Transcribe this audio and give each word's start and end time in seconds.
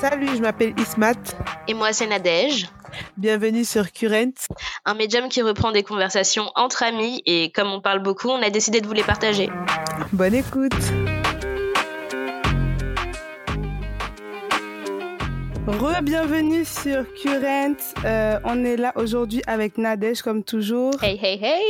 Salut, 0.00 0.28
je 0.34 0.40
m'appelle 0.40 0.72
Ismat. 0.78 1.36
Et 1.68 1.74
moi, 1.74 1.92
c'est 1.92 2.06
Nadège, 2.06 2.66
Bienvenue 3.18 3.66
sur 3.66 3.92
Current. 3.92 4.32
un 4.86 4.94
médium 4.94 5.28
qui 5.28 5.42
reprend 5.42 5.72
des 5.72 5.82
conversations 5.82 6.50
entre 6.54 6.82
amis 6.82 7.22
et 7.26 7.52
comme 7.52 7.68
on 7.68 7.82
parle 7.82 8.02
beaucoup, 8.02 8.28
on 8.28 8.42
a 8.42 8.48
décidé 8.48 8.80
de 8.80 8.86
vous 8.86 8.94
les 8.94 9.02
partager. 9.02 9.50
Bonne 10.14 10.34
écoute. 10.34 10.72
Re-bienvenue 15.66 16.64
sur 16.64 17.04
Current. 17.22 17.76
Euh, 18.06 18.38
on 18.44 18.64
est 18.64 18.78
là 18.78 18.92
aujourd'hui 18.96 19.42
avec 19.46 19.76
Nadège 19.76 20.22
comme 20.22 20.42
toujours. 20.42 20.94
Hey, 21.02 21.18
hey, 21.22 21.38
hey 21.42 21.62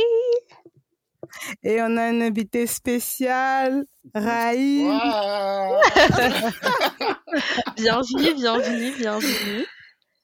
Et 1.63 1.81
on 1.81 1.97
a 1.97 2.03
un 2.03 2.21
invité 2.21 2.67
spécial, 2.67 3.85
Raïm. 4.13 4.87
Waouh 4.87 5.81
Bienvenue, 7.77 8.33
bienvenue, 8.35 8.91
bienvenue. 8.97 9.65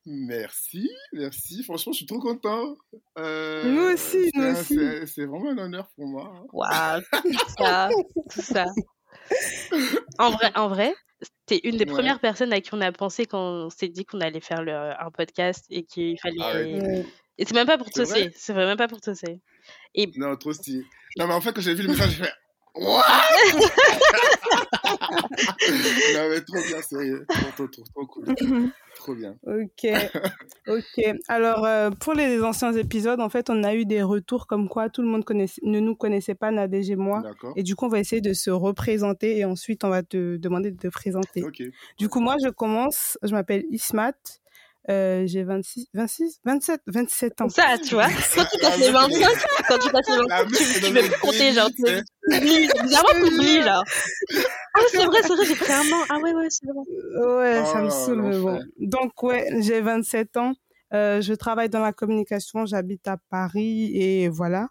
Merci, 0.06 0.90
merci. 1.14 1.64
Franchement, 1.64 1.92
je 1.92 1.98
suis 1.98 2.06
trop 2.06 2.20
content. 2.20 2.76
Euh, 3.20 3.64
Nous 3.72 3.82
aussi, 3.94 4.30
c'est 4.34 4.40
nous 4.40 4.52
aussi. 4.58 4.80
c'est- 5.08 5.26
vraiment 5.26 5.50
un 5.52 5.58
honneur 5.58 5.90
pour 5.96 6.08
moi. 6.08 6.46
Waouh, 6.54 7.02
tout 7.12 7.50
ça, 7.58 7.90
tout 8.32 8.42
ça. 8.42 8.66
En 10.18 10.32
vrai, 10.32 10.52
en 10.56 10.70
vrai, 10.70 10.94
t'es 11.46 11.60
une 11.64 11.76
des 11.78 11.86
Ouais. 11.86 11.92
premières 11.92 12.20
personnes 12.22 12.54
à 12.54 12.62
qui 12.62 12.70
on 12.74 12.80
a 12.82 12.92
pensé 12.94 13.26
quand 13.26 13.40
on 13.66 13.70
s'est 13.70 13.90
dit 13.90 14.06
qu'on 14.06 14.22
allait 14.22 14.40
faire 14.40 14.62
le- 14.64 14.72
un 14.98 15.12
podcast 15.12 15.66
et 15.70 15.84
qu'il 15.84 16.18
fallait... 16.22 16.38
Ah 16.42 16.54
ouais. 16.54 17.06
Et 17.40 17.46
c'est 17.46 17.54
même 17.54 17.68
pas 17.68 17.78
pour 17.78 17.90
tosser, 17.92 18.32
c'est 18.36 18.54
vraiment 18.54 18.76
pas 18.78 18.88
pour 18.88 19.02
tosser. 19.02 19.42
Non, 20.16 20.36
trop 20.38 20.54
stylé. 20.54 20.86
Non, 21.18 21.28
mais 21.28 21.34
en 21.34 21.42
fait, 21.42 21.54
quand 21.54 21.62
j'ai 21.62 21.74
vu 21.74 21.84
le 21.84 21.90
message, 21.90 22.12
j'ai 22.12 22.24
fait 22.24 22.34
What? 22.76 23.04
Non, 26.14 26.30
mais 26.30 26.42
trop 26.42 26.58
bien, 26.68 26.82
sérieux. 26.82 27.26
Trop, 27.28 27.52
trop, 27.52 27.68
trop, 27.68 27.84
trop 27.84 28.06
cool. 28.06 28.26
Trop 28.96 29.14
bien. 29.14 29.36
Ok, 29.46 29.88
ok. 30.68 31.06
Alors, 31.28 31.66
euh, 31.66 31.92
pour 31.92 32.14
les 32.14 32.42
anciens 32.42 32.74
épisodes, 32.74 33.22
en 33.22 33.30
fait, 33.30 33.50
on 33.52 33.64
a 33.64 33.76
eu 33.76 33.86
des 33.86 34.02
retours 34.02 34.48
comme 34.48 34.68
quoi 34.68 34.90
tout 34.90 35.04
le 35.04 35.08
monde 35.08 35.24
ne 35.64 35.80
nous 35.80 35.96
connaissait 35.96 36.34
pas, 36.34 36.50
Nadège 36.50 36.90
et 36.90 36.96
moi. 36.96 37.22
D'accord. 37.22 37.54
Et 37.56 37.62
du 37.62 37.76
coup, 37.76 37.86
on 37.86 37.90
va 37.90 38.00
essayer 38.00 38.22
de 38.22 38.34
se 38.34 38.50
représenter 38.50 39.38
et 39.38 39.46
ensuite, 39.46 39.84
on 39.84 39.90
va 39.90 40.02
te 40.02 40.38
demander 40.38 40.72
de 40.72 40.78
te 40.78 40.88
présenter. 40.88 41.44
Ok. 41.44 41.62
Du 42.00 42.10
coup, 42.10 42.20
moi, 42.20 42.38
je 42.44 42.50
commence. 42.50 43.20
Je 43.22 43.32
m'appelle 43.34 43.66
Ismat. 43.70 44.14
Euh, 44.90 45.24
j'ai 45.28 45.44
26, 45.44 45.88
26, 45.94 46.40
27, 46.46 46.82
27 46.88 47.42
ans. 47.42 47.50
Ça, 47.50 47.78
tu 47.78 47.96
vois, 47.96 48.08
quand 48.08 48.46
tu 48.46 48.60
passes 48.62 48.80
les 48.80 48.92
25, 48.92 49.46
quand 49.68 49.78
tu 49.80 49.90
passes 49.92 50.08
les 50.10 50.16
25, 50.16 50.30
La 50.30 50.46
tu, 50.46 50.54
tu 50.56 50.94
veux 50.94 51.20
compter, 51.20 51.52
genre, 51.54 51.70
tu 51.76 51.84
oublies, 51.84 52.70
bizarrement, 52.84 53.20
t'oublies, 53.30 53.62
genre. 53.64 53.84
Ah, 54.74 54.80
c'est 54.90 55.06
vrai, 55.06 55.18
c'est 55.24 55.36
vrai, 55.36 55.46
j'ai 55.46 55.56
pris 55.56 55.74
un 55.74 55.82
an. 55.92 56.04
Ah 56.10 56.20
ouais, 56.20 56.34
ouais, 56.34 56.48
c'est 56.50 56.68
vrai. 56.68 57.28
Ouais, 57.36 57.66
ça 57.66 57.82
me 57.82 57.88
Oh, 57.88 57.90
saoule, 57.90 58.22
mais 58.22 58.40
bon. 58.40 58.60
Donc, 58.80 59.24
ouais, 59.24 59.50
j'ai 59.62 59.82
27 59.82 60.38
ans. 60.38 60.54
Euh, 60.94 61.20
je 61.20 61.34
travaille 61.34 61.68
dans 61.70 61.82
la 61.82 61.92
communication. 61.92 62.66
J'habite 62.66 63.08
à 63.10 63.18
Paris 63.30 63.92
et 63.94 64.30
voilà. 64.30 64.70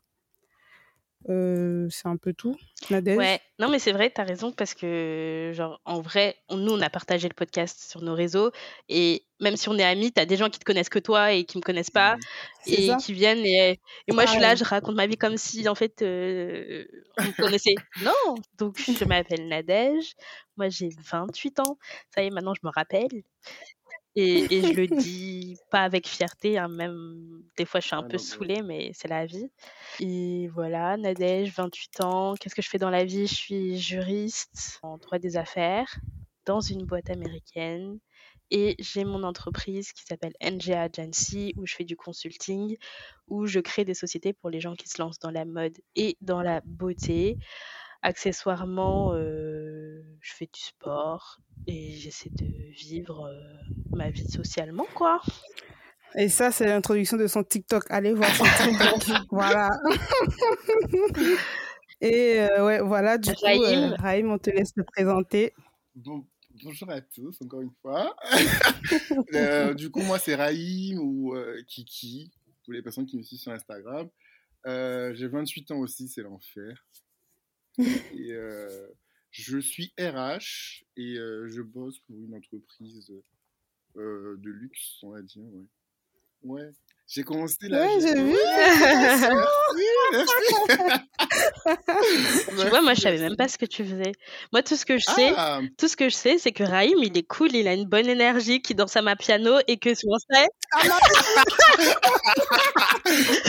Euh, 1.28 1.88
c'est 1.90 2.06
un 2.06 2.16
peu 2.16 2.32
tout. 2.32 2.56
Nadège? 2.90 3.16
Ouais, 3.18 3.40
non, 3.58 3.68
mais 3.68 3.80
c'est 3.80 3.90
vrai, 3.90 4.10
t'as 4.10 4.22
raison, 4.22 4.52
parce 4.52 4.74
que, 4.74 5.50
genre, 5.54 5.80
en 5.84 6.00
vrai, 6.00 6.36
on- 6.48 6.56
nous, 6.56 6.72
on 6.72 6.80
a 6.80 6.88
partagé 6.90 7.28
le 7.28 7.34
podcast 7.34 7.80
sur 7.90 8.00
nos 8.00 8.14
réseaux, 8.14 8.52
et 8.88 9.24
même 9.40 9.56
si 9.56 9.68
on 9.68 9.76
est 9.76 9.82
amis, 9.82 10.12
t'as 10.12 10.24
des 10.24 10.36
gens 10.36 10.48
qui 10.50 10.60
te 10.60 10.64
connaissent 10.64 10.88
que 10.88 11.00
toi 11.00 11.32
et 11.32 11.44
qui 11.44 11.58
me 11.58 11.62
connaissent 11.62 11.90
pas, 11.90 12.16
et 12.66 12.86
ça 12.88 12.96
qui 12.96 13.12
viennent, 13.12 13.44
et, 13.44 13.80
et 14.06 14.12
moi, 14.12 14.24
je 14.24 14.30
suis 14.30 14.40
là, 14.40 14.54
je 14.54 14.62
raconte 14.64 14.94
ma 14.94 15.06
vie 15.08 15.16
comme 15.16 15.36
si, 15.36 15.68
en 15.68 15.74
fait, 15.74 16.00
euh, 16.02 16.84
on 17.18 17.24
me 17.24 17.32
connaissait. 17.42 17.74
Non, 18.02 18.34
donc, 18.58 18.76
je 18.78 19.04
m'appelle 19.04 19.48
Nadège, 19.48 20.14
moi, 20.56 20.68
j'ai 20.68 20.90
28 21.10 21.58
ans, 21.60 21.76
ça 22.14 22.22
y 22.22 22.26
est, 22.26 22.30
maintenant, 22.30 22.54
je 22.54 22.60
me 22.64 22.70
rappelle. 22.72 23.08
Et, 24.16 24.46
et 24.54 24.62
je 24.62 24.72
le 24.72 24.86
dis 24.88 25.58
pas 25.70 25.82
avec 25.82 26.08
fierté, 26.08 26.58
hein, 26.58 26.68
même 26.68 27.42
des 27.56 27.66
fois 27.66 27.80
je 27.80 27.86
suis 27.88 27.96
un 27.96 28.02
Ah 28.02 28.08
peu 28.08 28.16
non, 28.16 28.18
saoulée, 28.18 28.62
mais 28.62 28.90
c'est 28.94 29.08
la 29.08 29.26
vie. 29.26 29.50
Et 30.00 30.48
voilà, 30.48 30.96
Nadège, 30.96 31.52
28 31.54 32.00
ans. 32.02 32.34
Qu'est-ce 32.40 32.54
que 32.54 32.62
je 32.62 32.68
fais 32.68 32.78
dans 32.78 32.90
la 32.90 33.04
vie? 33.04 33.26
Je 33.26 33.34
suis 33.34 33.78
juriste 33.78 34.80
en 34.82 34.98
droit 34.98 35.18
des 35.18 35.36
affaires 35.36 35.96
dans 36.46 36.60
une 36.60 36.84
boîte 36.86 37.10
américaine. 37.10 37.98
Et 38.50 38.76
j'ai 38.78 39.04
mon 39.04 39.24
entreprise 39.24 39.92
qui 39.92 40.04
s'appelle 40.04 40.34
NGA 40.40 40.82
Agency 40.82 41.52
où 41.56 41.66
je 41.66 41.74
fais 41.74 41.84
du 41.84 41.96
consulting, 41.96 42.76
où 43.26 43.46
je 43.46 43.58
crée 43.60 43.84
des 43.84 43.94
sociétés 43.94 44.32
pour 44.32 44.50
les 44.50 44.60
gens 44.60 44.76
qui 44.76 44.88
se 44.88 45.02
lancent 45.02 45.18
dans 45.18 45.32
la 45.32 45.44
mode 45.44 45.76
et 45.96 46.16
dans 46.20 46.42
la 46.42 46.60
beauté. 46.64 47.38
Accessoirement, 48.02 49.14
euh, 49.14 49.65
je 50.26 50.34
fais 50.34 50.46
du 50.52 50.60
sport 50.60 51.38
et 51.68 51.92
j'essaie 51.92 52.30
de 52.30 52.46
vivre 52.72 53.26
euh, 53.26 53.40
ma 53.90 54.10
vie 54.10 54.28
socialement, 54.28 54.86
quoi. 54.94 55.20
Et 56.16 56.28
ça, 56.28 56.50
c'est 56.50 56.66
l'introduction 56.66 57.16
de 57.16 57.28
son 57.28 57.44
TikTok. 57.44 57.84
Allez 57.90 58.12
voir 58.12 58.28
son 58.34 58.44
TikTok. 58.44 59.16
voilà. 59.30 59.70
et 62.00 62.40
euh, 62.40 62.66
ouais, 62.66 62.80
voilà, 62.80 63.18
du 63.18 63.32
coup, 63.34 63.44
Raïm. 63.44 63.92
euh, 63.92 63.96
Raïm, 63.96 64.30
on 64.32 64.38
te 64.38 64.50
laisse 64.50 64.72
te 64.72 64.80
présenter. 64.80 65.52
Bon, 65.94 66.26
bonjour 66.64 66.90
à 66.90 67.00
tous, 67.00 67.36
encore 67.42 67.60
une 67.62 67.72
fois. 67.80 68.16
Euh, 69.34 69.74
du 69.74 69.90
coup, 69.90 70.00
moi, 70.02 70.18
c'est 70.18 70.34
Raïm 70.34 70.98
ou 71.00 71.34
euh, 71.34 71.60
Kiki, 71.66 72.30
pour 72.64 72.72
les 72.72 72.82
personnes 72.82 73.06
qui 73.06 73.16
me 73.16 73.22
suivent 73.22 73.40
sur 73.40 73.52
Instagram. 73.52 74.08
Euh, 74.66 75.12
J'ai 75.14 75.28
28 75.28 75.70
ans 75.72 75.78
aussi, 75.78 76.08
c'est 76.08 76.22
l'enfer. 76.22 76.84
Et 77.78 78.32
euh, 78.32 78.88
je 79.42 79.58
suis 79.58 79.92
RH 79.98 80.84
et 80.96 81.18
euh, 81.18 81.48
je 81.48 81.62
bosse 81.62 81.98
pour 82.00 82.16
une 82.16 82.34
entreprise 82.34 83.12
euh, 83.96 84.36
de 84.38 84.50
luxe, 84.50 84.98
on 85.02 85.10
va 85.10 85.22
dire. 85.22 85.42
Ouais. 86.42 86.62
ouais. 86.62 86.72
J'ai 87.06 87.22
commencé 87.22 87.68
là. 87.68 87.82
Ouais, 87.82 88.00
j'ai 88.00 88.14
vu. 88.14 88.34
Tu 92.48 92.54
vois, 92.68 92.80
moi, 92.82 92.94
je 92.94 93.00
savais 93.00 93.18
même 93.18 93.36
pas 93.36 93.48
ce 93.48 93.58
que 93.58 93.66
tu 93.66 93.84
faisais. 93.84 94.12
Moi, 94.52 94.62
tout 94.62 94.76
ce 94.76 94.84
que 94.86 94.98
je 94.98 95.04
sais, 95.04 95.32
Ah, 95.36 95.60
tout 95.78 95.88
ce 95.88 95.96
que 95.96 96.08
je 96.08 96.14
sais, 96.14 96.38
c'est 96.38 96.52
que 96.52 96.62
Raïm, 96.64 96.98
il 97.02 97.16
est 97.16 97.26
cool, 97.26 97.54
il 97.54 97.66
a 97.68 97.74
une 97.74 97.84
bonne 97.86 98.08
énergie, 98.08 98.62
qui 98.62 98.74
danse 98.74 98.96
à 98.96 99.02
ma 99.02 99.16
piano 99.16 99.58
et 99.66 99.76
que 99.78 99.94
sur 99.94 100.08
ça, 100.30 100.44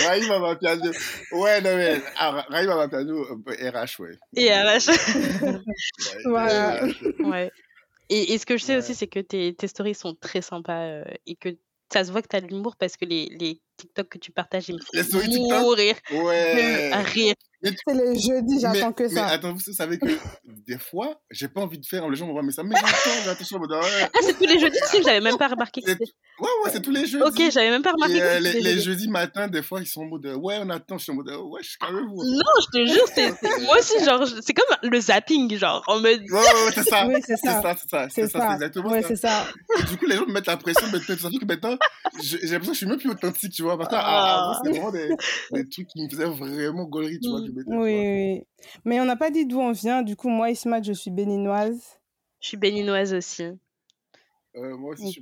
Raïm 0.06 0.32
à 0.32 0.40
ma 0.40 0.56
piano. 0.56 0.92
Ouais, 1.32 1.62
non, 1.62 1.76
mais 1.76 2.02
ah, 2.18 2.46
Raïm 2.50 2.70
à 2.70 2.76
ma 2.76 2.88
piano, 2.88 3.26
euh, 3.26 3.70
RH, 3.72 4.00
ouais. 4.00 4.18
et 4.36 4.52
euh. 4.54 4.80
Ouais, 4.80 5.58
Voilà. 6.26 6.86
RH. 6.86 6.92
ouais. 7.30 7.52
Et, 8.10 8.34
et 8.34 8.38
ce 8.38 8.46
que 8.46 8.58
je 8.58 8.64
sais 8.64 8.74
Ouais. 8.74 8.80
aussi, 8.80 8.96
c'est 8.96 9.08
que 9.08 9.20
tes, 9.20 9.54
tes 9.54 9.68
stories 9.68 9.96
sont 9.96 10.16
très 10.16 10.42
sympas 10.42 10.84
euh, 10.86 11.04
et 11.26 11.36
que 11.36 11.50
ça 11.92 12.04
se 12.06 12.12
voit 12.12 12.22
que 12.22 12.28
tu 12.30 12.36
as 12.38 12.42
de 12.42 12.48
l'humour 12.48 12.76
parce 12.78 12.96
que 12.98 13.06
les, 13.06 13.28
les 13.40 13.60
TikTok 13.78 14.08
que 14.10 14.18
tu 14.18 14.32
partages, 14.32 14.70
ils 14.70 14.76
me 14.76 14.80
Les 14.94 15.04
stories 15.04 15.26
font 15.26 15.32
TikTok? 15.32 15.62
mourir. 15.62 15.96
Ouais. 16.12 16.90
À 16.94 17.02
rire. 17.02 17.36
C'est 17.64 17.94
les 17.94 18.20
jeudis, 18.20 18.60
j'attends 18.60 18.88
mais, 18.90 18.94
que 18.94 19.04
mais 19.04 19.10
ça. 19.10 19.26
attends, 19.28 19.54
vous 19.54 19.60
savez 19.74 19.98
que 19.98 20.06
des 20.68 20.78
fois, 20.78 21.20
j'ai 21.32 21.48
pas 21.48 21.62
envie 21.62 21.80
de 21.80 21.86
faire, 21.86 22.08
les 22.08 22.16
gens 22.16 22.28
me 22.28 22.32
voient, 22.32 22.44
mais 22.44 22.52
ça 22.52 22.62
me 22.64 22.70
met 22.70 22.76
longtemps, 22.76 23.22
mais 23.26 23.30
attention, 23.32 23.60
mais 23.60 23.76
ouais, 23.76 23.82
Ah, 24.04 24.18
c'est 24.22 24.38
tous 24.38 24.46
les 24.46 24.60
jeudis, 24.60 24.78
tu 24.92 24.98
sais, 24.98 25.04
j'avais 25.04 25.22
même 25.22 25.38
pas 25.38 25.48
remarqué 25.48 25.82
que 25.82 25.90
ouais, 25.92 25.98
ouais, 26.00 26.70
c'est 26.72 26.82
tous 26.84 26.92
les 26.92 27.08
jeudis. 27.08 27.24
Ok, 27.24 27.42
j'avais 27.52 27.72
même 27.72 27.82
pas 27.82 27.92
remarqué 27.94 28.16
Et 28.18 28.20
que 28.20 28.24
euh, 28.24 28.36
c'était 28.38 28.54
les, 28.54 28.62
les 28.62 28.76
les 28.76 28.82
jeudis. 28.82 29.08
matins, 29.10 29.48
des 29.48 29.64
fois, 29.64 29.82
ils 29.82 29.88
sont 29.88 30.02
en 30.02 30.06
mode, 30.06 30.26
ouais, 30.28 30.60
on 30.62 30.70
attend, 30.70 30.98
je 31.00 31.04
suis 31.04 31.12
en 31.12 31.16
mode, 31.16 31.30
ouais, 31.30 31.62
je 31.64 31.70
suis 31.70 31.78
quand 31.80 31.92
même 31.92 32.06
vous. 32.08 32.24
Non, 32.24 32.42
je 32.62 32.80
te 32.80 32.86
jure, 32.86 33.06
c'est 33.14 33.34
c'est- 33.42 33.62
moi 33.64 33.78
aussi, 33.80 34.04
genre, 34.06 34.24
c'est 34.42 34.54
comme 34.54 34.78
le 34.92 35.00
zapping, 35.02 35.58
genre, 35.58 35.84
en 35.88 35.96
mode. 36.00 36.22
Ouais, 36.22 36.28
ouais, 36.32 36.40
ouais, 36.66 36.72
c'est 36.76 36.84
ça. 36.84 37.08
Oui, 37.08 37.16
c'est 37.26 37.38
C'est 37.38 37.48
ça. 37.48 37.62
ça, 37.64 37.76
c'est 37.82 37.90
ça, 37.90 38.08
C'est 38.10 38.22
c'est 38.22 38.28
ça, 38.30 38.40
c'est 38.40 38.46
ça. 38.48 38.54
exactement 38.54 38.90
Ouais, 38.92 39.02
ça. 39.02 39.08
c'est 39.08 39.16
ça. 39.16 39.48
Et 39.80 39.84
du 39.84 39.98
coup, 39.98 40.06
les 40.06 40.16
gens 40.16 40.28
me 40.28 40.34
mettent 40.34 40.46
la 40.48 40.58
pression, 40.58 40.86
mais 40.94 41.00
peut-être 41.00 41.20
surtout 41.20 41.40
que 41.40 41.46
maintenant, 41.46 41.76
j'ai 42.22 42.38
l'impression 42.38 42.68
que 42.72 42.74
je 42.74 42.78
suis 42.78 42.86
même 42.88 43.00
plus 43.00 43.10
authentique, 43.10 43.54
tu 43.54 43.64
vois. 43.64 43.78
Parce 43.78 43.90
que 43.90 43.96
Ah. 43.98 44.44
avant, 44.52 44.54
c'était 44.64 44.78
vraiment 44.78 44.92
des, 44.92 45.10
des 45.54 45.70
trucs 45.70 45.88
qui 45.88 46.04
me 46.04 46.10
faisaient 46.10 46.26
vraiment 46.26 46.86
gaulerie, 46.86 47.20
tu 47.20 47.30
vois. 47.30 47.40
Oui, 47.68 47.78
oui. 47.78 48.44
Mais 48.86 49.00
on 49.02 49.06
n'a 49.06 49.16
pas 49.16 49.30
dit 49.32 49.46
d'où 49.46 49.60
on 49.60 49.72
vient. 49.72 50.02
Du 50.04 50.16
coup, 50.16 50.30
moi, 50.30 50.50
Ismat, 50.52 50.84
je 50.84 50.94
suis 50.94 51.12
béninoise. 51.12 52.00
Je 52.40 52.48
suis 52.50 52.58
béninoise 52.58 53.14
aussi. 53.14 53.44
Euh, 54.56 54.76
moi 54.78 54.94
aussi, 54.94 55.08
je 55.14 55.22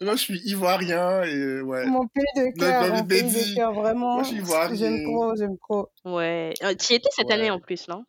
Moi, 0.00 0.16
je 0.16 0.20
suis 0.20 0.40
ivoirien 0.48 1.22
et 1.22 1.60
ouais. 1.60 1.86
Mon 1.86 2.06
pays 2.08 2.24
de 2.36 2.58
cœur, 2.58 2.94
mon 2.94 3.04
pays 3.04 3.22
de 3.22 3.54
cœur, 3.54 3.72
vraiment. 3.72 4.14
Moi, 4.14 4.22
je 4.24 4.28
suis 4.28 4.36
ivoirien. 4.38 4.74
J'aime 4.76 5.02
trop, 5.04 5.36
j'aime 5.36 5.58
trop. 5.58 5.88
Ouais. 6.04 6.52
Euh, 6.62 6.74
Tu 6.74 6.92
y 6.92 6.96
étais 6.96 7.08
cette 7.12 7.26
Ouais. 7.28 7.34
année 7.34 7.50
en 7.50 7.60
plus, 7.60 7.86
non? 7.88 8.04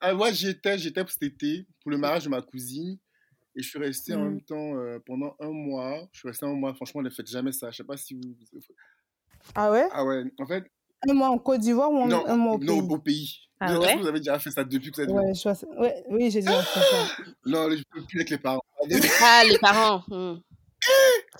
Ah, 0.00 0.14
ouais, 0.14 0.32
j'y 0.32 0.48
étais, 0.48 0.78
j'y 0.78 0.88
étais 0.88 1.02
pour 1.02 1.10
cet 1.10 1.22
été, 1.24 1.66
pour 1.82 1.90
le 1.90 1.98
mariage 1.98 2.24
de 2.24 2.28
ma 2.30 2.40
cousine. 2.42 2.98
Et 3.56 3.62
je 3.62 3.68
suis 3.68 3.78
resté 3.78 4.14
en 4.14 4.20
Mm. 4.20 4.24
même 4.24 4.40
temps 4.42 4.76
euh, 4.76 4.98
pendant 5.04 5.34
un 5.40 5.50
mois. 5.50 6.08
Je 6.12 6.20
suis 6.20 6.28
resté 6.28 6.46
un 6.46 6.54
mois. 6.54 6.74
Franchement, 6.74 7.02
ne 7.02 7.10
faites 7.10 7.26
jamais 7.28 7.50
ça. 7.52 7.70
Je 7.70 7.76
sais 7.78 7.84
pas 7.84 7.96
si 7.96 8.14
vous. 8.14 8.36
Ah 9.54 9.70
ouais? 9.70 9.86
Ah 9.92 10.04
ouais, 10.04 10.24
en 10.38 10.46
fait, 10.46 10.64
Un 11.08 11.14
mois 11.14 11.28
en 11.28 11.38
Côte 11.38 11.60
d'Ivoire 11.60 11.90
ou 11.90 12.02
un, 12.02 12.08
non, 12.08 12.26
un 12.26 12.36
mois 12.36 12.54
au 12.54 12.58
non, 12.58 12.80
pays? 12.80 12.90
au 12.90 12.98
pays. 12.98 13.38
Ah 13.60 13.66
Est-ce 13.66 13.74
que 13.74 13.84
ouais 13.86 13.96
vous 13.96 14.06
avez 14.06 14.20
déjà 14.20 14.38
fait 14.38 14.50
ça 14.50 14.62
depuis 14.64 14.90
que 14.90 14.96
vous 14.96 15.02
êtes 15.02 15.10
Ouais, 15.10 15.34
je. 15.34 15.80
Ouais, 15.80 16.04
oui, 16.10 16.30
j'ai 16.30 16.40
déjà 16.40 16.62
fait 16.62 16.80
ça. 16.80 17.22
Non, 17.46 17.68
je 17.70 17.82
peux 17.90 18.02
plus 18.04 18.18
avec 18.18 18.30
les 18.30 18.38
parents. 18.38 18.62
Ah, 19.22 19.42
les 19.48 19.58
parents. 19.58 20.04
hmm. 20.08 20.40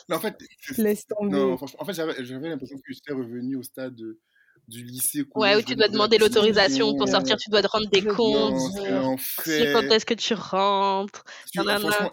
Non, 0.08 0.16
en 0.16 0.20
fait, 0.20 0.36
Laisse 0.78 1.06
tomber. 1.06 1.30
non, 1.36 1.56
franchement, 1.56 1.80
en 1.80 1.84
fait, 1.84 1.92
j'avais 1.92 2.24
j'avais 2.24 2.48
l'impression 2.48 2.76
que 2.76 2.92
j'étais 2.92 3.12
revenu 3.12 3.56
au 3.56 3.62
stade 3.62 3.94
de, 3.94 4.18
du 4.66 4.84
lycée. 4.84 5.24
Ouais, 5.34 5.56
où 5.56 5.62
tu 5.62 5.76
dois 5.76 5.88
demander 5.88 6.18
l'autorisation 6.18 6.94
pour 6.96 7.08
sortir, 7.08 7.36
tu 7.36 7.50
dois 7.50 7.62
te 7.62 7.68
rendre 7.68 7.88
des 7.88 8.04
comptes. 8.04 8.58
C'est 9.44 9.72
quand 9.72 9.82
est-ce 9.82 10.06
que 10.06 10.14
tu 10.14 10.34
rentres. 10.34 11.24
Tu, 11.52 11.60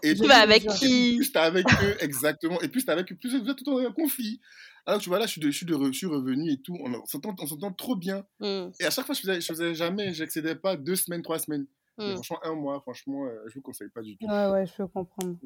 et 0.03 0.15
tu 0.15 0.27
vas 0.27 0.37
avec 0.37 0.67
qui? 0.67 1.15
Plus 1.17 1.31
t'es 1.31 1.39
avec 1.39 1.65
eux, 1.83 1.97
exactement. 1.99 2.61
Et 2.61 2.67
plus 2.67 2.85
t'es 2.85 2.91
avec 2.91 3.11
eux, 3.11 3.15
plus 3.15 3.37
vous 3.37 3.49
êtes 3.49 3.57
tout 3.57 3.71
en 3.71 3.91
conflit. 3.91 4.39
Alors 4.85 5.01
tu 5.01 5.09
vois, 5.09 5.19
là, 5.19 5.25
je 5.25 5.31
suis, 5.31 5.41
de, 5.41 5.49
je 5.49 5.57
suis, 5.57 5.65
de, 5.65 5.73
je 5.85 5.97
suis 5.97 6.07
revenu 6.07 6.51
et 6.51 6.61
tout. 6.61 6.77
On 6.79 7.05
s'entend 7.05 7.71
trop 7.71 7.95
bien. 7.95 8.25
Hmm. 8.39 8.69
Et 8.79 8.85
à 8.85 8.91
chaque 8.91 9.05
fois, 9.05 9.15
je 9.15 9.21
faisais, 9.21 9.41
je 9.41 9.47
faisais 9.47 9.73
jamais, 9.73 10.13
j'excédais 10.13 10.55
pas 10.55 10.75
deux 10.77 10.95
semaines, 10.95 11.21
trois 11.21 11.39
semaines. 11.39 11.65
Hmm. 11.97 12.13
franchement, 12.15 12.39
un 12.43 12.55
mois, 12.55 12.81
franchement, 12.81 13.25
euh, 13.25 13.43
je 13.47 13.55
vous 13.55 13.61
conseille 13.61 13.89
pas 13.89 14.01
du 14.01 14.17
tout. 14.17 14.25
Ouais, 14.25 14.51
ouais, 14.51 14.65
je 14.65 14.73
peux 14.75 14.87
comprendre. 14.87 15.37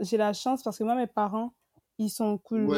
J'ai 0.00 0.18
la 0.18 0.32
chance 0.32 0.62
parce 0.62 0.78
que 0.78 0.84
moi, 0.84 0.94
mes 0.94 1.06
parents, 1.06 1.54
ils 1.98 2.10
sont 2.10 2.38
cool. 2.38 2.68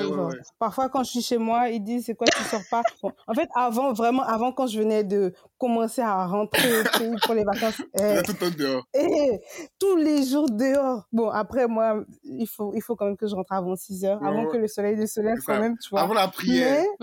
Parfois, 0.59 0.89
quand 0.89 1.03
je 1.05 1.11
suis 1.11 1.23
chez 1.23 1.39
moi, 1.39 1.69
ils 1.69 1.83
disent 1.83 2.07
c'est 2.07 2.15
quoi, 2.15 2.27
tu 2.27 2.43
sors 2.45 2.61
pas? 2.71 2.83
en 3.27 3.35
fait, 3.35 3.49
avant, 3.55 3.93
vraiment, 3.93 4.23
avant, 4.23 4.53
quand 4.53 4.67
je 4.67 4.81
venais 4.81 5.05
de 5.05 5.33
commencer 5.59 6.03
à 6.03 6.27
rentrer 6.27 6.83
pour 7.25 7.35
les 7.35 7.45
vacances, 7.45 7.81
eh, 7.95 8.23
tout 8.23 8.33
le 8.33 8.39
temps 8.39 8.57
dehors. 8.57 8.87
Eh, 8.95 9.41
tous 9.79 9.97
les 9.97 10.25
jours 10.25 10.51
dehors. 10.51 11.07
Bon, 11.13 11.29
après, 11.31 11.67
moi, 11.67 12.05
il 12.25 12.47
faut, 12.47 12.73
il 12.75 12.83
faut 12.83 12.97
quand 12.97 13.07
même 13.07 13.17
que 13.17 13.27
je 13.27 13.35
rentre 13.35 13.53
avant 13.53 13.77
6 13.77 14.05
heures, 14.05 14.25
avant 14.25 14.47
que 14.47 14.57
le 14.57 14.69
soleil 14.69 14.97
ne 14.97 15.07
se 15.07 15.21
lève 15.21 15.39
quand 15.47 15.61
même, 15.61 15.77
tu 15.79 15.91
vois. 15.91 16.03
Avant 16.03 16.15
la 16.15 16.29
prière. 16.29 16.85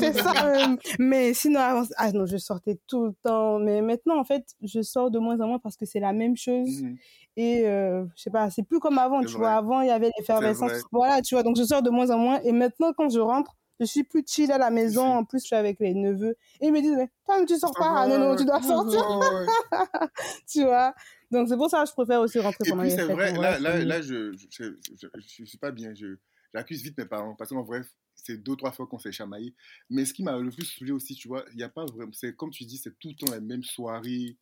c'est 0.00 0.14
ça. 0.14 0.76
mais 0.98 1.34
sinon, 1.34 1.60
ah 1.96 2.12
non, 2.12 2.26
je 2.26 2.36
sortais 2.36 2.78
tout 2.86 3.06
le 3.06 3.14
temps. 3.22 3.58
Mais 3.58 3.82
maintenant, 3.82 4.18
en 4.18 4.24
fait, 4.24 4.44
je 4.62 4.80
sors 4.82 5.10
de 5.10 5.18
moins 5.18 5.40
en 5.40 5.48
moins 5.48 5.58
parce 5.58 5.76
que 5.76 5.86
c'est 5.86 6.00
la 6.00 6.12
même 6.12 6.36
chose. 6.36 6.82
Mhm. 6.82 6.96
Et 7.36 7.66
euh, 7.66 8.04
je 8.14 8.22
sais 8.22 8.30
pas, 8.30 8.48
c'est 8.50 8.62
plus 8.62 8.78
comme 8.78 8.98
avant, 8.98 9.20
tu 9.22 9.36
vois. 9.36 9.52
Avant, 9.52 9.80
il 9.80 9.88
y 9.88 9.90
avait 9.90 10.10
l'effervescence. 10.16 10.83
Voilà, 10.92 11.22
tu 11.22 11.34
vois. 11.34 11.42
Donc, 11.42 11.56
je 11.56 11.64
sors 11.64 11.82
de 11.82 11.90
moins 11.90 12.10
en 12.10 12.18
moins. 12.18 12.40
Et 12.42 12.52
maintenant, 12.52 12.92
quand 12.92 13.08
je 13.08 13.20
rentre, 13.20 13.56
je 13.80 13.86
suis 13.86 14.04
plus 14.04 14.24
chill 14.26 14.50
à 14.52 14.58
la 14.58 14.70
maison. 14.70 15.04
En 15.04 15.24
plus, 15.24 15.40
je 15.40 15.46
suis 15.46 15.56
avec 15.56 15.80
les 15.80 15.94
neveux. 15.94 16.36
Et 16.60 16.66
ils 16.66 16.72
me 16.72 16.80
disent, 16.80 16.96
mais 16.96 17.08
toi, 17.26 17.44
tu 17.46 17.56
sors 17.56 17.74
pas. 17.74 18.02
Ah, 18.02 18.06
non, 18.06 18.18
non, 18.18 18.36
tu 18.36 18.44
dois 18.44 18.62
sortir. 18.62 19.02
tu 20.48 20.62
vois. 20.62 20.94
Donc, 21.30 21.48
c'est 21.48 21.56
pour 21.56 21.68
ça 21.68 21.82
que 21.82 21.88
je 21.88 21.94
préfère 21.94 22.20
aussi 22.20 22.38
rentrer 22.38 22.64
pendant 22.68 22.82
les 22.82 22.90
fêtes. 22.90 23.06
c'est 23.06 23.12
vrai, 23.12 23.32
là, 23.32 23.58
là, 23.58 23.84
là, 23.84 24.00
je, 24.00 24.32
je, 24.50 24.74
je, 24.96 25.08
je, 25.16 25.44
suis 25.44 25.58
pas 25.58 25.72
bien. 25.72 25.94
Je, 25.94 26.16
j'accuse 26.54 26.82
vite 26.82 26.96
mes 26.98 27.06
parents. 27.06 27.34
Parce 27.34 27.50
qu'en 27.50 27.62
vrai, 27.62 27.82
c'est 28.14 28.36
deux, 28.36 28.56
trois 28.56 28.72
fois 28.72 28.86
qu'on 28.86 28.98
s'est 28.98 29.12
chamaillé. 29.12 29.54
Mais 29.90 30.04
ce 30.04 30.14
qui 30.14 30.22
m'a 30.22 30.36
le 30.38 30.50
plus 30.50 30.64
saoulé 30.64 30.92
aussi, 30.92 31.14
tu 31.14 31.28
vois, 31.28 31.44
il 31.52 31.56
n'y 31.56 31.62
a 31.62 31.68
pas 31.68 31.84
vraiment. 31.84 32.12
C'est 32.12 32.34
comme 32.36 32.50
tu 32.50 32.64
dis, 32.64 32.78
c'est 32.78 32.96
tout 32.98 33.08
le 33.08 33.14
temps 33.16 33.32
la 33.32 33.40
même 33.40 33.62
soirée 33.62 34.38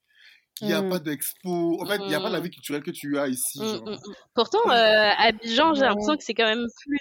il 0.63 0.69
n'y 0.69 0.75
a 0.75 0.83
pas 0.83 0.99
mmh. 0.99 1.01
d'expo. 1.01 1.83
En 1.83 1.87
fait, 1.87 1.97
il 1.97 2.07
n'y 2.07 2.15
a 2.15 2.21
pas 2.21 2.31
la 2.31 2.39
mmh. 2.39 2.43
vie 2.45 2.51
culturelle 2.51 2.83
que 2.85 2.93
tu 2.93 3.19
as 3.19 3.27
ici. 3.27 3.61
Mmh, 3.61 3.97
Pourtant, 4.33 4.71
euh, 4.71 5.11
Abidjan, 5.19 5.75
j'ai 5.75 5.83
l'impression 5.83 6.17
que 6.17 6.23
c'est 6.23 6.35
quand 6.35 6.47
même 6.47 6.67
plus. 6.85 7.01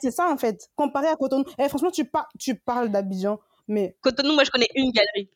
c'est 0.00 0.10
ça 0.10 0.30
en 0.30 0.36
fait. 0.36 0.68
Comparé 0.76 1.08
à 1.08 1.16
Cotonou. 1.16 1.44
Eh, 1.58 1.68
franchement, 1.68 1.90
tu, 1.90 2.04
par... 2.04 2.28
tu 2.38 2.54
parles 2.54 2.90
d'Abidjan, 2.90 3.40
mais. 3.66 3.96
Cotonou, 4.02 4.34
moi, 4.34 4.44
je 4.44 4.50
connais 4.50 4.68
une 4.74 4.92
galerie. 4.92 5.30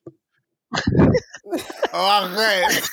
oh, 0.72 1.96
arrête 1.96 2.66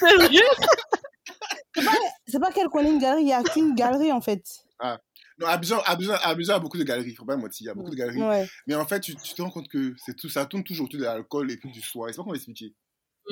C'est 2.27 2.39
pas, 2.39 2.51
qu'elle 2.51 2.69
connaît 2.69 2.91
une 2.91 2.99
galerie, 2.99 3.23
il 3.23 3.25
n'y 3.25 3.33
a 3.33 3.43
qu'une 3.43 3.75
galerie 3.75 4.11
en 4.11 4.21
fait. 4.21 4.43
Ah. 4.79 4.99
Non, 5.39 5.47
Abidjan, 5.47 5.79
Abidjan, 5.85 6.13
Abidjan 6.21 6.55
a 6.55 6.59
beaucoup 6.59 6.77
de 6.77 6.83
galeries, 6.83 7.15
faut 7.15 7.25
pas 7.25 7.35
mentir, 7.35 7.61
il 7.61 7.65
y 7.65 7.69
a 7.69 7.73
beaucoup 7.73 7.89
de 7.89 7.95
galeries. 7.95 8.47
Mais 8.67 8.75
en 8.75 8.85
fait, 8.85 8.99
tu, 8.99 9.15
tu, 9.15 9.33
te 9.33 9.41
rends 9.41 9.49
compte 9.49 9.67
que 9.67 9.95
tout, 10.13 10.29
ça 10.29 10.45
tourne 10.45 10.63
toujours 10.63 10.85
autour 10.85 10.99
de 10.99 11.05
l'alcool 11.05 11.51
et 11.51 11.57
puis 11.57 11.71
du 11.71 11.81
soir. 11.81 12.09
C'est 12.09 12.17
pas 12.17 12.23
comment 12.23 12.35
expliquer. 12.35 12.73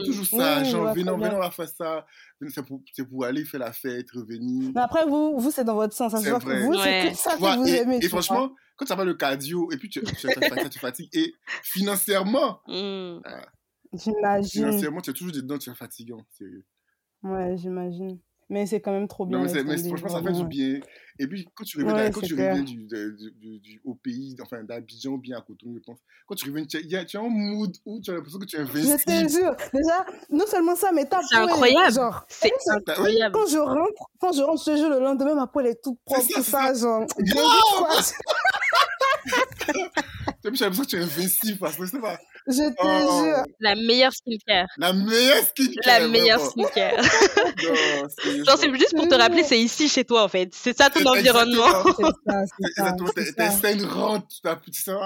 Toujours 0.06 0.26
ça, 0.26 0.64
genre, 0.64 0.94
venons, 0.94 1.18
venons, 1.18 1.36
on 1.36 1.40
va 1.40 1.52
faire 1.52 1.68
ça. 1.68 2.06
C'est 2.50 2.66
pour, 2.66 2.82
pour, 3.10 3.26
aller 3.26 3.44
faire 3.44 3.60
la 3.60 3.74
fête, 3.74 4.10
revenir. 4.12 4.72
Mais 4.74 4.82
après, 4.82 5.06
vous, 5.06 5.38
vous 5.38 5.52
c'est 5.52 5.64
dans 5.64 5.76
votre 5.76 5.94
sens. 5.94 6.12
Ça 6.12 6.20
se 6.20 6.30
voit 6.30 6.40
que 6.40 6.66
vous, 6.66 6.74
c'est 6.76 7.10
que 7.10 7.18
ça 7.18 7.36
que 7.36 7.58
vous 7.58 7.68
et, 7.68 7.78
aimez. 7.78 8.00
Et 8.02 8.08
franchement, 8.08 8.54
quand 8.78 8.86
tu 8.86 8.96
vas 8.96 9.04
le 9.04 9.14
cardio, 9.14 9.70
et 9.72 9.78
puis 9.78 9.90
tu, 9.90 10.02
tu, 10.02 10.16
tu, 10.16 10.70
tu 10.70 10.80
fatigues, 10.80 11.10
et 11.14 11.34
financièrement, 11.64 12.62
mm. 12.68 13.20
ah, 13.26 13.46
j'imagine. 13.94 14.66
Financièrement, 14.66 15.02
tu 15.02 15.10
es 15.10 15.14
toujours 15.14 15.34
dedans, 15.34 15.58
tu 15.58 15.70
es 15.70 15.76
fatigant, 15.76 16.26
sérieux. 16.32 16.66
Ouais, 17.24 17.56
j'imagine. 17.58 18.20
Mais 18.52 18.66
c'est 18.66 18.82
quand 18.82 18.92
même 18.92 19.08
trop 19.08 19.26
bien. 19.26 19.38
Non, 19.40 19.46
mais, 19.46 19.78
franchement, 19.78 20.10
ça 20.10 20.22
fait 20.22 20.34
du 20.34 20.44
bien. 20.44 20.82
Et 21.18 21.26
puis, 21.26 21.48
quand 21.56 21.64
tu 21.64 21.82
reviens, 21.82 22.12
quand 22.12 22.20
tu 22.20 22.34
reviens 22.34 22.62
du, 22.62 22.86
du, 22.86 23.60
du, 23.60 23.82
au 23.86 23.96
pays, 23.96 24.36
enfin, 24.42 24.62
d'Abidjan, 24.62 25.18
bien 25.18 25.38
à 25.38 25.42
Cotonou, 25.42 25.78
je 25.78 25.80
pense, 25.80 26.00
quand 26.28 26.36
tu 26.36 26.50
reviens, 26.50 26.66
tu 26.66 26.78
as, 26.78 27.06
tu 27.06 27.16
as 27.16 27.22
un 27.22 27.30
mood 27.30 27.74
où 27.86 28.02
tu 28.02 28.12
as 28.12 28.16
l'impression 28.16 28.40
que 28.40 28.46
tu 28.46 28.58
es 28.58 28.60
investi. 28.60 28.92
Je 28.92 28.98
te 29.06 29.30
jure. 29.30 29.56
Déjà, 29.74 30.06
non 30.30 30.46
seulement 30.46 30.76
ça, 30.76 30.92
mais 30.92 31.06
ta 31.06 31.22
C'est 31.22 31.38
incroyable. 31.38 31.94
Genre, 31.94 32.26
c'est 32.28 32.52
incroyable. 32.68 33.34
Quand 33.34 33.48
je 33.48 33.58
rentre, 33.58 34.12
quand 34.20 34.34
je 34.34 34.42
rentre, 34.42 34.62
je 34.66 34.72
te 34.72 34.76
jure, 34.76 34.90
le 34.90 35.00
lendemain, 35.00 35.34
ma 35.34 35.48
peau, 35.48 35.62
elle 35.62 35.68
est 35.68 35.82
toute 35.82 36.00
propre, 36.04 36.28
tout 36.34 36.44
ça, 36.44 36.74
genre. 36.74 37.06
J'ai 40.54 40.66
l'impression 40.66 40.84
que 40.84 40.90
tu 40.90 40.96
es 40.98 41.04
investi 41.04 41.56
parce 41.56 41.76
que 41.76 41.86
c'est 41.86 42.00
pas. 42.00 42.18
Je 42.48 42.54
te 42.54 42.76
oh. 42.80 43.24
jure. 43.24 43.44
La 43.60 43.76
meilleure 43.76 44.14
skincare. 44.14 44.68
La 44.78 44.94
meilleure 44.94 45.44
skincare. 45.44 45.84
La 45.86 46.08
meilleure 46.08 46.40
skincare. 46.40 47.04
Genre, 48.46 48.58
c'est 48.58 48.74
juste 48.74 48.96
pour 48.96 49.08
te 49.08 49.16
rappeler, 49.16 49.44
c'est 49.44 49.60
ici 49.60 49.88
chez 49.88 50.04
toi, 50.04 50.24
en 50.24 50.28
fait. 50.28 50.50
C'est 50.54 50.76
ça 50.76 50.90
ton 50.90 51.06
environnement. 51.06 51.68
C'est 51.98 52.04
ça, 52.76 52.96
c'est 53.16 53.36
ça. 53.36 53.60
T'es 53.62 53.74
une 53.74 53.86
rente, 53.86 54.28
tu 54.30 54.74
sais. 54.74 54.92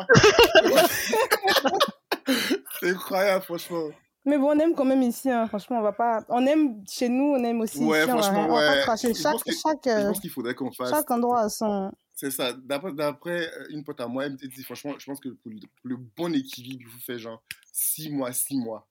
C'est 2.80 2.90
incroyable, 2.90 3.44
franchement. 3.44 3.90
Mais 4.26 4.38
bon, 4.38 4.56
on 4.56 4.60
aime 4.60 4.74
quand 4.74 4.86
même 4.86 5.04
ici, 5.04 5.30
hein. 5.30 5.46
franchement, 5.48 5.78
on 5.80 5.84
va 5.84 5.92
pas. 5.92 6.24
On 6.30 6.46
aime 6.48 6.84
chez 6.90 7.10
nous, 7.10 7.36
on 7.38 7.44
aime 7.44 7.62
aussi 7.62 7.78
ouais, 7.84 8.00
ici. 8.00 8.10
Franchement, 8.10 8.46
on 8.46 8.48
va, 8.48 8.56
ouais. 8.56 8.68
pas 8.68 8.82
cracher. 8.82 9.14
Chaque, 9.14 9.38
chaque, 9.46 9.86
je 9.86 10.08
pense 10.08 10.20
qu'il 10.20 10.32
faudrait 10.32 10.56
qu'on 10.56 10.72
fasse. 10.72 10.90
Chaque 10.90 11.10
endroit 11.12 11.42
a 11.42 11.50
son. 11.50 11.92
C'est 12.16 12.32
ça. 12.32 12.54
D'après 12.54 13.50
une 13.70 13.84
pote 13.84 14.00
à 14.00 14.08
moi, 14.08 14.26
elle 14.26 14.34
me 14.34 14.38
dit 14.38 14.64
franchement, 14.64 14.94
je 14.98 15.06
pense 15.06 15.20
que 15.20 15.30
pour 15.30 15.52
le, 15.84 15.98
bon 15.98 16.34
équilibre, 16.34 16.82
il 16.82 16.88
vous 16.88 17.00
fait 17.00 17.20
genre 17.20 17.44
6 17.74 18.10
mois, 18.10 18.32
6 18.32 18.58
mois. 18.58 18.88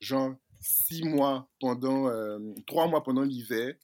Genre 0.00 0.34
6 0.60 1.04
mois 1.04 1.48
pendant. 1.60 2.08
Euh, 2.08 2.38
3 2.68 2.86
mois 2.86 3.02
pendant 3.02 3.22
l'hiver 3.22 3.74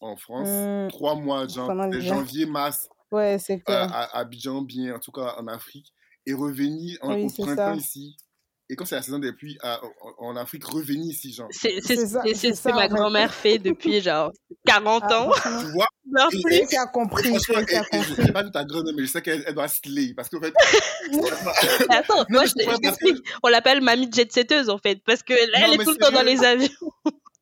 en 0.00 0.16
France. 0.16 0.48
3 0.88 1.14
mmh. 1.14 1.22
mois, 1.22 1.46
genre 1.46 2.00
janvier, 2.00 2.46
mars. 2.46 2.88
Ouais, 3.10 3.38
c'est 3.38 3.60
clair. 3.60 3.92
À, 3.92 4.18
Abidjan, 4.18 4.62
bien, 4.62 4.96
en 4.96 4.98
tout 4.98 5.12
cas 5.12 5.34
en 5.38 5.46
Afrique. 5.46 5.92
Et 6.24 6.32
revenir 6.32 6.98
en, 7.02 7.18
au 7.18 7.30
printemps 7.30 7.74
ici 7.74 8.16
et 8.70 8.76
quand 8.76 8.84
c'est 8.84 8.96
la 8.96 9.02
saison 9.02 9.18
des 9.18 9.32
pluies 9.32 9.58
en, 10.18 10.36
Afrique, 10.36 10.64
revenir 10.64 11.06
ici, 11.06 11.32
genre. 11.32 11.48
C'est 11.50 11.80
ce 11.80 12.68
que 12.68 12.74
ma 12.74 12.88
grand-mère 12.88 13.32
fait 13.32 13.58
depuis 13.58 14.00
genre 14.02 14.30
40 14.66 15.02
ah, 15.06 15.20
ans. 15.20 15.30
tu 15.60 15.72
vois 15.72 15.88
et, 16.50 16.66
qui 16.66 16.76
a 16.76 16.86
compris. 16.86 17.34
Je 17.34 18.22
n'ai 18.22 18.32
pas 18.32 18.42
vu 18.42 18.50
ta 18.50 18.64
grand-mère, 18.64 18.94
mais 18.94 19.02
je 19.02 19.10
sais 19.10 19.22
qu'elle 19.22 19.44
doit 19.54 19.68
slay. 19.68 20.12
Parce 20.14 20.28
qu'en 20.28 20.40
fait. 20.40 20.52
attends, 21.90 22.24
moi, 22.30 22.44
je, 22.44 22.52
t'explique. 22.80 23.24
On 23.42 23.48
l'appelle 23.48 23.80
mamie 23.80 24.10
jet-setteuse, 24.12 24.68
en 24.68 24.78
fait. 24.78 25.02
Parce 25.04 25.22
qu'elle 25.22 25.50
elle 25.54 25.74
est 25.74 25.84
tout 25.84 25.90
le 25.90 25.96
temps 25.96 26.10
dans 26.10 26.22
les 26.22 26.42
avions. 26.44 26.68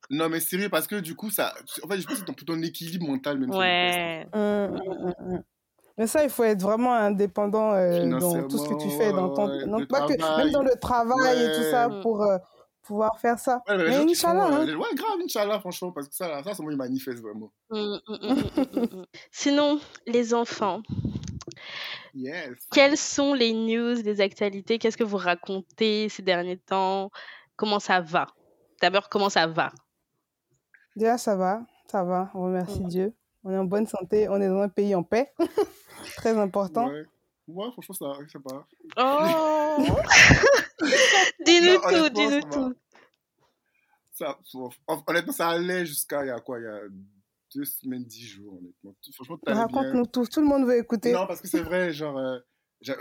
Non, 0.09 0.29
mais 0.29 0.39
sérieux, 0.39 0.69
parce 0.69 0.87
que 0.87 0.95
du 0.95 1.15
coup, 1.15 1.29
ça. 1.29 1.53
En 1.83 1.87
fait, 1.89 1.99
je 1.99 2.05
pense 2.05 2.19
que 2.19 2.19
c'est 2.19 2.25
pour 2.25 2.35
ton 2.35 2.61
équilibre 2.61 3.07
mental, 3.07 3.37
même. 3.39 3.49
Ouais. 3.51 4.25
Mais 5.97 6.05
ça, 6.05 6.23
il 6.23 6.29
faut 6.29 6.43
être 6.43 6.61
vraiment 6.61 6.93
indépendant 6.93 7.73
euh, 7.73 8.07
dans 8.19 8.47
tout 8.47 8.57
ce 8.57 8.69
que 8.69 8.79
tu 8.81 8.89
fais, 8.91 9.11
dans 9.11 9.33
ton, 9.33 9.47
pas 9.87 10.05
que, 10.07 10.37
même 10.37 10.51
dans 10.51 10.61
le 10.61 10.75
travail 10.79 11.43
et 11.43 11.51
tout 11.55 11.63
ça, 11.63 11.89
pour 12.03 12.21
euh, 12.21 12.37
pouvoir 12.83 13.19
faire 13.19 13.39
ça. 13.39 13.61
Ouais, 13.67 13.77
mais, 13.77 13.95
Inch'Allah. 13.95 14.47
Hein. 14.51 14.65
Ouais, 14.75 14.93
grave, 14.95 15.17
Inch'Allah, 15.23 15.59
franchement, 15.59 15.91
parce 15.91 16.07
que 16.07 16.15
ça, 16.15 16.43
ça 16.43 16.53
c'est 16.53 16.61
moi, 16.61 16.71
il 16.71 16.77
manifeste 16.77 17.19
vraiment. 17.19 17.51
Mmh, 17.71 17.97
mmh, 18.07 18.79
mmh, 18.79 19.05
Sinon, 19.31 19.79
les 20.05 20.35
enfants. 20.35 20.81
Yes. 22.13 22.53
Quelles 22.71 22.97
sont 22.97 23.33
les 23.33 23.53
news, 23.53 23.95
les 24.03 24.21
actualités? 24.21 24.77
Qu'est-ce 24.77 24.97
que 24.97 25.03
vous 25.03 25.17
racontez 25.17 26.09
ces 26.09 26.21
derniers 26.21 26.57
temps? 26.57 27.09
Comment 27.55 27.79
ça 27.79 28.01
va? 28.01 28.27
D'abord, 28.81 29.09
comment 29.09 29.29
ça 29.29 29.47
va? 29.47 29.71
Déjà, 30.95 31.17
ça 31.17 31.35
va. 31.35 31.61
Ça 31.91 32.03
va. 32.03 32.29
On 32.35 32.43
remercie 32.43 32.83
Dieu. 32.83 33.13
On 33.43 33.51
est 33.51 33.57
en 33.57 33.65
bonne 33.65 33.87
santé. 33.87 34.27
On 34.29 34.41
est 34.41 34.47
dans 34.47 34.61
un 34.61 34.69
pays 34.69 34.95
en 34.95 35.03
paix. 35.03 35.33
Très 36.17 36.37
important. 36.37 36.89
Ouais. 36.89 37.05
Moi, 37.47 37.71
franchement, 37.71 37.95
ça, 37.95 38.13
ça 38.27 38.39
va. 38.43 38.67
Oh 38.97 39.85
Dis-nous 41.45 41.77
tout, 41.77 42.09
dis-nous 42.09 42.41
tout. 42.51 42.75
Ça, 44.11 44.37
honnêtement, 45.07 45.31
ça 45.31 45.49
allait 45.49 45.85
jusqu'à 45.85 46.25
il 46.25 46.27
y 46.27 46.31
a 46.31 46.39
quoi 46.39 46.59
Il 46.59 46.63
y 46.63 46.67
a 46.67 46.81
deux 47.55 47.65
semaines, 47.65 48.03
dix 48.03 48.25
jours, 48.25 48.57
honnêtement. 48.57 48.95
Franchement, 49.13 49.39
Raconte-nous 49.45 50.07
tout, 50.07 50.25
tout 50.25 50.41
le 50.41 50.47
monde 50.47 50.65
veut 50.65 50.77
écouter. 50.77 51.13
Non, 51.13 51.25
parce 51.25 51.39
que 51.39 51.47
c'est 51.47 51.61
vrai, 51.61 51.93
genre, 51.93 52.17
euh, 52.17 52.39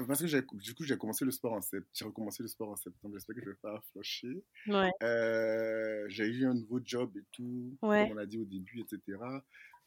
parce 0.07 0.21
que 0.21 0.57
du 0.57 0.75
coup, 0.75 0.85
j'ai 0.85 0.97
commencé 0.97 1.25
le 1.25 1.31
sport 1.31 1.53
en 1.53 1.61
septembre. 1.61 1.91
J'ai 1.93 2.05
recommencé 2.05 2.43
le 2.43 2.49
sport 2.49 2.71
en 2.71 2.77
septembre. 2.77 3.15
J'espère 3.15 3.37
que 3.37 3.43
je 3.43 3.51
vais 3.51 3.57
pas 3.57 3.81
flusher. 3.93 4.45
Ouais. 4.69 4.91
Euh, 5.03 6.05
j'ai 6.09 6.27
eu 6.27 6.47
un 6.47 6.55
nouveau 6.55 6.81
job 6.85 7.11
et 7.17 7.25
tout, 7.33 7.77
ouais. 7.83 8.09
comme 8.09 8.19
on 8.19 8.21
a 8.21 8.27
dit 8.27 8.39
au 8.39 8.45
début, 8.45 8.81
etc. 8.81 9.19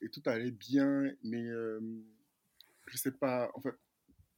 Et 0.02 0.10
tout 0.10 0.22
allait 0.26 0.52
bien, 0.52 1.12
mais 1.24 1.44
euh, 1.44 1.80
je 2.88 2.98
sais 2.98 3.12
pas. 3.12 3.52
En 3.56 3.62
fait, 3.62 3.74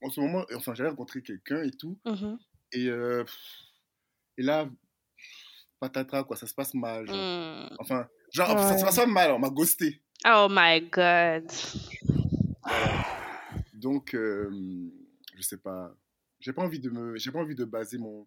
en 0.01 0.09
ce 0.09 0.19
moment, 0.19 0.45
enfin, 0.55 0.73
j'avais 0.73 0.89
rencontré 0.89 1.21
quelqu'un 1.21 1.63
et 1.63 1.71
tout. 1.71 1.99
Mmh 2.05 2.35
et, 2.73 2.87
euh, 2.87 3.25
et 4.37 4.43
là, 4.43 4.69
patatras, 5.81 6.23
quoi, 6.23 6.37
ça 6.37 6.47
se 6.47 6.53
passe 6.53 6.73
mal. 6.73 7.05
Genre. 7.05 7.15
Mmh. 7.17 7.75
Enfin, 7.79 8.07
genre, 8.31 8.47
ça 8.57 8.77
se 8.77 8.85
passe 8.85 9.07
mal, 9.07 9.31
on 9.31 9.39
m'a 9.39 9.49
ghosté. 9.49 10.01
Oh 10.25 10.47
my 10.49 10.81
god. 10.89 11.51
Donc, 13.73 14.13
euh, 14.13 14.49
je 15.35 15.41
sais 15.41 15.57
pas. 15.57 15.93
j'ai 16.39 16.53
pas 16.53 16.61
envie 16.61 16.79
de 16.79 16.89
me, 16.89 17.17
j'ai 17.17 17.31
pas 17.31 17.39
envie 17.39 17.55
de 17.55 17.65
baser 17.65 17.97
mon, 17.97 18.25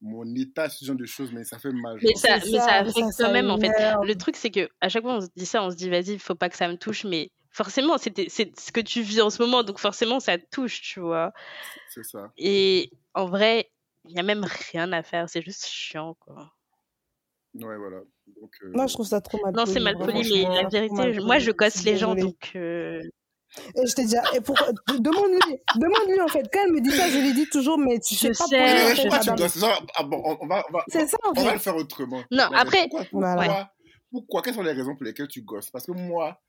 mon 0.00 0.34
état 0.34 0.68
ce 0.68 0.84
genre 0.84 0.96
de 0.96 1.06
choses, 1.06 1.32
mais 1.32 1.44
ça 1.44 1.58
fait 1.58 1.72
mal. 1.72 1.98
Mais 2.02 2.14
ça, 2.14 2.36
mais 2.36 2.58
ça 2.58 2.74
affecte 2.76 3.08
quand 3.18 3.32
même, 3.32 3.50
en 3.50 3.58
fait. 3.58 3.72
Le 4.02 4.14
truc, 4.14 4.36
c'est 4.36 4.50
que 4.50 4.68
à 4.80 4.88
chaque 4.88 5.02
fois, 5.02 5.16
on 5.16 5.20
se 5.20 5.28
dit 5.36 5.46
ça, 5.46 5.62
on 5.62 5.70
se 5.70 5.76
dit, 5.76 5.90
vas-y, 5.90 6.12
il 6.12 6.18
faut 6.18 6.34
pas 6.34 6.48
que 6.48 6.56
ça 6.56 6.68
me 6.68 6.76
touche, 6.76 7.04
mais 7.04 7.30
forcément, 7.50 7.98
c'est 7.98 8.14
ce 8.16 8.72
que 8.72 8.80
tu 8.80 9.02
vis 9.02 9.20
en 9.20 9.30
ce 9.30 9.42
moment, 9.42 9.62
donc 9.62 9.78
forcément, 9.78 10.20
ça 10.20 10.38
te 10.38 10.46
touche, 10.50 10.80
tu 10.80 11.00
vois. 11.00 11.32
C'est 11.90 12.04
ça. 12.04 12.32
Et 12.36 12.90
en 13.14 13.26
vrai, 13.26 13.70
il 14.08 14.14
n'y 14.14 14.20
a 14.20 14.22
même 14.22 14.46
rien 14.72 14.92
à 14.92 15.02
faire, 15.02 15.28
c'est 15.28 15.42
juste 15.42 15.66
chiant, 15.66 16.14
quoi. 16.20 16.52
Ouais, 17.54 17.76
voilà. 17.76 17.98
Donc, 18.40 18.52
euh... 18.62 18.70
Moi, 18.72 18.86
je 18.86 18.94
trouve 18.94 19.06
ça 19.06 19.20
trop 19.20 19.38
mal 19.44 19.52
Non, 19.54 19.66
c'est 19.66 19.80
mal 19.80 19.98
poli, 19.98 20.22
mais 20.32 20.62
la 20.62 20.68
vérité, 20.68 21.20
moi, 21.20 21.38
je 21.38 21.50
gosse 21.50 21.84
les 21.84 21.96
gens, 21.96 22.14
donc. 22.14 22.52
Euh... 22.54 23.02
Et 23.74 23.86
je 23.86 23.94
t'ai 23.94 24.04
dit, 24.04 24.14
et 24.34 24.40
pour... 24.40 24.56
demande-lui, 24.88 25.56
demande-lui 25.76 26.20
en 26.20 26.28
fait. 26.28 26.48
Quand 26.52 26.60
elle 26.66 26.72
me 26.72 26.80
dit 26.80 26.90
ça, 26.92 27.08
je 27.10 27.18
lui 27.18 27.34
dis 27.34 27.48
toujours, 27.48 27.78
mais 27.78 27.98
tu 27.98 28.14
sais 28.14 28.32
Je 28.32 28.38
pas 28.38 28.46
sais, 28.46 28.94
pourquoi. 28.94 29.18
Pourquoi 29.18 29.36
tu 29.36 29.42
gosses 29.42 29.64
ah, 29.96 30.02
bon, 30.04 30.22
on, 30.40 30.46
va, 30.46 30.64
on 30.68 30.72
va, 30.72 30.84
C'est 30.88 31.06
ça 31.08 31.16
en 31.24 31.30
on 31.30 31.32
va 31.42 31.48
fait. 31.48 31.52
le 31.54 31.58
faire 31.58 31.76
autrement. 31.76 32.22
Non, 32.30 32.48
Mais 32.50 32.56
après- 32.58 32.88
Pourquoi, 32.88 33.04
pourquoi, 33.10 33.34
Voilà. 33.34 33.72
pourquoi, 34.10 34.42
quelles 34.42 34.54
sont 34.54 34.62
les 34.62 34.72
raisons 34.72 34.94
pour 34.94 35.04
lesquelles 35.04 35.28
tu 35.28 35.42
gosses? 35.42 35.70
Parce 35.70 35.84
que 35.86 35.92
moi, 35.92 36.40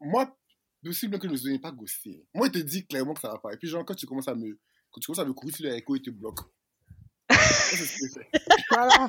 moi, 0.00 0.36
possible 0.84 1.18
que 1.18 1.22
je 1.24 1.28
ne 1.28 1.32
me 1.32 1.38
souviens 1.38 1.58
pas 1.58 1.70
gosser. 1.70 2.26
Moi, 2.34 2.48
il 2.48 2.52
te 2.52 2.58
dit 2.58 2.86
clairement 2.86 3.14
que 3.14 3.20
ça 3.20 3.28
va 3.28 3.38
pas. 3.38 3.52
Et 3.54 3.56
puis, 3.56 3.68
genre, 3.68 3.84
quand 3.84 3.94
tu 3.94 4.06
commences 4.06 4.28
à 4.28 4.34
me, 4.34 4.58
quand 4.90 5.00
tu 5.00 5.06
commences 5.06 5.20
à 5.20 5.24
me 5.24 5.32
courir 5.32 5.54
sur 5.56 5.64
les 5.64 5.74
échos, 5.76 5.96
il 5.96 6.02
te 6.02 6.10
bloque. 6.10 6.40
Ça, 7.30 7.36
c'est 7.76 7.76
ce 7.86 7.98
que 7.98 8.08
c'est. 8.12 8.28
Voilà. 8.70 9.08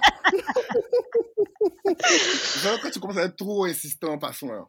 Genre, 2.63 2.79
quand 2.81 2.89
tu 2.89 2.99
commences 2.99 3.17
à 3.17 3.23
être 3.23 3.35
trop 3.35 3.65
insistant, 3.65 4.17
passons 4.17 4.47
là. 4.51 4.65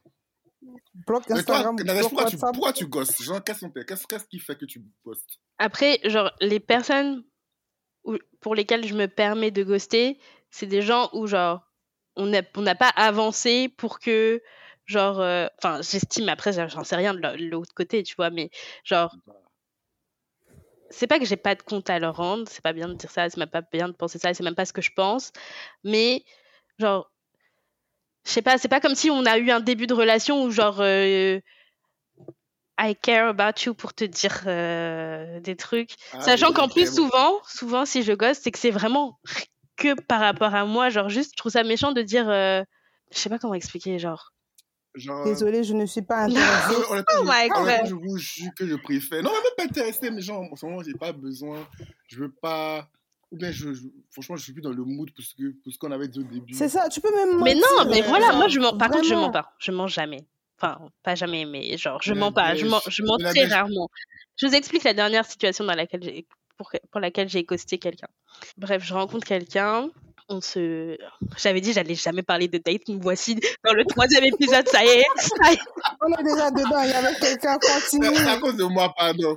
Bloque 1.06 1.44
toi, 1.44 1.72
bloque 1.72 2.00
pourquoi 2.00 2.26
tu, 2.26 2.36
WhatsApp. 2.36 2.52
pourquoi 2.52 2.72
tu 2.72 2.86
gosses 2.86 3.22
Genre, 3.22 3.42
qu'est-ce 3.42 4.24
qui 4.26 4.38
fait 4.38 4.56
que 4.56 4.64
tu 4.64 4.82
postes 5.02 5.38
Après, 5.58 6.00
genre, 6.04 6.30
les 6.40 6.60
personnes 6.60 7.24
où- 8.04 8.18
pour 8.40 8.54
lesquelles 8.54 8.86
je 8.86 8.94
me 8.94 9.06
permets 9.06 9.50
de 9.50 9.62
ghoster, 9.62 10.18
c'est 10.50 10.66
des 10.66 10.82
gens 10.82 11.10
où, 11.12 11.26
genre, 11.26 11.62
on 12.16 12.26
n'a 12.26 12.42
on 12.56 12.64
pas 12.76 12.88
avancé 12.96 13.68
pour 13.68 13.98
que, 13.98 14.42
genre, 14.86 15.20
euh, 15.20 15.46
enfin, 15.58 15.80
j'estime, 15.82 16.28
après, 16.28 16.52
j'en 16.68 16.84
sais 16.84 16.96
rien 16.96 17.14
de 17.14 17.20
l'au- 17.20 17.36
de 17.36 17.44
l'autre 17.50 17.74
côté, 17.74 18.02
tu 18.02 18.14
vois, 18.14 18.30
mais, 18.30 18.50
genre, 18.84 19.14
c'est 20.90 21.06
pas 21.06 21.18
que 21.18 21.24
j'ai 21.24 21.36
pas 21.36 21.54
de 21.54 21.62
compte 21.62 21.90
à 21.90 21.98
leur 21.98 22.16
rendre, 22.16 22.46
c'est 22.48 22.62
pas 22.62 22.72
bien 22.72 22.88
de 22.88 22.94
dire 22.94 23.10
ça, 23.10 23.28
c'est 23.28 23.38
même 23.38 23.48
pas 23.48 23.62
bien 23.62 23.88
de 23.88 23.94
penser 23.94 24.18
ça, 24.18 24.32
c'est 24.34 24.44
même 24.44 24.54
pas 24.54 24.64
ce 24.66 24.72
que 24.72 24.82
je 24.82 24.92
pense, 24.94 25.32
mais, 25.82 26.24
genre, 26.78 27.10
je 28.24 28.30
sais 28.30 28.42
pas, 28.42 28.58
c'est 28.58 28.68
pas 28.68 28.80
comme 28.80 28.94
si 28.94 29.10
on 29.10 29.24
a 29.26 29.38
eu 29.38 29.50
un 29.50 29.60
début 29.60 29.86
de 29.86 29.94
relation 29.94 30.42
où, 30.44 30.50
genre, 30.50 30.78
euh, 30.80 31.40
I 32.80 32.96
care 32.96 33.28
about 33.28 33.60
you 33.66 33.74
pour 33.74 33.94
te 33.94 34.04
dire 34.04 34.42
euh, 34.46 35.38
des 35.40 35.54
trucs. 35.56 35.92
Ah, 36.12 36.20
Sachant 36.20 36.48
oui, 36.48 36.54
qu'en 36.54 36.68
plus, 36.68 36.92
souvent, 36.92 37.38
souvent, 37.46 37.84
si 37.84 38.02
je 38.02 38.12
gosse, 38.12 38.38
c'est 38.42 38.50
que 38.50 38.58
c'est 38.58 38.72
vraiment 38.72 39.18
que 39.76 39.94
par 40.02 40.20
rapport 40.20 40.54
à 40.54 40.64
moi. 40.64 40.88
Genre, 40.90 41.08
juste, 41.08 41.32
je 41.32 41.36
trouve 41.36 41.52
ça 41.52 41.62
méchant 41.62 41.92
de 41.92 42.02
dire. 42.02 42.28
euh, 42.28 42.62
Je 43.12 43.18
sais 43.18 43.28
pas 43.28 43.38
comment 43.38 43.54
expliquer, 43.54 43.98
genre. 43.98 44.32
Genre, 44.96 45.24
Désolée, 45.24 45.62
je 45.64 45.74
ne 45.74 45.86
suis 45.86 46.02
pas 46.02 46.26
Non, 46.28 46.34
intéressée. 46.36 47.04
Oh 47.20 47.24
my 47.24 47.48
God. 47.48 47.86
je 47.86 47.94
vous 47.94 48.16
jure 48.18 48.50
que 48.56 48.66
je 48.66 48.74
préfère. 48.76 49.22
Non, 49.22 49.30
même 49.32 49.42
pas 49.56 49.64
intéressé, 49.64 50.10
mais 50.10 50.20
genre, 50.20 50.42
en 50.50 50.56
ce 50.56 50.66
moment, 50.66 50.82
j'ai 50.82 50.94
pas 50.94 51.12
besoin. 51.12 51.66
Je 52.08 52.16
veux 52.18 52.32
pas. 52.32 52.88
Ou 53.32 53.36
bien, 53.36 53.50
je, 53.50 53.72
je- 53.74 53.82
franchement, 54.10 54.36
je 54.36 54.42
suis 54.44 54.52
plus 54.52 54.62
dans 54.62 54.70
le 54.72 54.84
mood 54.84 55.10
pour 55.12 55.24
ce 55.24 55.34
que- 55.34 55.52
pour 55.62 55.72
ce 55.72 55.78
qu'on 55.78 55.90
avait 55.90 56.08
dit 56.08 56.20
au 56.20 56.22
début. 56.24 56.54
C'est 56.54 56.68
ça, 56.68 56.88
tu 56.88 57.00
peux 57.00 57.12
même 57.14 57.42
Mais 57.42 57.54
non, 57.54 57.60
mentir, 57.78 57.90
mais 57.90 58.02
euh, 58.02 58.06
voilà, 58.06 58.32
moi, 58.32 58.48
je 58.48 58.60
mens. 58.60 58.76
Par 58.76 58.90
contre, 58.90 59.04
je 59.04 59.14
mens 59.14 59.30
pas. 59.30 59.52
Je 59.58 59.72
mens 59.72 59.86
jamais. 59.88 60.24
Enfin, 60.56 60.78
pas 61.02 61.14
jamais, 61.14 61.44
mais 61.44 61.76
genre, 61.76 62.00
je 62.02 62.14
mens 62.14 62.30
pas. 62.32 62.54
Je 62.54 62.64
mens, 62.66 62.80
je 62.88 63.02
mens 63.02 63.18
très 63.18 63.44
rarement. 63.46 63.88
Je 64.36 64.46
vous 64.46 64.54
explique 64.54 64.84
la 64.84 64.94
dernière 64.94 65.24
situation 65.26 65.64
dans 65.64 65.74
laquelle 65.74 66.02
j'ai, 66.02 66.26
pour, 66.56 66.70
pour 66.90 67.00
laquelle 67.00 67.28
j'ai 67.28 67.42
ghosté 67.44 67.78
quelqu'un. 67.78 68.08
Bref, 68.56 68.84
je 68.84 68.94
rencontre 68.94 69.26
quelqu'un. 69.26 69.90
On 70.28 70.40
se. 70.40 70.96
J'avais 71.36 71.60
dit, 71.60 71.72
j'allais 71.74 71.94
jamais 71.94 72.22
parler 72.22 72.48
de 72.48 72.56
date. 72.58 72.88
Nous 72.88 72.98
voici 72.98 73.34
dans 73.62 73.74
le 73.74 73.84
troisième 73.84 74.24
épisode. 74.24 74.66
Ça 74.68 74.82
y 74.82 74.88
est. 74.88 75.04
Ça 75.18 75.52
y 75.52 75.54
est. 75.54 75.58
On 76.00 76.08
est 76.18 76.22
déjà 76.22 76.50
dedans, 76.50 76.82
il 76.82 76.90
y 76.90 76.92
avait 76.94 77.14
quelqu'un, 77.20 77.58
continue. 77.58 78.14
C'est 78.16 78.28
à 78.28 78.38
cause 78.38 78.56
de 78.56 78.64
moi, 78.64 78.92
pardon. 78.96 79.36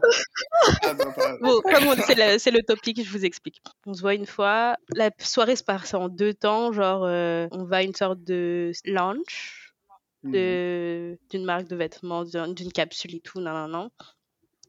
Pardon, 0.81 1.11
pardon. 1.13 1.37
Bon, 1.41 1.61
comme 1.61 1.87
on- 1.87 1.95
c'est 2.05 2.15
le, 2.15 2.37
c'est 2.39 2.51
le 2.51 2.61
topic, 2.63 3.03
je 3.03 3.09
vous 3.09 3.25
explique. 3.25 3.61
On 3.85 3.93
se 3.93 3.99
voit 4.01 4.13
une 4.13 4.25
fois. 4.25 4.77
La 4.95 5.11
soirée 5.19 5.57
se 5.57 5.63
passe 5.63 5.93
en 5.93 6.07
deux 6.07 6.33
temps. 6.33 6.71
Genre, 6.71 7.03
euh, 7.03 7.47
on 7.51 7.65
va 7.65 7.77
à 7.77 7.83
une 7.83 7.93
sorte 7.95 8.23
de 8.23 8.71
lounge 8.85 9.73
Mhm. 10.23 10.31
de- 10.31 11.19
d'une 11.29 11.43
marque 11.45 11.67
de 11.67 11.75
vêtements, 11.75 12.23
d'un- 12.23 12.47
d'une 12.51 12.71
capsule 12.71 13.13
et 13.15 13.19
tout, 13.19 13.39
non, 13.41 13.51
non, 13.53 13.67
non. 13.67 13.89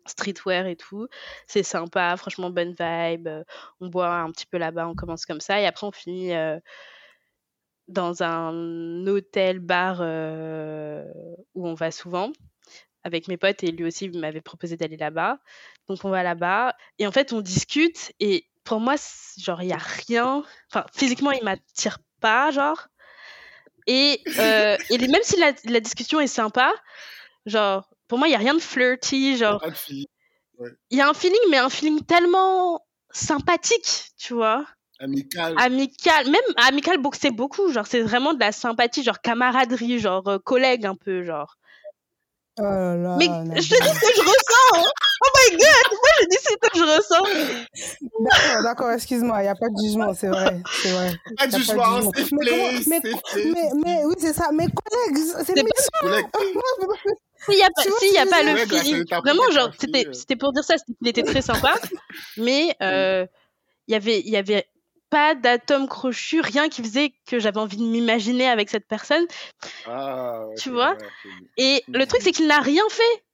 Streetwear 0.08 0.66
et 0.66 0.76
tout. 0.76 1.06
C'est 1.46 1.62
sympa, 1.62 2.16
franchement, 2.16 2.50
bonne 2.50 2.74
vibe. 2.78 3.28
Euh, 3.28 3.44
On 3.80 3.88
boit 3.88 4.14
un 4.14 4.30
petit 4.30 4.46
peu 4.46 4.58
là-bas, 4.58 4.88
on 4.88 4.94
commence 4.94 5.26
comme 5.26 5.40
ça. 5.40 5.60
Et 5.60 5.66
après, 5.66 5.86
on 5.86 5.92
finit 5.92 6.34
euh, 6.34 6.58
dans 7.88 8.22
un 8.22 9.06
hôtel-bar 9.06 9.98
euh, 10.00 11.04
où 11.54 11.66
on 11.68 11.74
va 11.74 11.90
souvent 11.90 12.32
avec 13.04 13.28
mes 13.28 13.36
potes. 13.36 13.62
Et 13.64 13.70
lui 13.70 13.84
aussi, 13.84 14.08
m'avait 14.10 14.40
proposé 14.40 14.76
d'aller 14.76 14.96
là-bas. 14.96 15.38
Donc, 15.88 16.04
on 16.04 16.10
va 16.10 16.22
là-bas. 16.22 16.74
Et 16.98 17.06
en 17.06 17.12
fait, 17.12 17.32
on 17.32 17.40
discute. 17.40 18.12
Et 18.20 18.46
pour 18.64 18.80
moi, 18.80 18.96
genre, 19.38 19.62
il 19.62 19.68
n'y 19.68 19.72
a 19.72 19.78
rien. 19.78 20.42
Enfin, 20.70 20.84
physiquement, 20.94 21.30
il 21.30 21.44
m'attire 21.44 21.98
pas, 22.20 22.50
genre. 22.50 22.88
Et, 23.86 24.22
et 24.90 24.98
même 24.98 25.22
si 25.22 25.40
la, 25.40 25.52
la 25.64 25.80
discussion 25.80 26.20
est 26.20 26.26
sympa, 26.26 26.70
genre, 27.46 27.88
pour 28.08 28.18
moi, 28.18 28.26
il 28.28 28.30
n'y 28.30 28.36
a 28.36 28.38
rien 28.40 28.54
de 28.54 28.58
flirty. 28.60 29.36
Genre, 29.36 29.60
Pas 29.60 29.70
de 29.70 29.76
fille. 29.76 30.06
il 30.90 30.98
y 30.98 31.00
a 31.00 31.08
un 31.08 31.14
feeling, 31.14 31.38
mais 31.50 31.58
un 31.58 31.68
feeling 31.70 32.02
tellement 32.04 32.84
sympathique, 33.10 34.10
tu 34.18 34.34
vois? 34.34 34.64
Amical. 35.00 35.54
Amical, 35.58 36.28
même 36.30 36.40
amical, 36.56 36.96
c'est 37.18 37.30
beaucoup. 37.30 37.70
Genre, 37.72 37.86
c'est 37.86 38.00
vraiment 38.02 38.34
de 38.34 38.40
la 38.40 38.50
sympathie, 38.52 39.04
genre 39.04 39.20
camaraderie, 39.20 39.98
genre 40.00 40.26
euh, 40.28 40.38
collègue 40.38 40.86
un 40.86 40.96
peu, 40.96 41.22
genre. 41.22 41.54
Oh 42.60 42.64
là 42.64 42.96
là, 42.96 43.16
mais 43.18 43.26
je 43.62 43.68
te 43.68 43.80
dis 43.80 43.88
ce 43.88 44.00
que 44.00 44.14
je 44.16 44.20
ressens. 44.20 44.84
hein. 44.84 44.90
Oh 45.24 45.28
my 45.36 45.56
god, 45.56 45.92
moi 45.92 46.10
je 46.20 46.26
dis 46.26 46.36
ce 46.42 46.54
que 46.56 46.78
je 46.78 46.82
ressens. 46.96 47.24
D'accord, 48.18 48.62
d'accord, 48.64 48.90
excuse-moi, 48.90 49.38
il 49.40 49.42
n'y 49.44 49.48
a 49.48 49.54
pas 49.54 49.68
de 49.68 49.76
jugement, 49.80 50.12
c'est 50.12 50.26
vrai, 50.26 50.60
c'est 50.82 50.90
vrai. 50.90 51.12
Pas 51.36 51.46
de 51.46 51.56
jugement, 51.56 52.10
c'est 52.12 52.24
jugement. 52.24 52.38
Mais 52.88 53.00
mais-. 53.04 53.12
Mais, 53.52 53.70
mais 53.84 54.04
oui, 54.06 54.14
c'est 54.18 54.32
ça, 54.32 54.50
mes 54.50 54.66
collègues, 54.66 55.24
c'est 55.36 55.54
C'est 55.54 55.62
pas- 55.62 56.08
S'il 57.44 57.54
n'y 57.56 57.62
a 57.62 57.70
pas, 57.74 57.82
Tu 57.82 57.90
s'il 58.00 58.12
y 58.14 58.18
a 58.18 58.26
pas 58.26 58.42
le 58.42 58.50
à 58.50 58.66
feeling, 58.66 59.04
vraiment, 59.24 59.50
genre, 59.52 59.70
c'était, 59.78 60.06
euh? 60.06 60.12
c'était 60.12 60.36
pour 60.36 60.52
dire 60.52 60.64
ça, 60.64 60.76
c'était 60.78 60.94
qu'il 60.98 61.08
était 61.08 61.22
très 61.22 61.42
sympa, 61.42 61.74
mais 62.36 62.74
euh, 62.82 63.26
il 63.86 63.92
y 63.92 63.94
avait, 63.94 64.20
il 64.20 64.28
y 64.28 64.36
avait 64.36 64.66
pas 65.10 65.34
d'atome 65.34 65.88
crochu, 65.88 66.40
rien 66.40 66.68
qui 66.68 66.82
faisait 66.82 67.12
que 67.26 67.38
j'avais 67.38 67.58
envie 67.58 67.78
de 67.78 67.82
m'imaginer 67.82 68.48
avec 68.48 68.68
cette 68.70 68.86
personne. 68.86 69.26
Ah, 69.86 70.46
ouais, 70.46 70.54
Tu 70.56 70.70
vois? 70.70 70.94
vrai. 70.94 71.04
Et 71.56 71.82
le 71.88 72.04
truc, 72.06 72.20
c'est 72.22 72.32
qu'il 72.32 72.46
n'a 72.46 72.60
rien 72.60 72.82
fait. 72.90 73.24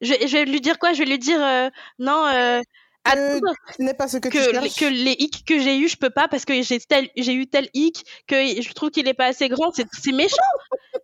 Je, 0.00 0.14
je 0.26 0.32
vais 0.38 0.44
lui 0.44 0.60
dire 0.60 0.78
quoi? 0.78 0.92
Je 0.92 0.98
vais 1.00 1.04
lui 1.04 1.18
dire 1.18 1.40
euh, 1.42 1.68
non. 1.98 2.26
Euh, 2.26 2.60
Ce 3.06 3.82
n'est 3.82 3.94
pas 3.94 4.08
ce 4.08 4.18
que, 4.18 4.28
tu 4.28 4.38
que, 4.38 4.50
cherches. 4.50 4.74
que 4.76 4.84
les 4.84 5.16
hicks 5.18 5.44
que 5.46 5.58
j'ai 5.58 5.78
eu, 5.78 5.88
je 5.88 5.96
peux 5.96 6.10
pas 6.10 6.28
parce 6.28 6.44
que 6.44 6.60
j'ai 6.62 6.78
tel, 6.80 7.08
j'ai 7.16 7.32
eu 7.34 7.46
tel 7.46 7.68
hic 7.74 8.04
que 8.26 8.60
je 8.60 8.72
trouve 8.72 8.90
qu'il 8.90 9.06
est 9.08 9.14
pas 9.14 9.26
assez 9.26 9.48
grand. 9.48 9.72
C'est, 9.72 9.86
c'est 9.92 10.12
méchant. 10.12 10.36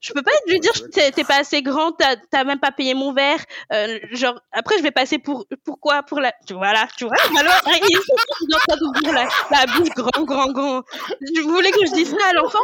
Je 0.05 0.13
peux 0.13 0.23
pas 0.23 0.33
lui 0.49 0.61
dire 0.61 0.73
t'es, 0.93 1.11
t'es 1.13 1.25
pas 1.25 1.39
assez 1.39 1.63
grand, 1.63 1.93
t'as, 1.93 2.17
t'as 2.31 2.45
même 2.45 2.61
pas 2.61 2.73
payé 2.73 2.93
mon 2.93 3.15
verre. 3.15 3.43
Euh, 3.73 3.99
genre 4.13 4.39
après 4.53 4.77
je 4.77 4.83
vais 4.83 4.91
passer 4.91 5.19
pour 5.19 5.47
pourquoi 5.65 6.03
pour 6.03 6.21
la 6.21 6.33
tu 6.47 6.53
voilà 6.53 6.87
tu 6.99 7.05
vois 7.05 7.15
alors 7.39 7.55
il 7.67 8.53
est 8.53 8.55
en 8.55 8.59
train 8.59 8.77
d'ouvrir 8.77 9.13
la, 9.15 9.29
la 9.51 9.67
bouche 9.67 9.89
grand 9.97 10.25
grand 10.25 10.53
grand. 10.53 10.83
Vous 11.43 11.51
voulez 11.51 11.71
que 11.71 11.87
je 11.87 11.95
dise 11.95 12.11
ça 12.11 12.27
à 12.29 12.33
l'enfant? 12.35 12.59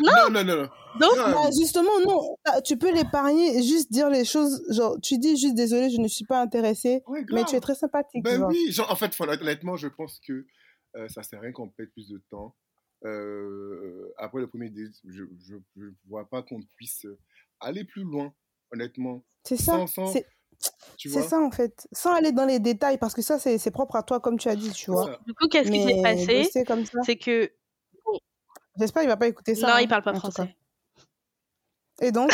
Non, 0.00 0.30
non, 0.32 0.44
non. 0.44 0.56
non. 0.62 0.68
Donc 0.98 1.16
Non, 1.16 1.30
Bah, 1.30 1.50
justement, 1.56 2.00
non, 2.04 2.36
Ah, 2.44 2.60
tu 2.60 2.76
peux 2.76 2.92
l'épargner 2.92 3.58
et 3.58 3.62
juste 3.62 3.92
dire 3.92 4.08
les 4.08 4.24
choses, 4.24 4.64
genre, 4.70 4.96
tu 5.00 5.18
dis 5.18 5.36
juste 5.36 5.54
désolé, 5.54 5.90
je 5.90 6.00
ne 6.00 6.08
suis 6.08 6.24
pas 6.24 6.40
intéressée, 6.40 7.02
ouais, 7.06 7.24
mais 7.30 7.44
tu 7.44 7.54
es 7.54 7.60
très 7.60 7.74
sympathique. 7.74 8.24
Ben 8.24 8.38
genre. 8.38 8.48
oui, 8.48 8.72
genre, 8.72 8.90
en 8.90 8.96
fait, 8.96 9.14
honnêtement, 9.20 9.76
je 9.76 9.86
pense 9.88 10.18
que 10.26 10.44
euh, 10.96 11.08
ça 11.08 11.22
sert 11.22 11.38
à 11.38 11.42
rien 11.42 11.52
qu'on 11.52 11.68
perde 11.68 11.90
plus 11.90 12.08
de 12.08 12.20
temps. 12.30 12.54
Euh, 13.04 14.12
après 14.18 14.40
le 14.40 14.48
premier 14.48 14.70
date, 14.70 14.92
je 15.04 15.22
ne 15.76 15.90
vois 16.08 16.28
pas 16.28 16.42
qu'on 16.42 16.60
puisse 16.76 17.06
aller 17.60 17.84
plus 17.84 18.02
loin, 18.02 18.32
honnêtement. 18.72 19.22
C'est 19.44 19.56
ça, 19.56 19.72
Sans- 19.72 19.86
sans- 19.86 20.12
c'est 20.12 21.22
ça 21.28 21.38
en 21.40 21.50
fait. 21.52 21.86
Sans 21.92 22.12
aller 22.14 22.32
dans 22.32 22.44
les 22.44 22.58
détails, 22.58 22.98
parce 22.98 23.14
que 23.14 23.22
ça, 23.22 23.38
c'est 23.38 23.70
propre 23.70 23.94
à 23.96 24.02
toi, 24.02 24.18
comme 24.20 24.38
tu 24.38 24.48
as 24.48 24.56
dit, 24.56 24.72
tu 24.72 24.90
vois. 24.90 25.18
du 25.26 25.32
coup 25.34 25.46
qu'est-ce 25.48 25.70
qui 25.70 25.82
s'est 25.82 26.02
passé? 26.02 26.50
C'est 27.04 27.16
que 27.16 27.52
j'espère 28.78 29.02
qu'il 29.02 29.10
va 29.10 29.16
pas 29.16 29.28
écouter 29.28 29.54
ça. 29.54 29.68
non 29.68 29.74
hein, 29.74 29.80
il 29.80 29.88
parle 29.88 30.02
pas 30.02 30.12
cas. 30.12 30.18
français. 30.18 30.54
Et 32.00 32.12
donc, 32.12 32.30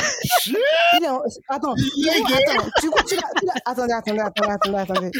il 0.47 1.04
est 1.04 1.09
en- 1.09 1.23
attends, 1.49 1.75
il 1.76 2.06
est 2.06 2.11
attends, 2.11 2.71
tu 3.06 3.16
l'as- 3.16 3.54
attendez, 3.64 3.92
attendez, 3.94 4.21
attendez, 4.21 4.50
attendez, 4.50 4.78
attendez. 4.78 5.11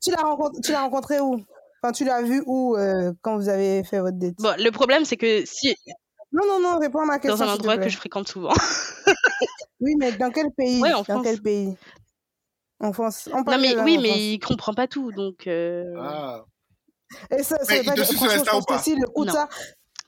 Tu 0.00 0.10
l'as 0.12 0.22
rencontré, 0.22 0.60
tu 0.62 0.70
l'as 0.72 0.82
rencontré 0.82 1.20
où? 1.20 1.44
Enfin, 1.82 1.92
tu 1.92 2.04
l'as 2.04 2.22
vu 2.22 2.42
où 2.46 2.76
euh, 2.76 3.12
quand 3.22 3.36
vous 3.36 3.48
avez 3.48 3.82
fait 3.84 4.00
votre 4.00 4.18
date? 4.18 4.34
Bon 4.38 4.54
le 4.58 4.70
problème 4.70 5.04
c'est 5.04 5.16
que 5.16 5.44
si 5.46 5.74
Non, 6.32 6.42
non, 6.46 6.60
non, 6.60 6.78
réponds 6.78 7.00
à 7.00 7.06
ma 7.06 7.18
question. 7.18 7.44
dans 7.44 7.50
un 7.50 7.54
endroit 7.54 7.78
que 7.78 7.88
je 7.88 7.96
fréquente 7.96 8.28
souvent. 8.28 8.52
Oui, 9.80 9.94
mais 9.98 10.12
dans 10.12 10.30
quel 10.30 10.50
pays? 10.52 10.80
Ouais, 10.80 10.92
en 10.92 10.98
Dans 10.98 11.04
France. 11.04 11.22
quel 11.24 11.40
pays 11.40 11.74
Enfance. 12.80 13.28
non, 13.32 13.58
mais 13.58 13.76
oui, 13.80 13.98
mais 13.98 14.32
il 14.34 14.38
comprend 14.38 14.74
pas 14.74 14.86
tout, 14.86 15.12
donc. 15.12 15.46
Euh... 15.46 15.84
Ah. 15.98 16.44
Et 17.36 17.42
ça, 17.42 17.56
ou 17.60 18.62
pas 18.64 18.78
si 18.78 18.94
le 18.94 19.06
coup 19.08 19.24
de 19.24 19.30
ça. 19.30 19.48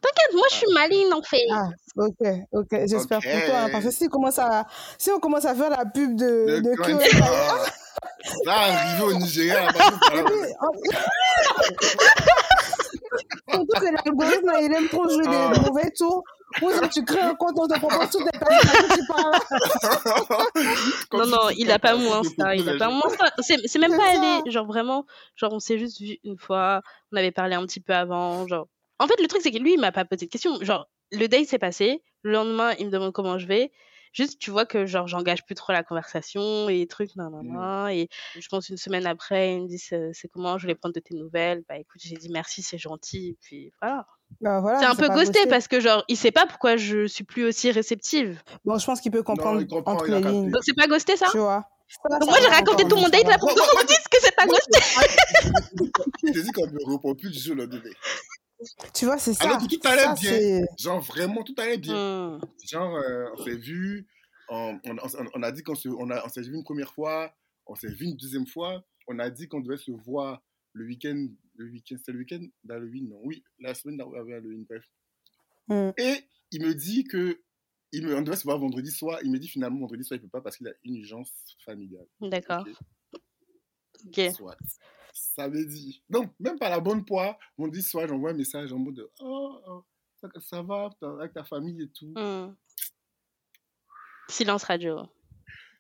T'inquiète, 0.03 0.35
moi 0.35 0.47
je 0.51 0.57
suis 0.57 0.73
maligne 0.73 1.13
en 1.13 1.23
fait. 1.23 1.47
Ah, 1.53 1.69
ok, 1.97 2.29
ok, 2.53 2.87
j'espère 2.87 3.19
okay. 3.19 3.31
pour 3.31 3.47
toi. 3.47 3.59
Hein, 3.61 3.69
parce 3.71 3.85
que 3.85 3.91
si 3.93 4.05
on, 4.07 4.09
commence 4.09 4.39
à, 4.39 4.67
si 4.99 5.11
on 5.13 5.21
commence 5.21 5.45
à 5.45 5.55
faire 5.55 5.71
la 5.71 5.85
pub 5.85 6.17
de, 6.17 6.25
de, 6.25 6.61
de 6.61 6.75
que... 6.75 6.93
Ça 8.45 8.53
arrive 8.53 9.03
au 9.05 9.13
Nigeria. 9.15 9.69
Surtout 13.49 13.81
que 13.81 13.85
l'algorithme, 13.85 14.53
il 14.61 14.73
aime 14.75 14.89
trop 14.89 15.09
jouer 15.09 15.27
des 15.27 15.61
mauvais 15.61 15.91
tours. 15.97 16.23
Ou 16.61 16.71
si 16.71 16.89
tu 16.91 17.05
crées 17.05 17.21
un 17.21 17.35
compte, 17.35 17.55
on 17.57 17.67
te 17.67 17.79
propose 17.79 18.11
toutes 18.11 18.29
les 18.33 18.39
personnes 18.39 18.89
qui 18.89 18.99
tu 18.99 19.07
parles. 19.07 19.41
non, 21.13 21.27
non, 21.27 21.51
il 21.57 21.71
a 21.71 21.79
pas 21.79 21.97
moins 21.97 22.23
ça. 22.25 22.55
Il 22.55 22.69
a 22.69 22.77
pas 22.77 22.91
moins 22.91 23.09
ça. 23.19 23.33
C'est 23.41 23.79
même 23.79 23.97
pas 23.97 24.11
allé. 24.11 24.51
Genre 24.51 24.67
vraiment, 24.67 25.07
genre 25.37 25.53
on 25.53 25.61
s'est 25.61 25.79
juste 25.79 26.01
vu 26.01 26.19
une 26.25 26.39
fois. 26.39 26.83
On 27.13 27.17
avait 27.17 27.33
parlé 27.33 27.55
un 27.55 27.65
petit 27.67 27.81
peu 27.81 27.95
avant. 27.95 28.47
Genre. 28.47 28.67
En 28.99 29.07
fait, 29.07 29.21
le 29.21 29.29
truc, 29.29 29.41
c'est 29.43 29.51
que 29.51 29.59
lui, 29.59 29.75
il 29.75 29.81
m'a 29.81 29.93
pas 29.93 30.05
posé 30.05 30.27
de 30.27 30.31
questions. 30.31 30.63
Genre, 30.63 30.87
le 31.11 31.27
date 31.27 31.47
s'est 31.47 31.59
passé. 31.59 32.03
Le 32.23 32.33
lendemain, 32.33 32.75
il 32.79 32.87
me 32.87 32.91
demande 32.91 33.13
comment 33.13 33.39
je 33.39 33.47
vais 33.47 33.73
juste 34.13 34.39
tu 34.39 34.51
vois 34.51 34.67
que 34.67 34.87
genre 34.87 35.07
j'engage 35.07 35.45
plus 35.45 35.55
trop 35.55 35.73
la 35.73 35.83
conversation 35.83 36.69
et 36.69 36.87
trucs 36.87 37.17
non 37.17 37.31
non 37.31 37.43
non 37.43 37.89
et 37.89 38.09
je 38.39 38.49
pense 38.49 38.69
une 38.69 38.77
semaine 38.77 39.07
après 39.07 39.55
il 39.55 39.63
me 39.63 39.69
dit 39.69 39.79
c'est 39.79 40.13
comment? 40.33 40.59
Je 40.59 40.65
voulais 40.65 40.75
prendre 40.75 40.95
de 40.95 41.01
tes 41.01 41.15
nouvelles 41.15 41.63
bah 41.69 41.77
écoute 41.77 42.01
j'ai 42.03 42.17
dit 42.17 42.31
merci 42.31 42.63
c'est 42.63 42.79
gentil 42.79 43.29
et 43.29 43.37
puis 43.41 43.73
voilà 43.81 44.07
bah, 44.41 44.61
voilà, 44.61 44.79
c'est 44.79 44.87
un 44.87 44.95
peu 44.95 45.09
ghosté, 45.09 45.33
ghosté 45.33 45.49
parce 45.49 45.69
que 45.69 45.81
genre 45.81 46.05
il 46.09 46.17
sait 46.17 46.31
pas 46.31 46.47
pourquoi 46.47 46.77
je 46.77 47.07
suis 47.07 47.25
plus 47.25 47.45
aussi 47.45 47.71
réceptive. 47.71 48.43
Bon, 48.65 48.79
je 48.79 48.87
pense 48.87 49.01
qu'il 49.01 49.13
peut 49.13 49.23
comprendre 49.23 49.61
non, 49.61 49.67
comprend, 49.67 49.93
entre 49.93 50.07
les 50.07 50.21
lignes. 50.21 50.51
Donc 50.51 50.63
c'est 50.65 50.75
pas 50.75 50.87
ghosté 50.87 51.17
ça? 51.17 51.27
Tu 51.31 51.39
vois. 51.39 51.67
Donc 52.11 52.25
moi 52.25 52.39
j'ai 52.41 52.49
raconté 52.49 52.85
tout 52.85 52.97
mon 52.97 53.09
date 53.09 53.27
là 53.29 53.39
pour 53.39 53.51
que 53.51 53.61
vous 53.61 53.79
me 53.79 53.87
dites 53.87 54.09
que 54.11 54.17
c'est 54.21 54.35
pas 54.35 54.47
ghosté. 54.47 54.81
Je 56.25 56.33
t'ai 56.33 56.43
dit 56.43 56.51
qu'on 56.53 56.67
me 56.67 56.93
répond 56.93 57.15
plus 57.15 57.31
du 57.31 57.39
jeu 57.39 57.55
là 57.55 57.67
bébé. 57.67 57.91
Tu 58.95 59.05
vois, 59.05 59.19
c'est 59.19 59.35
ça. 59.35 59.45
Alors 59.45 59.59
que 59.59 59.67
tout 59.67 59.81
allait 59.87 60.03
ça, 60.03 60.15
bien. 60.15 60.67
Genre 60.79 61.01
vraiment 61.01 61.43
tout 61.43 61.55
allait 61.59 61.79
bien. 61.79 62.39
Mm. 62.39 62.41
Genre 62.71 62.97
euh, 62.97 63.31
on 63.37 63.45
s'est 63.45 63.57
vu, 63.57 64.07
on, 64.49 64.79
on, 64.85 64.97
on, 65.35 65.43
a 65.43 65.53
dit 65.53 65.63
qu'on 65.63 65.75
s'est 65.75 65.89
on 65.89 66.09
on 66.11 66.29
s'est 66.29 66.43
vu 66.43 66.55
une 66.55 66.65
première 66.65 66.93
fois, 66.93 67.35
on 67.67 67.75
s'est 67.75 67.93
vu 67.93 68.07
une 68.07 68.17
deuxième 68.17 68.47
fois, 68.47 68.85
on 69.09 69.19
a 69.19 69.31
dit 69.31 69.49
qu'on 69.49 69.61
devait 69.61 69.77
se 69.77 69.91
voir 69.91 70.43
le 70.73 70.87
week-end 70.87 71.29
le 71.57 71.67
week-end, 71.67 71.97
c'était 71.99 72.13
le 72.13 72.19
week-end? 72.19 72.45
d'Halloween, 72.65 73.09
non 73.09 73.21
Oui, 73.25 73.45
la 73.59 73.75
semaine 73.75 73.97
d'Halloween, 73.97 74.65
bref. 74.69 74.85
Mm. 75.69 75.91
Et 75.99 76.25
il 76.51 76.63
me 76.63 76.75
dit 76.75 77.05
que 77.05 77.41
il 77.93 78.07
me, 78.07 78.17
on 78.17 78.23
devait 78.23 78.37
se 78.37 78.45
voir 78.45 78.59
vendredi 78.59 78.91
soir. 78.91 79.19
Il 79.23 79.31
me 79.31 79.39
dit 79.39 79.49
finalement 79.49 79.81
vendredi 79.81 80.03
soir, 80.03 80.19
il 80.19 80.23
ne 80.23 80.27
peut 80.27 80.39
pas 80.39 80.41
parce 80.41 80.57
qu'il 80.57 80.67
a 80.67 80.73
une 80.85 80.97
urgence 80.97 81.31
familiale. 81.65 82.07
D'accord. 82.21 82.67
Ok. 84.07 84.35
Soit. 84.35 84.57
Ça 85.13 85.49
veut 85.49 85.67
dire. 85.67 85.95
Donc, 86.09 86.33
même 86.41 86.59
pas 86.59 86.71
la 86.71 86.81
bonne 86.81 87.05
poire, 87.05 87.37
vendredi 87.57 87.83
soir, 87.83 88.07
j'envoie 88.09 88.31
un 88.31 88.35
message 88.35 88.73
en 88.73 88.79
mode 88.79 88.95
de, 88.95 89.11
Oh, 89.21 89.61
oh 89.67 89.85
ça, 90.21 90.29
ça, 90.41 90.63
va 90.63 90.91
avec 91.19 91.33
ta 91.33 91.45
famille 91.45 91.83
et 91.83 91.89
tout. 91.89 92.13
Mm. 92.17 92.57
Silence 94.29 94.65
radio. 94.65 95.03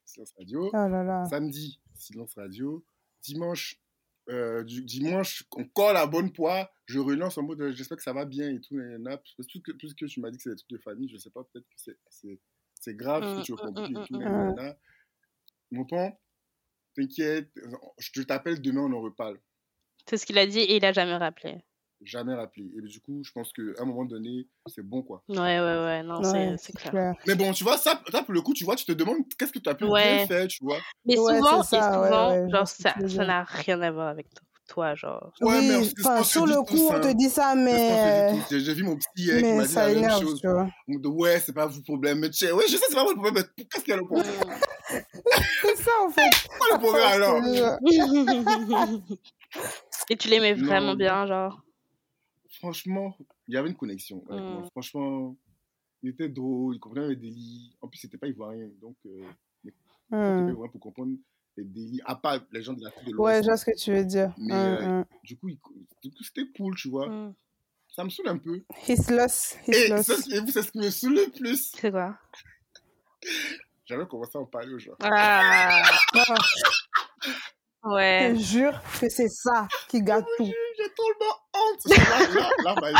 Silence 0.04 0.32
radio. 0.38 0.70
Oh 0.72 0.88
là 0.88 1.04
là. 1.04 1.24
Samedi, 1.26 1.80
silence 1.94 2.34
radio. 2.34 2.84
Dimanche, 3.22 3.80
euh, 4.28 4.64
du 4.64 4.82
dimanche, 4.82 5.44
on 5.56 5.64
colle 5.64 5.94
la 5.94 6.06
bonne 6.06 6.32
poire, 6.32 6.68
je 6.86 6.98
relance 6.98 7.38
en 7.38 7.42
mode 7.42 7.72
j'espère 7.72 7.96
que 7.96 8.02
ça 8.02 8.12
va 8.12 8.24
bien 8.24 8.50
et 8.50 8.60
tout. 8.60 8.76
Parce 9.04 9.34
que 9.36 9.42
tout, 9.72 9.88
ce 9.88 9.94
que 9.94 10.06
tu 10.06 10.20
m'as 10.20 10.30
dit 10.30 10.36
que 10.36 10.42
c'est 10.42 10.50
des 10.50 10.56
trucs 10.56 10.70
de 10.70 10.78
famille, 10.78 11.08
je 11.08 11.16
sais 11.16 11.30
pas, 11.30 11.44
peut-être 11.44 11.66
que 11.68 12.38
c'est 12.74 12.96
grave 12.96 13.22
ce 13.22 13.40
que 13.40 13.46
tu 13.46 13.52
as 13.52 13.56
compris 13.56 13.92
et 13.92 14.06
tout. 14.06 14.20
Mon 15.70 15.86
pan, 15.86 16.20
t'inquiète, 16.94 17.50
je 17.98 18.22
t'appelle 18.22 18.60
demain, 18.60 18.82
on 18.82 18.92
en 18.92 19.00
reparle. 19.00 19.38
C'est 20.08 20.16
ce 20.16 20.26
qu'il 20.26 20.38
a 20.38 20.46
dit 20.46 20.60
et 20.60 20.76
il 20.76 20.84
a 20.84 20.92
jamais 20.92 21.16
rappelé. 21.16 21.62
Jamais 22.04 22.34
rappelé. 22.34 22.68
Et 22.76 22.80
du 22.80 23.00
coup, 23.00 23.22
je 23.24 23.30
pense 23.30 23.52
qu'à 23.52 23.62
un 23.78 23.84
moment 23.84 24.04
donné, 24.04 24.48
c'est 24.66 24.82
bon, 24.82 25.02
quoi. 25.02 25.22
Ouais, 25.28 25.36
ouais, 25.36 25.60
ouais, 25.60 26.02
non, 26.02 26.20
ouais, 26.20 26.56
c'est 26.58 26.72
clair. 26.72 26.90
clair. 26.90 27.14
Mais 27.28 27.36
bon, 27.36 27.52
tu 27.52 27.62
vois, 27.62 27.78
ça, 27.78 28.02
ça, 28.10 28.24
pour 28.24 28.34
le 28.34 28.40
coup, 28.40 28.54
tu 28.54 28.64
vois, 28.64 28.74
tu 28.74 28.84
te 28.84 28.92
demandes 28.92 29.18
qu'est-ce 29.38 29.52
que 29.52 29.60
tu 29.60 29.70
as 29.70 29.74
pu 29.76 29.84
ouais. 29.84 30.16
bien 30.16 30.26
faire, 30.26 30.48
tu 30.48 30.64
vois. 30.64 30.78
Mais 31.04 31.14
souvent, 31.14 31.62
ça, 31.62 31.78
et 31.78 31.82
souvent 31.82 32.48
genre, 32.48 32.66
ça 32.66 32.94
n'a 33.24 33.44
rien 33.44 33.80
à 33.82 33.90
voir 33.92 34.08
avec 34.08 34.34
toi, 34.34 34.44
genre. 34.94 35.32
Ouais, 35.40 35.58
oui, 35.58 35.68
mais 35.68 35.76
enfin, 36.00 36.22
sur 36.22 36.46
le 36.46 36.62
coup, 36.62 36.88
on 36.90 37.00
te 37.00 37.12
dit 37.12 37.28
ça, 37.28 37.54
mais. 37.54 38.34
J'ai 38.50 38.74
vu 38.74 38.84
mon 38.84 38.96
petit 38.96 39.08
qui 39.14 39.30
m'a 39.30 39.66
dit 39.66 39.74
la 39.74 39.94
même 39.94 40.20
chose. 40.20 40.40
Tu 40.40 40.48
vois. 40.48 40.68
Ouais, 40.88 41.40
c'est 41.40 41.52
pas 41.52 41.66
votre 41.66 41.84
problème. 41.84 42.20
Mais 42.20 42.30
tu 42.30 42.38
sais, 42.38 42.52
ouais, 42.52 42.64
je 42.66 42.76
sais, 42.76 42.84
c'est 42.88 42.94
pas 42.94 43.04
votre 43.04 43.20
problème, 43.20 43.44
mais 43.56 43.64
qu'est-ce 43.64 43.84
qu'il 43.84 43.92
y 43.92 43.96
a 43.96 44.00
le 44.00 44.04
problème? 44.04 44.26
C'est 45.62 45.76
ça, 45.76 45.90
en 46.04 46.10
fait. 46.10 46.48
Quoi 46.58 46.66
le 46.72 46.78
problème 46.78 47.06
alors? 47.12 47.40
Et 50.10 50.16
tu 50.16 50.28
l'aimais 50.28 50.54
vraiment 50.54 50.94
bien, 50.94 51.26
genre? 51.26 51.62
Franchement, 52.58 53.16
il 53.48 53.54
y 53.54 53.56
avait 53.56 53.68
une 53.68 53.76
connexion 53.76 54.22
avec 54.28 54.42
moi. 54.42 54.62
Franchement, 54.72 55.36
il 56.02 56.10
était 56.10 56.28
drôle, 56.28 56.74
il 56.76 56.80
comprenait 56.80 57.08
mes 57.08 57.16
délits. 57.16 57.74
En 57.80 57.88
plus, 57.88 57.98
c'était 57.98 58.18
pas 58.18 58.26
ivoirien, 58.26 58.68
donc 58.80 58.96
euh, 59.06 60.50
mmh. 60.50 60.54
pour 60.54 60.80
comprendre 60.80 61.12
les 61.56 61.64
délits, 61.64 62.00
à 62.04 62.16
part 62.16 62.40
les 62.50 62.62
gens 62.62 62.72
de 62.72 62.82
la 62.82 62.90
de 62.90 63.12
l'Ouest. 63.12 63.18
Ouais, 63.18 63.42
je 63.42 63.46
vois 63.46 63.56
ce 63.56 63.64
que 63.64 63.76
tu 63.76 63.92
veux 63.92 64.04
dire. 64.04 64.32
Mais 64.38 64.54
euh, 64.54 65.04
du 65.24 65.36
coup, 65.36 65.48
c'était 66.22 66.46
cool, 66.56 66.74
tu 66.76 66.88
vois. 66.88 67.08
Ça 67.94 68.04
me 68.04 68.10
saoule 68.10 68.28
un 68.28 68.38
peu. 68.38 68.64
His 68.88 69.10
loss. 69.10 69.56
His 69.66 69.72
et, 69.72 69.88
loss. 69.88 70.06
Ça, 70.06 70.14
et 70.34 70.40
vous, 70.40 70.50
c'est 70.50 70.62
ce 70.62 70.72
qui 70.72 70.78
me 70.78 70.90
saoule 70.90 71.14
le 71.14 71.30
plus. 71.30 71.72
C'est 71.78 71.90
quoi? 71.90 72.16
J'avais 73.84 74.06
commencé 74.06 74.38
à 74.38 74.40
en 74.40 74.46
parler 74.46 74.72
aux 74.72 74.78
gens. 74.78 74.94
Ah. 75.02 75.82
Ouais. 77.84 78.34
Je 78.36 78.38
te 78.38 78.44
jure 78.44 78.80
que 79.00 79.08
c'est 79.08 79.28
ça 79.28 79.66
qui 79.88 80.00
gâte 80.02 80.24
tout. 80.36 80.44
J'ai 80.46 80.88
tellement 80.94 81.34
honte. 81.52 81.84
Là, 81.86 81.96
là, 82.62 82.74
là, 82.80 82.92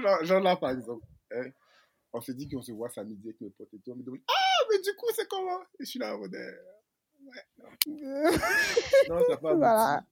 genre, 0.02 0.24
genre 0.24 0.40
là, 0.40 0.56
par 0.56 0.70
exemple, 0.70 1.04
on 2.12 2.20
s'est 2.20 2.34
dit 2.34 2.48
qu'on 2.48 2.62
se 2.62 2.72
voit 2.72 2.88
samedi 2.88 3.18
avec 3.24 3.40
mes 3.40 3.50
potes 3.50 3.72
et 3.72 3.78
tout. 3.78 3.92
On 3.92 3.96
me 3.96 4.02
demande, 4.02 4.20
ah, 4.28 4.64
mais 4.70 4.78
du 4.80 4.94
coup, 4.96 5.06
c'est 5.14 5.28
comment? 5.28 5.60
Et 5.78 5.84
je 5.84 5.90
suis 5.90 5.98
là, 5.98 6.14
en 6.14 6.18
mode, 6.18 6.34
ouais. 6.34 7.42
non, 9.08 9.18
ça 9.28 9.36
pas 9.36 9.54
voilà. 9.54 10.04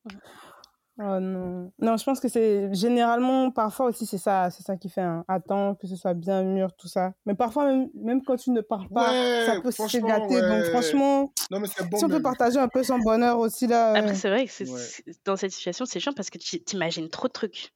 Oh 0.98 1.20
non. 1.20 1.70
Non, 1.78 1.98
je 1.98 2.04
pense 2.04 2.20
que 2.20 2.28
c'est 2.28 2.72
généralement, 2.74 3.50
parfois 3.50 3.86
aussi, 3.86 4.06
c'est 4.06 4.16
ça, 4.16 4.50
c'est 4.50 4.62
ça 4.62 4.78
qui 4.78 4.88
fait 4.88 5.02
un 5.02 5.26
attends 5.28 5.74
que 5.74 5.86
ce 5.86 5.94
soit 5.94 6.14
bien 6.14 6.42
mûr, 6.42 6.74
tout 6.74 6.88
ça. 6.88 7.12
Mais 7.26 7.34
parfois, 7.34 7.66
même, 7.66 7.90
même 7.94 8.22
quand 8.24 8.36
tu 8.36 8.50
ne 8.50 8.62
parles 8.62 8.88
pas, 8.88 9.10
ouais, 9.10 9.44
ça 9.44 9.60
peut 9.60 9.70
se 9.70 9.98
gâter. 9.98 10.36
Ouais. 10.36 10.62
Donc, 10.62 10.70
franchement, 10.70 11.32
non, 11.50 11.60
mais 11.60 11.68
bon, 11.90 11.98
si 11.98 12.04
on 12.06 12.08
peut 12.08 12.22
partager 12.22 12.58
un 12.58 12.68
peu 12.68 12.82
son 12.82 12.98
bonheur 12.98 13.38
aussi, 13.38 13.66
là. 13.66 13.92
Après, 13.92 14.14
c'est 14.14 14.30
vrai 14.30 14.46
que 14.46 14.52
c'est, 14.52 14.68
ouais. 14.70 15.14
dans 15.26 15.36
cette 15.36 15.52
situation, 15.52 15.84
c'est 15.84 16.00
chiant 16.00 16.14
parce 16.14 16.30
que 16.30 16.38
tu 16.38 16.64
t'imagines 16.64 17.10
trop 17.10 17.28
de 17.28 17.32
trucs. 17.32 17.74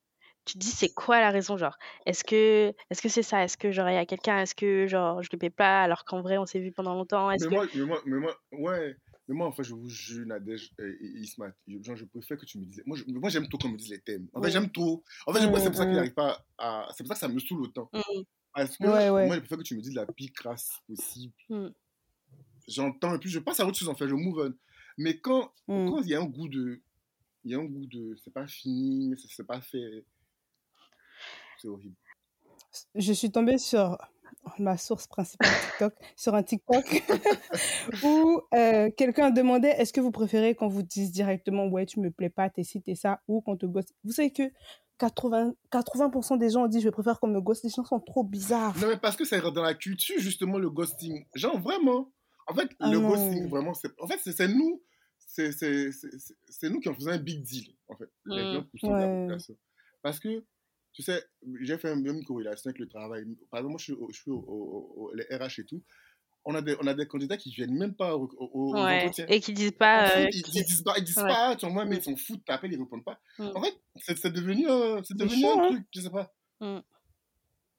Tu 0.51 0.59
te 0.59 0.65
dis, 0.65 0.71
c'est 0.71 0.93
quoi 0.93 1.21
la 1.21 1.31
raison, 1.31 1.57
genre? 1.57 1.79
Est-ce 2.07 2.25
que 2.25 2.75
est-ce 2.91 3.01
que 3.01 3.09
c'est 3.09 3.23
ça? 3.23 3.45
Est-ce 3.45 3.57
que, 3.57 3.71
genre, 3.71 3.89
il 3.89 3.95
y 3.95 3.99
a 3.99 4.05
quelqu'un? 4.05 4.41
Est-ce 4.41 4.57
que, 4.57 4.89
genre, 4.89 5.23
je 5.23 5.31
lui 5.31 5.39
paie 5.39 5.49
pas 5.49 5.81
alors 5.81 6.05
qu'en 6.05 6.23
vrai, 6.23 6.39
on 6.39 6.47
s'est 6.47 6.59
vu 6.59 6.73
pendant 6.73 6.93
longtemps? 6.95 7.31
Est-ce 7.31 7.47
mais, 7.47 7.51
que... 7.51 7.55
moi, 7.55 7.67
mais, 7.73 7.85
moi, 7.85 8.03
mais 8.05 8.19
moi, 8.19 8.37
ouais. 8.73 8.97
Mais 9.29 9.37
moi, 9.37 9.47
en 9.47 9.53
fait, 9.53 9.63
je 9.63 9.75
vous 9.75 9.89
jure, 9.89 10.27
Nadège 10.27 10.73
et, 10.81 10.83
et 10.83 11.21
Isma, 11.21 11.53
genre, 11.69 11.95
je 11.95 12.05
préfère 12.05 12.37
que 12.37 12.47
tu 12.47 12.59
me 12.59 12.65
dises. 12.65 12.83
Moi, 12.85 12.97
je, 12.97 13.05
moi 13.07 13.31
j'aime 13.31 13.49
trop 13.49 13.59
qu'on 13.59 13.69
me 13.69 13.77
dise 13.77 13.91
les 13.91 14.01
thèmes. 14.01 14.27
En 14.33 14.43
fait, 14.43 14.51
j'aime 14.51 14.73
trop. 14.73 15.05
En 15.25 15.33
fait, 15.33 15.47
mmh, 15.47 15.57
c'est 15.59 15.69
pour 15.69 15.77
ça 15.77 15.87
qu'il 15.87 15.95
n'arrive 15.95 16.15
pas 16.15 16.45
à. 16.59 16.89
C'est 16.97 17.05
pour 17.05 17.11
ça 17.11 17.15
que 17.15 17.21
ça 17.21 17.29
me 17.29 17.39
saoule 17.39 17.63
autant. 17.63 17.89
Mmh. 17.93 18.01
Parce 18.53 18.77
que 18.77 18.89
ouais, 18.89 19.09
ouais. 19.09 19.27
moi, 19.29 19.37
je 19.37 19.41
préfère 19.43 19.59
que 19.59 19.63
tu 19.63 19.77
me 19.77 19.83
dises 19.83 19.95
la 19.95 20.05
pire 20.05 20.33
crasse 20.35 20.81
possible. 20.89 21.33
Mmh. 21.49 21.69
J'entends, 22.67 23.15
et 23.15 23.19
puis 23.21 23.31
je 23.31 23.39
passe 23.39 23.61
à 23.61 23.67
autre 23.67 23.79
chose, 23.79 23.89
en 23.89 23.95
fait, 23.95 24.09
je 24.09 24.17
move 24.17 24.49
on. 24.49 24.55
Mais 24.99 25.21
quand 25.21 25.53
il 25.69 26.09
y 26.09 26.15
a 26.17 26.21
un 26.21 26.27
goût 26.27 26.49
de. 26.49 26.83
Il 27.45 27.53
y 27.53 27.55
a 27.55 27.59
un 27.61 27.67
goût 27.67 27.87
de. 27.87 28.17
C'est 28.25 28.35
pas 28.35 28.49
fini, 28.49 29.11
mais 29.11 29.17
c'est 29.17 29.47
pas 29.47 29.61
fait. 29.61 30.05
C'est 31.61 31.69
horrible. 31.69 31.97
Je 32.95 33.13
suis 33.13 33.31
tombée 33.31 33.59
sur 33.59 33.99
ma 34.59 34.77
source 34.79 35.07
principale 35.07 35.51
TikTok, 35.51 35.95
sur 36.17 36.35
un 36.35 36.43
TikTok 36.43 37.03
où 38.05 38.41
euh, 38.55 38.91
quelqu'un 38.97 39.31
demandait 39.31 39.71
est-ce 39.71 39.93
que 39.93 40.01
vous 40.01 40.11
préférez 40.11 40.55
qu'on 40.55 40.69
vous 40.69 40.83
dise 40.83 41.13
directement 41.13 41.67
ouais 41.67 41.85
tu 41.85 42.01
me 42.01 42.11
plais 42.11 42.31
pas 42.31 42.49
t'es 42.49 42.65
ci 42.65 42.81
t'es 42.81 42.95
ça 42.95 43.21
ou 43.29 43.43
qu'on 43.43 43.57
te 43.57 43.67
gosse 43.67 43.87
vous 44.05 44.13
savez 44.13 44.33
que 44.33 44.51
80, 44.99 45.55
80% 45.71 46.39
des 46.39 46.51
gens 46.51 46.65
ont 46.65 46.69
dit 46.69 46.81
je 46.81 46.89
préfère 46.89 47.21
qu'on 47.21 47.29
me 47.29 47.41
ghost 47.41 47.65
les 47.65 47.71
gens 47.71 47.85
sont 47.85 48.01
trop 48.01 48.25
bizarres 48.25 48.77
non 48.79 48.89
mais 48.89 48.97
parce 48.97 49.17
que 49.17 49.25
c'est 49.25 49.41
dans 49.41 49.63
la 49.63 49.75
culture 49.75 50.19
justement 50.19 50.59
le 50.59 50.71
ghosting 50.71 51.27
genre 51.35 51.61
vraiment 51.61 52.11
en 52.47 52.55
fait 52.55 52.71
ah, 52.81 52.91
le 52.91 52.99
non. 52.99 53.11
ghosting 53.11 53.49
vraiment 53.49 53.75
c'est 53.75 53.91
en 54.01 54.07
fait 54.07 54.19
c'est 54.25 54.49
nous 54.49 54.83
c'est 55.19 55.53
c'est 55.53 56.71
nous 56.71 56.81
qui 56.81 56.89
en 56.89 56.95
faisons 56.95 57.11
un 57.11 57.19
big 57.19 57.43
deal 57.43 57.75
en 57.89 57.97
fait 57.97 58.11
mmh. 58.25 58.63
ouais. 58.85 59.29
parce 60.03 60.19
que 60.19 60.45
tu 60.93 61.03
sais, 61.03 61.23
j'ai 61.61 61.79
fait 61.79 61.93
une 61.93 62.03
même 62.03 62.25
corrélation 62.25 62.69
avec 62.69 62.79
le 62.79 62.89
travail. 62.89 63.25
Par 63.51 63.61
exemple, 63.61 63.73
moi, 63.73 63.79
je 63.79 63.85
suis, 63.85 63.93
au, 63.93 64.09
je 64.13 64.21
suis 64.21 64.31
au, 64.31 64.39
au, 64.39 64.95
au, 64.97 65.15
les 65.15 65.25
RH 65.37 65.61
et 65.61 65.65
tout. 65.65 65.83
On 66.45 66.55
a, 66.55 66.63
des, 66.63 66.75
on 66.81 66.87
a 66.87 66.95
des 66.95 67.07
candidats 67.07 67.37
qui 67.37 67.51
viennent 67.51 67.77
même 67.77 67.95
pas 67.95 68.17
au, 68.17 68.29
au 68.39 68.73
ouais. 68.73 69.03
entretien. 69.03 69.27
Et 69.29 69.41
qui 69.41 69.53
disent 69.53 69.73
pas. 69.73 70.09
Euh, 70.17 70.27
ils, 70.33 70.39
ils, 70.39 70.65
disent 70.65 70.83
pas, 70.83 70.95
ils 70.97 71.05
disent 71.05 71.19
ouais. 71.19 71.29
pas, 71.29 71.55
tu 71.55 71.69
vois, 71.71 71.85
mais 71.85 71.97
ils 71.97 72.03
s'en 72.03 72.17
foutent, 72.17 72.45
t'appelles, 72.45 72.73
ils 72.73 72.81
répondent 72.81 73.05
pas. 73.05 73.21
Mm. 73.39 73.51
En 73.55 73.63
fait, 73.63 73.75
c'est 74.17 74.33
devenu, 74.33 74.67
euh, 74.69 75.03
devenu 75.11 75.45
un 75.45 75.53
chaud, 75.53 75.69
truc, 75.69 75.87
je 75.95 76.01
sais 76.01 76.11
pas. 76.11 76.33
Mm. 76.61 76.79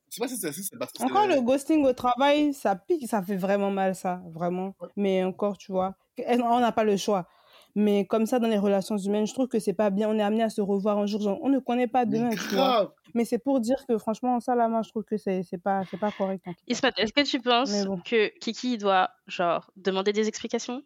sais 0.10 0.22
pas 0.22 0.28
si 0.28 0.38
c'est 0.38 0.78
parce 0.78 0.92
que 0.94 1.04
Encore 1.04 1.28
le 1.28 1.42
ghosting 1.42 1.84
au 1.86 1.94
travail, 1.94 2.54
ça 2.54 2.76
pique, 2.76 3.10
ça 3.10 3.24
fait 3.24 3.36
vraiment 3.36 3.72
mal, 3.72 3.96
ça, 3.96 4.22
vraiment. 4.28 4.76
Mais 4.96 5.24
encore, 5.24 5.58
tu 5.58 5.72
vois, 5.72 5.96
on 6.20 6.60
n'a 6.60 6.72
pas 6.72 6.84
le 6.84 6.98
choix. 6.98 7.28
Mais 7.76 8.06
comme 8.06 8.26
ça, 8.26 8.40
dans 8.40 8.48
les 8.48 8.58
relations 8.58 8.98
humaines, 8.98 9.26
je 9.26 9.34
trouve 9.34 9.48
que 9.48 9.60
c'est 9.60 9.74
pas 9.74 9.90
bien. 9.90 10.10
On 10.10 10.18
est 10.18 10.22
amené 10.22 10.44
à 10.44 10.50
se 10.50 10.62
revoir 10.62 10.98
un 10.98 11.06
jour. 11.06 11.22
Genre, 11.22 11.40
on 11.42 11.50
ne 11.50 11.60
connaît 11.60 11.88
pas 11.88 12.06
demain. 12.06 12.30
Tu 12.30 12.56
vois. 12.56 12.94
Mais 13.14 13.26
c'est 13.26 13.40
pour 13.40 13.60
dire 13.60 13.86
que 13.88 13.98
franchement, 13.98 14.40
ça, 14.40 14.56
là, 14.56 14.68
moi, 14.68 14.82
je 14.82 14.90
trouve 14.90 15.04
que 15.04 15.18
c'est 15.18 15.44
pas, 15.64 15.84
pas 16.00 16.12
correct. 16.12 16.46
Ismat, 16.68 16.92
est-ce 16.98 17.14
que 17.14 17.22
tu 17.22 17.40
penses 17.40 17.72
que 18.06 18.28
Kiki 18.40 18.78
doit, 18.78 19.10
genre, 19.28 19.72
demander 19.76 20.14
des 20.14 20.28
explications? 20.28 20.82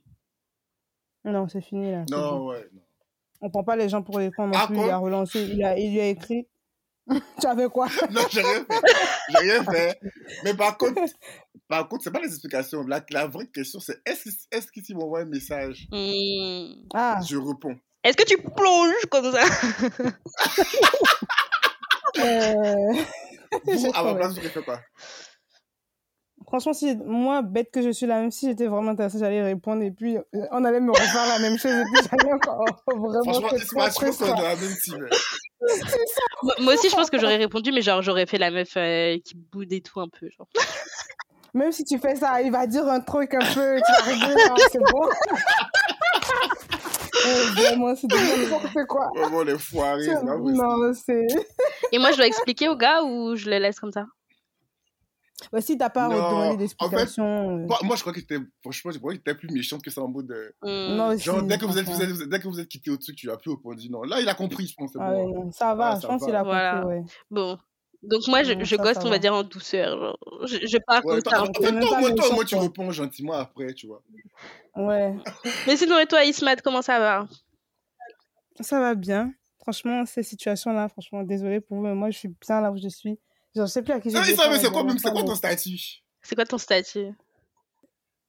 Non, 1.24 1.48
c'est 1.48 1.62
fini, 1.62 1.92
là. 1.92 2.06
Non, 2.12 2.48
ouais. 2.48 2.68
Non. 2.72 2.82
On 3.42 3.50
prend 3.50 3.64
pas 3.64 3.76
les 3.76 3.90
gens 3.90 4.02
pour 4.02 4.20
les 4.20 4.32
prendre 4.32 4.54
non 4.54 4.60
ah, 4.62 4.68
plus. 4.68 4.78
Il 4.78 4.90
a 4.90 4.98
relancé, 4.98 5.42
il, 5.42 5.64
a, 5.64 5.78
il 5.78 5.92
lui 5.92 6.00
a 6.00 6.08
écrit. 6.08 6.48
tu 7.40 7.48
avais 7.48 7.68
quoi? 7.68 7.88
Non, 8.12 8.22
j'ai 8.30 8.42
rien 8.42 8.66
fait. 8.66 8.82
J'ai 9.30 9.38
rien 9.38 9.64
fait. 9.64 10.00
Mais 10.44 10.54
par 10.54 10.78
contre, 10.78 11.02
par 11.68 11.88
contre, 11.88 12.04
c'est 12.04 12.12
pas 12.12 12.20
les 12.20 12.28
explications. 12.28 12.84
La, 12.84 13.04
la 13.10 13.28
vraie 13.28 13.48
question, 13.48 13.80
c'est 13.80 14.02
est-ce 14.06 14.30
est 14.52 14.72
qu'il 14.72 14.84
est 14.84 14.94
m'envoie 14.94 15.22
un 15.22 15.26
message 15.26 15.88
hmm. 15.92 16.88
ah. 16.94 17.20
Je 17.28 17.38
réponds? 17.38 17.78
Est-ce 18.04 18.18
que 18.18 18.24
tu 18.24 18.38
plonges 18.38 19.06
comme 19.10 19.32
ça? 19.32 19.46
Euh... 22.18 22.94
Vous, 23.66 23.92
à 23.94 24.02
ma 24.02 24.16
place, 24.16 24.36
vous 24.36 24.48
fait 24.48 24.64
quoi? 24.64 24.80
Franchement, 26.56 26.72
si 26.72 26.96
moi, 27.06 27.42
bête 27.42 27.70
que 27.70 27.82
je 27.82 27.90
suis 27.90 28.06
là, 28.06 28.22
même 28.22 28.32
si 28.32 28.48
j'étais 28.48 28.68
vraiment 28.68 28.92
intéressée, 28.92 29.20
j'allais 29.20 29.44
répondre 29.44 29.82
et 29.84 29.92
puis 29.92 30.16
on 30.52 30.64
allait 30.64 30.80
me 30.80 30.90
refaire 30.90 31.28
la 31.28 31.40
même 31.40 31.58
chose 31.58 31.74
et 31.74 31.84
puis 31.84 32.08
j'allais 32.10 32.32
encore 32.32 32.64
vraiment. 32.88 33.34
Franchement, 33.34 34.12
c'est 34.14 34.26
dans 34.26 34.42
la 34.42 34.56
même 34.56 34.76
team. 34.82 35.06
Moi 36.62 36.76
aussi, 36.76 36.90
je 36.90 36.96
pense 36.96 37.10
que 37.10 37.20
j'aurais 37.20 37.36
répondu, 37.36 37.74
mais 37.74 37.82
genre, 37.82 38.02
j'aurais 38.02 38.26
fait 38.26 38.38
la 38.38 38.52
meuf 38.52 38.78
euh, 38.78 39.18
qui 39.26 39.36
boude 39.36 39.74
et 39.74 39.82
tout 39.82 40.00
un 40.00 40.08
peu, 40.08 40.30
genre. 40.30 40.48
Même 41.54 41.74
si 41.74 41.84
tu 41.84 42.00
fais 42.00 42.16
ça, 42.16 42.42
il 42.42 42.54
va 42.54 42.68
dire 42.68 42.88
un 42.88 43.02
truc 43.02 43.34
un 43.34 43.40
peu, 43.40 43.76
tu 43.76 43.92
vas 43.92 44.04
rigoler, 44.12 44.44
hein, 44.50 44.56
c'est 44.72 44.80
bon. 44.80 45.10
vraiment, 47.56 47.96
c'est 47.96 48.08
n'importe 48.08 48.86
quoi. 48.88 49.10
Vraiment, 49.14 49.44
les 49.44 49.58
foirés, 49.58 50.08
Non, 50.24 50.94
c'est. 50.94 51.28
Et 51.92 51.98
moi, 51.98 52.12
je 52.12 52.18
dois 52.18 52.28
expliquer 52.28 52.70
au 52.70 52.78
gars 52.78 53.04
ou 53.04 53.36
je 53.36 53.50
le 53.50 53.58
laisse 53.58 53.78
comme 53.78 53.92
ça? 53.92 54.06
Bah, 55.52 55.62
si 55.62 55.78
t'as 55.78 55.90
pas 55.90 56.10
demandé 56.10 56.58
d'explication. 56.58 57.24
En 57.24 57.68
fait, 57.68 57.74
euh. 57.74 57.86
moi, 57.86 57.96
je 57.96 58.02
crois 58.02 58.14
que 58.14 58.20
t'étais, 58.20 58.40
franchement, 58.62 58.92
je 58.92 59.00
crois 59.00 59.14
que 59.14 59.18
t'étais 59.18 59.36
plus 59.36 59.50
méchante 59.50 59.82
que 59.82 59.92
ça 59.92 60.02
en 60.02 60.08
mode. 60.08 60.28
De... 60.28 60.56
Mm. 60.64 60.96
Non, 60.96 61.18
Genre, 61.18 61.44
dès 61.44 61.58
que, 61.58 61.66
vous 61.66 61.78
êtes, 61.78 61.86
vous 61.86 62.02
êtes, 62.02 62.30
dès 62.30 62.40
que 62.40 62.48
vous 62.48 62.60
êtes 62.60 62.70
quitté 62.70 62.90
au 62.90 62.98
truc, 62.98 63.16
tu 63.16 63.30
as 63.30 63.38
plus 63.38 63.52
répondu. 63.52 63.90
Non, 63.90 64.04
là, 64.04 64.22
il 64.22 64.30
a 64.30 64.34
compris, 64.34 64.68
je 64.68 64.76
pense. 64.76 64.92
Ah, 65.00 65.12
bon. 65.12 65.52
ça 65.52 65.76
va, 65.76 66.00
je 66.00 66.08
pense 66.08 66.24
qu'il 66.24 66.36
a 66.36 66.44
compris, 66.44 66.96
ouais. 66.96 67.04
Bon. 67.30 67.58
Donc, 68.04 68.28
moi, 68.28 68.44
je, 68.44 68.54
je 68.64 68.76
gosse, 68.76 68.98
on 69.04 69.10
va 69.10 69.18
dire, 69.18 69.34
en 69.34 69.44
douceur. 69.44 69.98
Genre. 69.98 70.18
Je, 70.46 70.58
je 70.66 70.78
pars 70.86 71.04
ouais, 71.06 71.22
comme 71.22 71.32
ça. 71.32 71.42
En 71.42 71.46
fait, 71.46 71.72
moi, 71.72 72.12
toi, 72.14 72.34
moi, 72.34 72.46
tu 72.46 72.56
réponds 72.56 72.92
gentiment 72.92 73.34
après, 73.34 73.74
tu 73.74 73.88
vois. 73.88 74.02
Ouais. 74.76 75.16
Mais 75.68 75.76
sinon, 75.76 75.98
et 76.00 76.06
toi, 76.06 76.24
Ismat, 76.24 76.58
comment 76.58 76.82
ça 76.82 77.00
va? 77.00 77.28
Ça 78.62 78.80
va 78.80 78.96
bien. 78.96 79.34
Franchement, 79.60 80.06
ces 80.06 80.24
situations-là, 80.24 80.88
franchement, 80.88 81.24
désolé 81.24 81.60
pour 81.60 81.78
vous, 81.78 81.84
mais 81.84 81.96
moi, 81.96 82.12
je 82.12 82.20
suis 82.20 82.30
bien 82.30 82.62
là 82.62 82.72
où 82.72 82.78
je 82.78 82.88
suis. 82.88 83.20
Je 83.56 83.66
sais 83.66 83.82
plus 83.82 83.94
à 83.94 84.00
qui 84.00 84.10
j'ai 84.10 84.22
dit. 84.22 84.36
mais 84.36 84.60
c'est 84.60 84.70
quoi, 84.70 84.86
c'est 84.98 85.12
quoi 85.12 85.24
ton 85.24 85.36
statut? 85.36 85.80
C'est 86.22 86.36
quoi 86.36 86.46
ton 86.46 86.58
statut? 86.58 87.14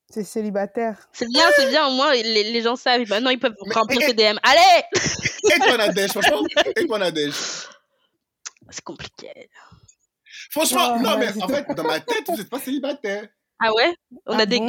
C'est 0.08 0.22
célibataire. 0.22 1.08
C'est 1.12 1.26
bien, 1.26 1.44
c'est 1.56 1.68
bien, 1.68 1.88
au 1.88 1.90
moins 1.92 2.12
les, 2.14 2.52
les 2.52 2.62
gens 2.62 2.76
savent. 2.76 3.08
Maintenant, 3.08 3.30
ils 3.30 3.40
peuvent 3.40 3.56
remplir 3.74 4.00
tes 4.00 4.14
DM. 4.14 4.38
Allez 4.42 4.84
Et 5.54 5.58
toi, 5.58 5.76
Nadège, 5.76 6.10
franchement 6.12 6.42
Et 6.76 6.86
toi, 6.86 6.98
Nadège? 6.98 7.34
C'est 8.70 8.84
compliqué. 8.84 9.50
Franchement, 10.50 10.98
non, 11.00 11.18
mais 11.18 11.30
en 11.42 11.48
fait, 11.48 11.66
dans 11.74 11.84
ma 11.84 12.00
tête, 12.00 12.24
vous 12.28 12.36
n'êtes 12.36 12.48
pas 12.48 12.60
célibataire. 12.60 13.28
Ah 13.60 13.72
ouais? 13.74 13.96
On 14.26 14.38
a 14.38 14.42
ah 14.42 14.46
des. 14.46 14.60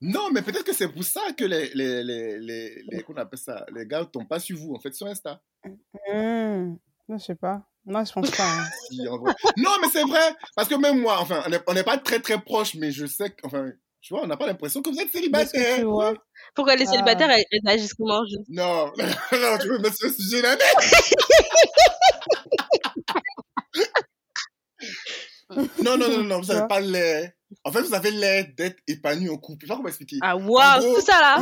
Non, 0.00 0.30
mais 0.32 0.42
peut-être 0.42 0.64
que 0.64 0.72
c'est 0.72 0.88
pour 0.88 1.04
ça 1.04 1.20
que 1.36 1.44
les, 1.44 1.70
les, 1.74 2.02
les, 2.02 2.38
les, 2.38 2.82
les, 2.88 3.04
appelle 3.16 3.38
ça, 3.38 3.64
les 3.72 3.86
gars 3.86 4.04
tombent 4.04 4.26
pas 4.26 4.40
sur 4.40 4.56
vous, 4.56 4.74
en 4.74 4.80
fait, 4.80 4.94
sur 4.94 5.06
Insta. 5.06 5.40
Mmh. 5.64 6.74
Je 7.08 7.18
sais 7.18 7.34
pas. 7.34 7.62
Non, 7.84 8.04
je 8.04 8.12
pense 8.12 8.30
pas. 8.30 8.44
Hein. 8.44 8.68
non, 9.56 9.70
mais 9.80 9.88
c'est 9.92 10.04
vrai. 10.04 10.36
Parce 10.54 10.68
que 10.68 10.76
même 10.76 11.00
moi, 11.00 11.18
enfin, 11.20 11.42
on 11.66 11.74
n'est 11.74 11.82
pas 11.82 11.98
très 11.98 12.20
très 12.20 12.40
proches, 12.40 12.76
mais 12.76 12.92
je 12.92 13.06
sais 13.06 13.30
que, 13.30 13.44
enfin, 13.44 13.72
tu 14.00 14.14
vois, 14.14 14.22
on 14.22 14.26
n'a 14.26 14.36
pas 14.36 14.46
l'impression 14.46 14.82
que 14.82 14.90
vous 14.90 15.00
êtes 15.00 15.10
célibataire. 15.10 15.78
Tu 15.78 15.84
vois. 15.84 16.14
Pourquoi 16.54 16.76
les 16.76 16.86
célibataires, 16.86 17.30
ah. 17.30 17.38
elles, 17.38 17.60
agissent 17.66 17.94
comment 17.94 18.22
Non, 18.48 18.92
non, 18.96 19.58
tu 19.60 19.68
veux 19.68 19.78
mettre 19.78 19.96
ce 19.96 20.10
sujet 20.10 20.42
là 20.42 20.56
Non, 25.82 25.98
non, 25.98 26.08
non, 26.08 26.24
non, 26.24 26.40
vous 26.40 26.46
n'avez 26.46 26.66
pas 26.66 26.80
l'air 26.80 27.30
en 27.64 27.72
fait, 27.72 27.82
vous 27.82 27.94
avez 27.94 28.10
l'air 28.10 28.46
d'être 28.56 28.78
épanoui 28.86 29.28
en 29.28 29.36
couple. 29.36 29.60
Je 29.62 29.66
sais 29.66 29.68
pas 29.68 29.76
comment 29.76 29.88
expliquer. 29.88 30.16
Ah, 30.20 30.36
waouh, 30.36 30.94
tout 30.94 31.00
ça 31.00 31.20
là. 31.20 31.38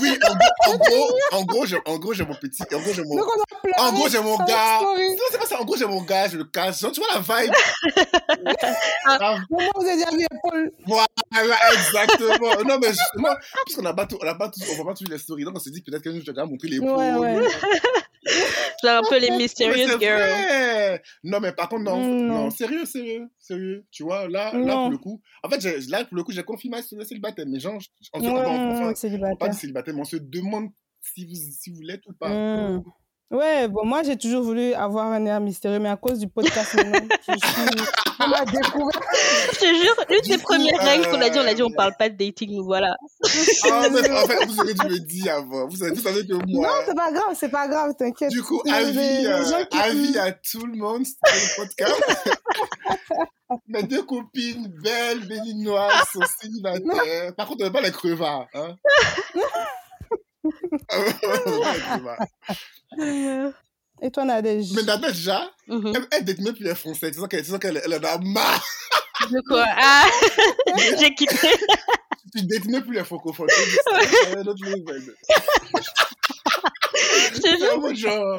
oui, 0.00 0.18
en, 0.66 0.76
gros, 0.76 1.10
en 1.32 1.44
gros, 1.44 1.64
en 1.86 1.98
gros, 1.98 2.14
j'ai 2.14 2.24
mon 2.24 2.34
petit, 2.34 2.62
en 2.74 2.80
gros, 2.80 2.92
j'ai 2.92 3.04
mon, 3.04 3.20
en 3.78 3.92
gros, 3.92 4.08
j'ai 4.08 4.20
mon 4.20 4.36
gars. 4.38 4.80
Non, 4.80 4.96
c'est 5.30 5.38
pas 5.38 5.46
ça. 5.46 5.60
En 5.60 5.64
gros, 5.64 5.76
j'ai 5.76 5.86
mon 5.86 6.02
gars, 6.02 6.28
je 6.28 6.36
le 6.36 6.44
cache. 6.44 6.78
Tu 6.78 7.00
vois 7.00 7.08
la 7.14 7.20
vibe? 7.20 7.52
ah, 9.06 9.36
vous 9.50 9.86
avez 9.86 9.96
dit 9.96 10.16
l'épaule. 10.16 10.72
Voilà, 10.86 11.06
exactement. 11.72 12.62
Non, 12.66 12.78
mais 12.80 12.88
justement, 12.88 13.34
puisqu'on 13.64 13.82
n'a 13.82 13.94
pas 13.94 14.06
tout, 14.06 14.18
on 14.20 14.24
n'a 14.24 14.34
pas 14.34 14.48
tout, 14.48 14.60
on 14.70 14.74
voit 14.76 14.86
pas 14.86 14.94
toutes 14.94 15.08
les 15.08 15.18
stories. 15.18 15.44
Donc, 15.44 15.56
on 15.56 15.60
s'est 15.60 15.70
dit 15.70 15.82
peut-être 15.82 16.02
que 16.02 16.10
nous, 16.10 16.20
je 16.20 16.26
vais 16.26 16.32
déjà 16.32 16.46
montrer 16.46 16.68
les 16.68 16.78
Ouais, 16.80 17.14
ouais. 17.14 17.46
Genre 18.82 19.04
un 19.04 19.08
peu 19.08 19.18
les 19.18 19.30
mysterious 19.30 19.98
girls. 19.98 21.00
Non, 21.24 21.40
mais 21.40 21.52
par 21.52 21.68
contre, 21.68 21.84
non, 21.84 21.98
mm, 21.98 22.26
non, 22.26 22.50
sérieux, 22.50 22.84
sérieux, 22.84 23.28
sérieux. 23.38 23.84
Tu 23.90 24.02
vois, 24.02 24.28
là, 24.28 24.52
là, 24.54 24.74
pour 24.74 24.90
le 24.90 24.98
coup, 24.98 25.19
en 25.42 25.48
fait, 25.48 25.88
là, 25.88 26.04
pour 26.04 26.16
le 26.16 26.24
coup, 26.24 26.32
j'ai 26.32 26.42
confirmé 26.42 26.82
sur 26.82 26.98
le 26.98 27.04
célibataire. 27.04 27.46
Mais 27.48 27.60
genre, 27.60 27.78
on 28.14 28.20
se 28.20 28.26
ouais, 28.26 28.44
enfin, 28.44 28.94
célibataire. 28.94 29.38
pas 29.38 29.48
de 29.48 29.54
célibataire, 29.54 29.94
on 29.96 30.04
se 30.04 30.16
demande 30.16 30.70
si 31.00 31.24
vous, 31.24 31.34
si 31.34 31.70
vous 31.70 31.80
l'êtes 31.80 32.06
ou 32.06 32.12
pas. 32.12 32.28
Mm. 32.28 32.84
Ouais, 33.30 33.68
bon, 33.68 33.84
moi, 33.84 34.02
j'ai 34.02 34.16
toujours 34.16 34.42
voulu 34.42 34.74
avoir 34.74 35.06
un 35.06 35.24
air 35.24 35.40
mystérieux, 35.40 35.78
mais 35.78 35.88
à 35.88 35.96
cause 35.96 36.18
du 36.18 36.26
podcast, 36.26 36.74
maintenant, 36.74 37.16
je 37.28 37.32
suis... 37.32 37.86
on 38.20 38.28
m'a 38.28 38.44
découvert. 38.44 39.00
Je 39.52 39.58
te 39.58 39.66
jure, 39.66 40.04
une 40.10 40.36
des 40.36 40.42
premières 40.42 40.80
règles 40.80 41.08
qu'on 41.08 41.20
a 41.20 41.30
dit, 41.30 41.38
on 41.38 41.46
a 41.46 41.54
dit, 41.54 41.62
on 41.62 41.70
parle 41.70 41.94
pas 41.96 42.08
de 42.08 42.16
dating, 42.16 42.56
nous 42.56 42.64
voilà. 42.64 42.96
Ah, 43.70 43.88
mais, 43.92 44.10
en 44.10 44.26
fait, 44.26 44.46
vous 44.46 44.58
auriez 44.58 44.74
dû 44.74 44.86
me 44.86 44.98
dire 44.98 45.34
avant. 45.34 45.68
Vous 45.68 45.76
savez, 45.76 45.92
vous 45.92 46.02
savez 46.02 46.26
que 46.26 46.32
moi. 46.32 46.66
Non, 46.66 46.74
c'est 46.84 46.96
pas 46.96 47.12
grave, 47.12 47.36
c'est 47.36 47.48
pas 47.50 47.68
grave, 47.68 47.94
t'inquiète. 47.96 48.30
Du 48.30 48.42
coup, 48.42 48.60
avis, 48.68 49.26
euh, 49.26 49.64
avis 49.80 50.18
à 50.18 50.32
tout 50.32 50.66
le 50.66 50.76
monde 50.76 51.06
sur 51.06 51.16
le 51.24 51.56
podcast. 51.56 52.28
Mes 53.68 53.84
deux 53.84 54.02
copines 54.02 54.72
belles, 54.82 55.26
béninoises, 55.28 56.04
sont 56.12 56.20
célibataires. 56.40 57.34
Par 57.36 57.46
contre, 57.46 57.62
on 57.62 57.64
n'a 57.66 57.70
pas 57.70 57.80
les 57.80 57.92
crevards, 57.92 58.48
hein. 58.54 58.74
Et 64.02 64.10
toi, 64.10 64.24
Nadège? 64.24 64.72
Mais 64.74 64.82
Nadège, 64.82 65.12
déjà, 65.12 65.50
mm 65.68 65.78
-hmm. 65.78 66.06
elle, 66.10 66.24
elle 66.28 66.40
même 66.42 66.54
plus 66.54 66.64
les 66.64 66.74
Français. 66.74 67.10
Tu 67.10 67.18
sens 67.18 67.28
qu'elle 67.28 67.44
qu 67.44 67.68
elle 67.68 67.94
en 67.94 68.02
a 68.02 68.18
marre. 68.18 68.66
De 69.30 69.40
quoi? 69.48 69.66
Ah 69.68 70.06
J'ai 70.98 71.14
quitté. 71.14 71.48
tu 72.32 72.42
détenais 72.46 72.80
plus 72.80 72.94
les 72.94 73.04
francophones. 73.04 73.50
Je 77.32 77.94
genre, 77.94 78.36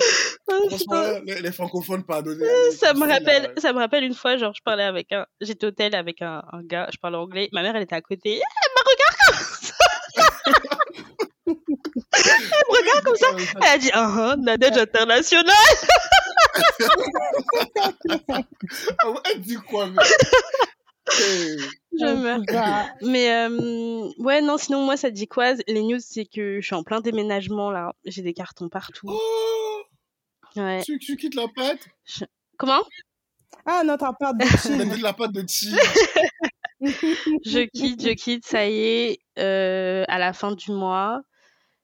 franchement, 0.47 1.19
les, 1.25 1.41
les, 1.41 1.51
francophones, 1.51 2.03
pardonnez. 2.03 2.45
Ça 2.79 2.93
me 2.93 3.07
rappelle, 3.07 3.51
ça 3.57 3.73
me 3.73 3.79
rappelle 3.79 4.03
une 4.03 4.13
fois, 4.13 4.37
genre, 4.37 4.53
je 4.55 4.61
parlais 4.63 4.83
avec 4.83 5.11
un, 5.11 5.25
j'étais 5.39 5.65
au 5.67 5.71
tel 5.71 5.95
avec 5.95 6.21
un, 6.21 6.43
un, 6.51 6.61
gars, 6.63 6.87
je 6.93 6.97
parlais 6.97 7.17
anglais, 7.17 7.49
ma 7.53 7.63
mère, 7.63 7.75
elle 7.75 7.83
était 7.83 7.95
à 7.95 8.01
côté, 8.01 8.35
elle 8.35 8.41
me 8.77 8.81
regarde 8.91 9.15
comme 9.25 9.35
ça. 9.67 9.73
Elle 11.85 12.01
me 12.11 12.79
regarde 12.79 13.03
comme 13.05 13.15
ça. 13.15 13.27
Elle 13.57 13.67
a 13.67 13.77
dit, 13.77 13.89
ah, 13.93 14.07
uh 14.07 14.35
-huh, 14.35 14.43
Nadège 14.43 14.77
international. 14.77 15.55
elle 19.25 19.41
dit 19.41 19.57
quoi, 19.69 19.87
mais... 19.87 20.03
Je 21.99 22.13
meurs. 22.15 22.41
Mais 23.01 23.31
euh, 23.31 24.09
ouais, 24.17 24.41
non, 24.41 24.57
sinon, 24.57 24.85
moi, 24.85 24.97
ça 24.97 25.11
dit 25.11 25.27
quoi? 25.27 25.53
Les 25.67 25.83
news, 25.83 25.99
c'est 25.99 26.25
que 26.25 26.59
je 26.61 26.65
suis 26.65 26.75
en 26.75 26.83
plein 26.83 27.01
déménagement, 27.01 27.71
là. 27.71 27.93
J'ai 28.05 28.21
des 28.21 28.33
cartons 28.33 28.69
partout. 28.69 29.07
Oh 29.09 29.81
ouais. 30.55 30.81
tu, 30.83 30.99
tu, 30.99 31.17
quittes 31.17 31.35
la 31.35 31.47
pâte? 31.53 31.87
Comment? 32.57 32.83
Ah, 33.65 33.83
notre 33.83 34.05
appart 34.05 34.35
de 34.37 34.45
chill. 34.57 35.01
la 35.01 35.13
pâte 35.13 35.33
de 35.33 35.43
chill. 35.47 35.77
je 36.81 37.67
quitte, 37.67 38.01
je 38.01 38.13
quitte, 38.13 38.45
ça 38.45 38.67
y 38.67 38.79
est. 38.79 39.19
Euh, 39.37 40.03
à 40.07 40.19
la 40.19 40.33
fin 40.33 40.51
du 40.51 40.71
mois, 40.71 41.21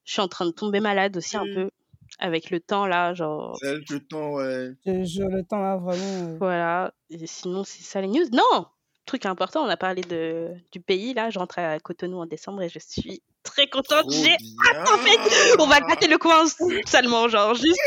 je 0.08 0.14
suis 0.14 0.22
en 0.22 0.28
train 0.28 0.46
de 0.46 0.52
tomber 0.52 0.80
malade 0.80 1.16
aussi 1.18 1.38
un 1.38 1.46
mm. 1.46 1.54
peu 1.54 1.70
avec 2.18 2.50
le 2.50 2.60
temps 2.60 2.88
là, 2.88 3.14
genre. 3.14 3.58
Le 3.62 4.00
temps, 4.00 4.32
ouais. 4.32 4.72
Je, 4.86 5.22
le 5.22 5.44
temps 5.44 5.62
là, 5.62 5.78
vraiment. 5.78 6.38
Voilà. 6.40 6.94
Et 7.12 7.28
sinon, 7.28 7.64
c'est 7.64 7.84
ça 7.84 8.02
les 8.02 8.08
news. 8.08 8.26
Non 8.32 8.66
truc 9.08 9.26
important, 9.26 9.64
on 9.64 9.70
a 9.70 9.78
parlé 9.78 10.02
de, 10.02 10.50
du 10.72 10.80
pays, 10.80 11.16
là, 11.16 11.32
je 11.32 11.40
rentre 11.40 11.58
à 11.58 11.80
Cotonou 11.80 12.20
en 12.20 12.26
décembre 12.28 12.62
et 12.62 12.70
je 12.70 12.78
suis 12.78 13.24
très 13.42 13.68
contente. 13.68 14.12
J'ai 14.12 14.34
hâte, 14.34 14.90
en 14.90 14.98
fait. 14.98 15.56
On 15.60 15.66
va 15.66 15.80
gâter 15.80 16.08
le 16.08 16.18
coin 16.20 16.44
seulement, 16.86 17.28
genre, 17.28 17.56
juste, 17.56 17.80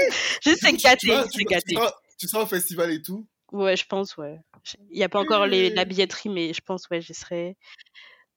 juste 0.42 0.61
c'est 0.62 0.72
gâté, 0.72 1.14
c'est 1.30 1.44
gâté. 1.44 1.76
Tu 2.18 2.26
seras 2.26 2.42
au 2.42 2.46
festival 2.46 2.90
et 2.90 3.00
tout 3.00 3.26
Ouais, 3.52 3.76
je 3.76 3.87
pense, 3.87 4.16
ouais. 4.16 4.40
Il 4.90 4.96
n'y 4.96 5.04
a 5.04 5.09
pas 5.09 5.20
encore 5.20 5.46
les, 5.46 5.70
la 5.70 5.85
billetterie, 5.85 6.28
mais 6.28 6.52
je 6.52 6.61
pense, 6.61 6.88
ouais, 6.90 7.00
j'y 7.00 7.14
serai. 7.14 7.56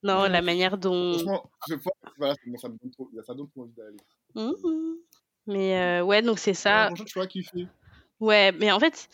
Non, 0.04 0.24
la 0.24 0.42
manière 0.42 0.78
dont. 0.78 1.14
Franchement, 1.14 1.50
je 1.68 1.76
voilà, 2.18 2.36
ça 2.58 2.70
me 2.70 2.78
donne 2.78 2.92
trop, 2.92 3.10
ça 3.26 3.34
donne 3.34 3.50
trop 3.50 3.62
envie 3.62 3.74
d'aller. 3.74 3.98
Mmh. 4.36 4.96
Mais 5.48 5.78
euh, 5.78 6.04
ouais, 6.04 6.22
donc 6.22 6.40
c'est 6.40 6.54
ça. 6.54 6.90
Bonjour, 6.90 7.06
tu 7.06 7.20
vois 7.20 7.28
kiffer. 7.28 7.68
Ouais, 8.20 8.52
mais 8.54 8.72
en 8.72 8.80
fait, 8.80 9.10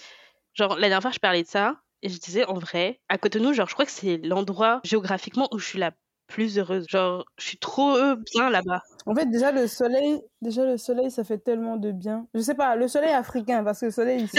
genre, 0.53 0.75
la 0.75 0.87
dernière 0.87 1.01
fois, 1.01 1.11
je 1.11 1.19
parlais 1.19 1.43
de 1.43 1.47
ça, 1.47 1.81
et 2.01 2.09
je 2.09 2.19
disais, 2.19 2.45
en 2.45 2.55
vrai, 2.59 3.01
à 3.09 3.17
Cotonou, 3.17 3.53
genre, 3.53 3.67
je 3.67 3.73
crois 3.73 3.85
que 3.85 3.91
c'est 3.91 4.17
l'endroit 4.17 4.81
géographiquement 4.83 5.47
où 5.51 5.59
je 5.59 5.65
suis 5.65 5.79
la 5.79 5.91
plus 6.29 6.57
heureuse. 6.57 6.85
Genre, 6.87 7.25
je 7.37 7.45
suis 7.45 7.57
trop 7.57 7.97
bien 8.33 8.49
là-bas. 8.49 8.81
En 9.05 9.15
fait, 9.15 9.25
déjà 9.25 9.51
le 9.51 9.67
soleil, 9.67 10.21
déjà 10.41 10.65
le 10.65 10.77
soleil, 10.77 11.09
ça 11.09 11.23
fait 11.23 11.39
tellement 11.39 11.77
de 11.77 11.91
bien. 11.91 12.27
Je 12.33 12.41
sais 12.41 12.53
pas, 12.53 12.75
le 12.75 12.87
soleil 12.87 13.11
africain, 13.11 13.63
parce 13.63 13.79
que 13.79 13.85
le 13.87 13.91
soleil 13.91 14.23
ici, 14.23 14.37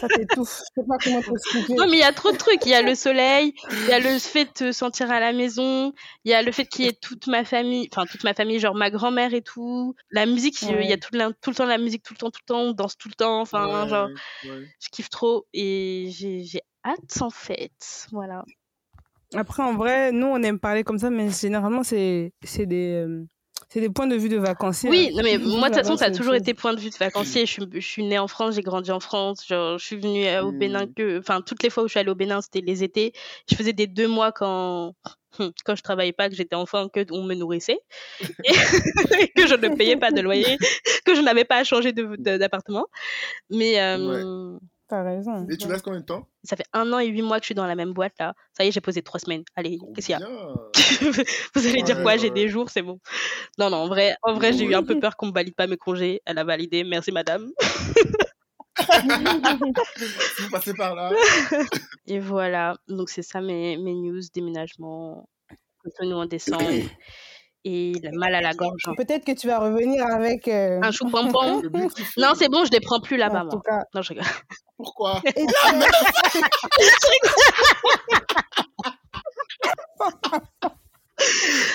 ça 0.00 0.08
t'étouffe. 0.08 0.60
Je 0.76 0.80
sais 0.80 0.86
pas 0.86 0.96
comment 1.02 1.20
t'expliquer. 1.20 1.74
Non, 1.74 1.86
mais 1.86 1.96
il 1.96 2.00
y 2.00 2.04
a 2.04 2.12
trop 2.12 2.30
de 2.30 2.36
trucs. 2.36 2.64
Il 2.66 2.70
y 2.70 2.74
a 2.74 2.82
le 2.82 2.94
soleil, 2.94 3.52
il 3.70 3.86
y 3.88 3.92
a 3.92 3.98
le 3.98 4.18
fait 4.18 4.44
de 4.44 4.50
te 4.50 4.72
sentir 4.72 5.10
à 5.10 5.18
la 5.18 5.32
maison, 5.32 5.92
il 6.24 6.30
y 6.30 6.34
a 6.34 6.42
le 6.42 6.52
fait 6.52 6.66
qu'il 6.66 6.84
y 6.84 6.88
ait 6.88 6.98
toute 7.00 7.26
ma 7.26 7.44
famille, 7.44 7.88
enfin 7.92 8.06
toute 8.06 8.22
ma 8.22 8.32
famille, 8.32 8.60
genre 8.60 8.76
ma 8.76 8.90
grand-mère 8.90 9.34
et 9.34 9.42
tout. 9.42 9.94
La 10.10 10.26
musique, 10.26 10.62
il 10.62 10.88
y 10.88 10.92
a 10.92 10.98
tout 10.98 11.10
le, 11.12 11.32
tout 11.40 11.50
le 11.50 11.56
temps 11.56 11.66
la 11.66 11.78
musique, 11.78 12.04
tout 12.04 12.14
le 12.14 12.18
temps, 12.18 12.30
tout 12.30 12.40
le 12.46 12.54
temps, 12.54 12.60
on 12.60 12.72
danse 12.72 12.96
tout 12.96 13.08
le 13.08 13.14
temps. 13.14 13.40
Enfin, 13.40 13.88
genre, 13.88 14.08
je 14.44 14.88
kiffe 14.92 15.10
trop 15.10 15.46
et 15.52 16.10
j'ai 16.10 16.60
hâte 16.84 17.20
en 17.20 17.30
fait. 17.30 18.06
Voilà. 18.12 18.44
Après, 19.34 19.62
en 19.62 19.74
vrai, 19.74 20.12
nous, 20.12 20.26
on 20.26 20.42
aime 20.42 20.58
parler 20.58 20.82
comme 20.82 20.98
ça, 20.98 21.10
mais 21.10 21.30
généralement, 21.30 21.84
c'est 21.84 22.32
des, 22.58 23.04
euh, 23.06 23.24
c'est 23.68 23.80
des 23.80 23.90
points 23.90 24.08
de 24.08 24.16
vue 24.16 24.28
de 24.28 24.36
vacanciers. 24.36 24.90
Oui, 24.90 25.08
hein. 25.10 25.16
non, 25.16 25.22
mais 25.22 25.38
moi, 25.38 25.68
de 25.68 25.74
toute 25.74 25.84
façon, 25.84 25.96
ça 25.96 26.06
a 26.06 26.10
toujours 26.10 26.34
été 26.34 26.54
point 26.54 26.74
de 26.74 26.80
vue 26.80 26.90
de 26.90 26.96
vacancier. 26.96 27.46
Je 27.46 27.52
suis, 27.52 27.62
je 27.72 27.86
suis 27.86 28.04
née 28.04 28.18
en 28.18 28.26
France, 28.26 28.56
j'ai 28.56 28.62
grandi 28.62 28.90
en 28.90 29.00
France. 29.00 29.46
Genre, 29.46 29.78
je 29.78 29.84
suis 29.84 29.96
venue 29.96 30.26
euh, 30.26 30.42
au 30.42 30.52
Bénin 30.52 30.86
mmh. 30.86 30.94
que. 30.94 31.18
Enfin, 31.20 31.40
toutes 31.40 31.62
les 31.62 31.70
fois 31.70 31.84
où 31.84 31.86
je 31.86 31.92
suis 31.92 32.00
allée 32.00 32.10
au 32.10 32.16
Bénin, 32.16 32.40
c'était 32.40 32.62
les 32.62 32.82
étés. 32.82 33.12
Je 33.48 33.54
faisais 33.54 33.72
des 33.72 33.86
deux 33.86 34.08
mois 34.08 34.32
quand. 34.32 34.94
Quand 35.64 35.76
je 35.76 35.82
travaillais 35.82 36.12
pas, 36.12 36.28
que 36.28 36.34
j'étais 36.34 36.56
enfant, 36.56 36.88
que 36.88 37.06
on 37.12 37.22
me 37.22 37.36
nourrissait, 37.36 37.78
et 38.20 39.28
que 39.28 39.46
je 39.46 39.54
ne 39.54 39.68
payais 39.76 39.96
pas 39.96 40.10
de 40.10 40.20
loyer, 40.20 40.58
que 41.06 41.14
je 41.14 41.20
n'avais 41.20 41.44
pas 41.44 41.58
à 41.58 41.64
changer 41.64 41.92
d'appartement. 41.92 42.86
Mais 43.48 43.80
euh, 43.80 44.58
T'as 44.90 45.04
raison. 45.04 45.46
Et 45.48 45.56
tu 45.56 45.68
restes 45.68 45.84
combien 45.84 46.00
de 46.00 46.04
temps? 46.04 46.26
Ça 46.42 46.56
fait 46.56 46.66
un 46.72 46.92
an 46.92 46.98
et 46.98 47.06
huit 47.06 47.22
mois 47.22 47.38
que 47.38 47.44
je 47.44 47.46
suis 47.46 47.54
dans 47.54 47.68
la 47.68 47.76
même 47.76 47.92
boîte 47.92 48.14
là. 48.18 48.34
Ça 48.58 48.64
y 48.64 48.68
est, 48.68 48.72
j'ai 48.72 48.80
posé 48.80 49.02
trois 49.02 49.20
semaines. 49.20 49.44
Allez, 49.54 49.78
qu'est-ce 49.94 50.08
qu'il 50.08 50.18
y 50.18 50.20
a 50.20 50.26
Vous 51.54 51.64
allez 51.64 51.84
dire 51.84 52.02
quoi? 52.02 52.16
J'ai 52.16 52.30
des 52.30 52.48
jours, 52.48 52.70
c'est 52.70 52.82
bon. 52.82 52.98
Non, 53.56 53.70
non, 53.70 53.76
en 53.76 53.86
vrai, 53.86 54.16
en 54.24 54.34
vrai 54.34 54.52
j'ai 54.52 54.64
eu 54.64 54.74
un 54.74 54.82
peu 54.82 54.98
peur 54.98 55.16
qu'on 55.16 55.26
me 55.26 55.32
valide 55.32 55.54
pas 55.54 55.68
mes 55.68 55.76
congés. 55.76 56.22
Elle 56.26 56.38
a 56.38 56.44
validé. 56.44 56.82
Merci 56.82 57.12
madame. 57.12 57.52
Vous 60.40 60.50
passez 60.50 60.74
par 60.74 60.96
là. 60.96 61.12
Et 62.08 62.18
voilà. 62.18 62.76
Donc 62.88 63.10
c'est 63.10 63.22
ça 63.22 63.40
mes, 63.40 63.76
mes 63.76 63.94
news 63.94 64.22
déménagement. 64.34 65.28
Nous 66.02 66.10
en 66.10 66.26
décembre 66.26 66.64
et 67.64 67.92
le 68.02 68.18
mal 68.18 68.34
à 68.34 68.40
la 68.40 68.52
gorge. 68.54 68.82
Peut-être 68.96 69.24
que 69.24 69.32
tu 69.32 69.46
vas 69.46 69.58
revenir 69.58 70.06
avec 70.06 70.48
euh, 70.48 70.80
un 70.82 70.90
chou 70.90 71.08
pompon. 71.08 71.62
non, 72.16 72.32
c'est 72.34 72.48
bon, 72.48 72.64
je 72.64 72.70
les 72.70 72.80
prends 72.80 73.00
plus 73.00 73.16
là-bas. 73.16 73.46
Cas... 73.64 73.84
Non, 73.94 74.02
je 74.02 74.08
rigole. 74.10 74.24
Pourquoi? 74.76 75.22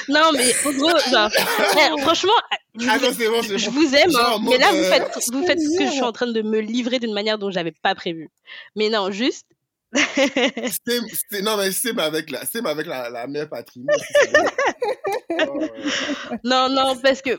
Non, 0.09 0.31
mais 0.33 0.53
en 0.65 0.71
gros, 0.71 0.97
genre, 1.11 1.29
franchement, 2.01 2.33
je, 2.79 2.87
ah 2.89 2.97
bon, 2.97 3.11
je 3.11 3.69
vous 3.69 3.95
aime, 3.95 4.15
hein, 4.15 4.37
mais 4.43 4.57
là, 4.57 4.71
vous 4.71 4.83
faites, 4.83 5.19
vous 5.31 5.45
faites 5.45 5.59
ce 5.59 5.77
que 5.77 5.85
je 5.85 5.91
suis 5.91 6.01
en 6.01 6.11
train 6.11 6.27
de 6.27 6.41
me 6.41 6.59
livrer 6.59 6.99
d'une 6.99 7.13
manière 7.13 7.37
dont 7.37 7.51
j'avais 7.51 7.71
pas 7.71 7.95
prévu. 7.95 8.29
Mais 8.75 8.89
non, 8.89 9.11
juste, 9.11 9.45
non, 11.43 11.57
mais 11.57 11.71
c'est 11.71 11.97
avec 11.97 12.29
la, 12.29 12.45
c'est 12.45 12.65
avec 12.65 12.85
la, 12.85 13.09
la 13.09 13.27
mère 13.27 13.49
patrie. 13.49 13.85
Non, 16.43 16.69
non, 16.69 16.95
parce 17.01 17.21
que. 17.21 17.31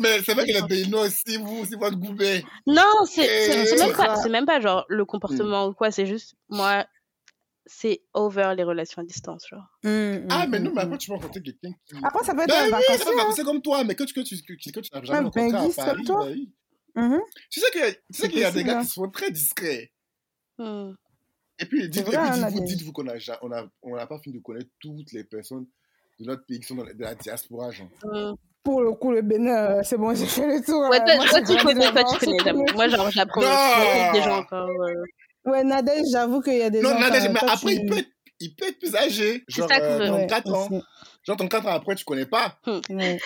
mais 0.00 0.22
c'est 0.22 0.34
vrai 0.34 0.46
que 0.46 0.52
le 0.52 0.66
béninois 0.66 1.06
aussi, 1.06 1.36
vous, 1.36 1.64
c'est 1.68 1.76
votre 1.76 1.96
goubet. 1.96 2.42
Non, 2.66 3.04
c'est, 3.06 3.66
c'est, 3.66 3.78
même 3.78 3.92
pas, 3.92 4.16
c'est 4.16 4.28
même 4.28 4.46
pas 4.46 4.60
genre 4.60 4.84
le 4.88 5.04
comportement 5.04 5.66
hmm. 5.66 5.70
ou 5.70 5.74
quoi, 5.74 5.90
c'est 5.90 6.06
juste, 6.06 6.34
moi, 6.48 6.86
c'est 7.66 8.02
over 8.12 8.54
les 8.56 8.64
relations 8.64 9.02
à 9.02 9.04
distance, 9.04 9.46
genre. 9.48 9.66
Hmm, 9.82 9.88
hmm, 9.88 10.28
ah, 10.30 10.46
mais 10.46 10.58
non, 10.60 10.72
mais 10.74 10.82
après, 10.82 10.98
tu 10.98 11.08
peux 11.08 11.14
rencontrer 11.14 11.42
quelqu'un 11.42 11.72
qui. 11.86 11.96
Après, 12.02 12.24
ça 12.24 12.34
peut 12.34 12.42
être 12.42 12.48
ben, 12.48 12.74
un 12.74 12.78
oui, 12.78 13.32
C'est 13.34 13.44
comme 13.44 13.62
toi, 13.62 13.84
mais 13.84 13.94
que 13.94 14.04
tu, 14.04 14.14
que 14.14 14.20
tu, 14.20 14.36
que, 14.36 14.80
tu 14.80 14.90
n'as 14.92 15.02
jamais 15.02 15.24
rencontré 15.24 15.56
à 15.56 15.84
Paris, 15.84 16.04
toi. 16.04 16.26
Ben, 16.26 17.08
mm-hmm. 17.08 17.20
Tu 17.50 17.60
sais 17.60 17.70
qu'il 17.72 17.94
tu 18.12 18.20
sais 18.20 18.28
qu'il 18.28 18.40
y 18.40 18.44
a 18.44 18.52
des 18.52 18.64
gars 18.64 18.80
qui 18.82 18.88
sont 18.88 19.10
très 19.10 19.30
discrets. 19.30 19.92
Et 21.58 21.66
puis, 21.66 21.88
dites-vous 21.88 22.16
hein, 22.16 22.50
dites 22.50 22.64
dites 22.64 22.92
qu'on 22.92 23.04
n'a 23.04 23.14
on 23.42 23.52
a, 23.52 23.64
on 23.82 23.94
a 23.94 24.06
pas 24.06 24.18
fini 24.18 24.36
de 24.36 24.42
connaître 24.42 24.70
toutes 24.80 25.12
les 25.12 25.24
personnes 25.24 25.66
de 26.18 26.26
notre 26.26 26.44
pays 26.46 26.60
qui 26.60 26.66
sont 26.66 26.74
dans 26.74 26.84
la, 26.84 26.94
de 26.94 27.02
la 27.02 27.14
diaspora. 27.14 27.70
Genre. 27.70 27.88
Mm. 28.02 28.34
Pour 28.62 28.80
le 28.80 28.92
coup, 28.92 29.12
le 29.12 29.22
Bénin, 29.22 29.78
euh, 29.78 29.80
c'est 29.84 29.98
bon, 29.98 30.14
j'ai 30.14 30.26
fait 30.26 30.46
le 30.46 30.64
tour. 30.64 30.88
Ouais, 30.88 30.98
hein. 30.98 31.04
toi, 31.04 31.16
moi, 31.16 31.26
toi, 31.28 31.40
tu 31.42 31.64
connais, 31.64 31.92
toi, 31.92 32.04
tu 32.18 32.36
connais. 32.36 32.72
Moi, 32.74 32.88
genre, 32.88 33.10
j'apprends 33.10 33.40
des 34.12 34.22
gens 34.22 34.38
encore. 34.38 34.70
Ouais, 35.44 35.62
Nadège, 35.62 36.06
j'avoue 36.10 36.40
qu'il 36.40 36.56
y 36.56 36.62
a 36.62 36.70
des 36.70 36.80
non, 36.80 36.90
gens... 36.90 36.94
Non, 36.94 37.00
Nadège, 37.02 37.28
mais 37.28 37.40
après, 37.40 37.74
il 37.74 37.86
peut, 37.86 37.98
être, 37.98 38.08
il 38.40 38.54
peut 38.54 38.66
être 38.66 38.78
plus 38.78 38.96
âgé. 38.96 39.44
Genre, 39.48 39.68
euh, 39.70 40.06
34 40.06 40.46
ouais, 40.46 40.56
ans. 40.56 40.66
Aussi. 40.70 40.84
Genre, 41.24 41.36
34 41.36 41.66
ans 41.66 41.70
après, 41.70 41.94
tu 41.94 42.04
connais 42.06 42.24
pas. 42.24 42.58
Hmm. 42.66 42.80
Mais 42.88 43.18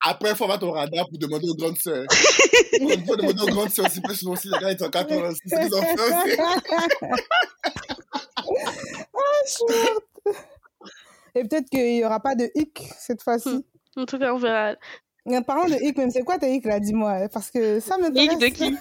après, 0.00 0.30
il 0.30 0.36
faut 0.36 0.44
avoir 0.44 0.58
ton 0.58 0.70
radar 0.72 1.08
pour 1.08 1.18
demander 1.18 1.48
aux 1.48 1.54
grandes 1.54 1.78
sœurs. 1.78 2.06
il 2.72 3.04
faut 3.06 3.16
demander 3.16 3.42
aux 3.42 3.54
grandes 3.54 3.70
sœurs 3.70 3.86
aussi, 3.86 4.00
parce 4.00 4.20
que 4.20 4.26
aussi, 4.26 4.48
les 4.48 4.58
gars, 4.58 4.72
ils 4.72 4.78
sont 4.78 4.88
86, 4.88 5.40
ils 5.44 5.74
ont 5.74 5.82
fait 5.82 6.00
aussi. 6.00 6.36
ah. 6.38 6.56
Et 11.34 11.44
peut-être 11.44 11.68
qu'il 11.70 11.94
n'y 11.94 12.04
aura 12.04 12.20
pas 12.20 12.34
de 12.34 12.50
hic 12.54 12.82
cette 12.98 13.22
fois-ci. 13.22 13.48
Hmm. 13.48 14.00
En 14.00 14.06
tout 14.06 14.18
cas, 14.18 14.32
on 14.34 14.38
verra. 14.38 14.74
En 15.26 15.42
parlant 15.42 15.66
de 15.66 15.76
hic, 15.82 15.96
même, 15.98 16.10
c'est 16.10 16.22
quoi 16.22 16.38
tes 16.38 16.54
hic 16.54 16.64
là 16.64 16.80
Dis-moi, 16.80 17.28
parce 17.32 17.50
que 17.50 17.78
ça 17.80 17.98
m'intéresse. 17.98 18.32
Hic 18.32 18.38
de 18.38 18.46
qui? 18.46 18.76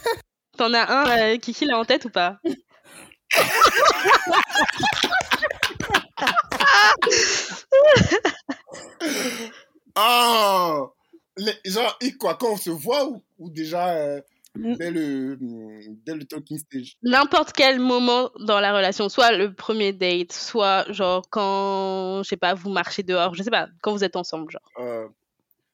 T'en 0.58 0.74
as 0.74 0.92
un, 0.92 1.34
euh, 1.34 1.38
Kiki, 1.38 1.66
là 1.66 1.78
en 1.80 1.86
tête 1.86 2.06
ou 2.06 2.10
pas? 2.10 2.38
Oh 9.96 10.94
les, 11.40 11.72
genre, 11.72 11.98
quoi, 12.20 12.36
quand 12.36 12.52
on 12.54 12.58
se 12.58 12.70
voit 12.70 13.08
ou, 13.08 13.24
ou 13.38 13.50
déjà 13.50 13.90
euh, 13.90 14.22
dès, 14.56 14.92
le, 14.92 15.38
dès 16.06 16.14
le 16.14 16.26
talking 16.26 16.60
stage 16.60 16.98
N'importe 17.02 17.54
quel 17.54 17.80
moment 17.80 18.30
dans 18.40 18.60
la 18.60 18.76
relation, 18.76 19.10
soit 19.10 19.32
le 19.32 19.54
premier 19.54 19.94
date, 19.94 20.34
soit 20.34 20.92
genre 20.92 21.24
quand, 21.30 22.24
je 22.24 22.30
sais 22.30 22.38
pas, 22.38 22.54
vous 22.54 22.70
marchez 22.70 23.04
dehors, 23.04 23.34
je 23.36 23.44
sais 23.44 23.52
pas, 23.52 23.68
quand 23.82 23.94
vous 23.94 24.04
êtes 24.04 24.16
ensemble, 24.16 24.52
genre. 24.52 24.70
Euh, 24.80 25.08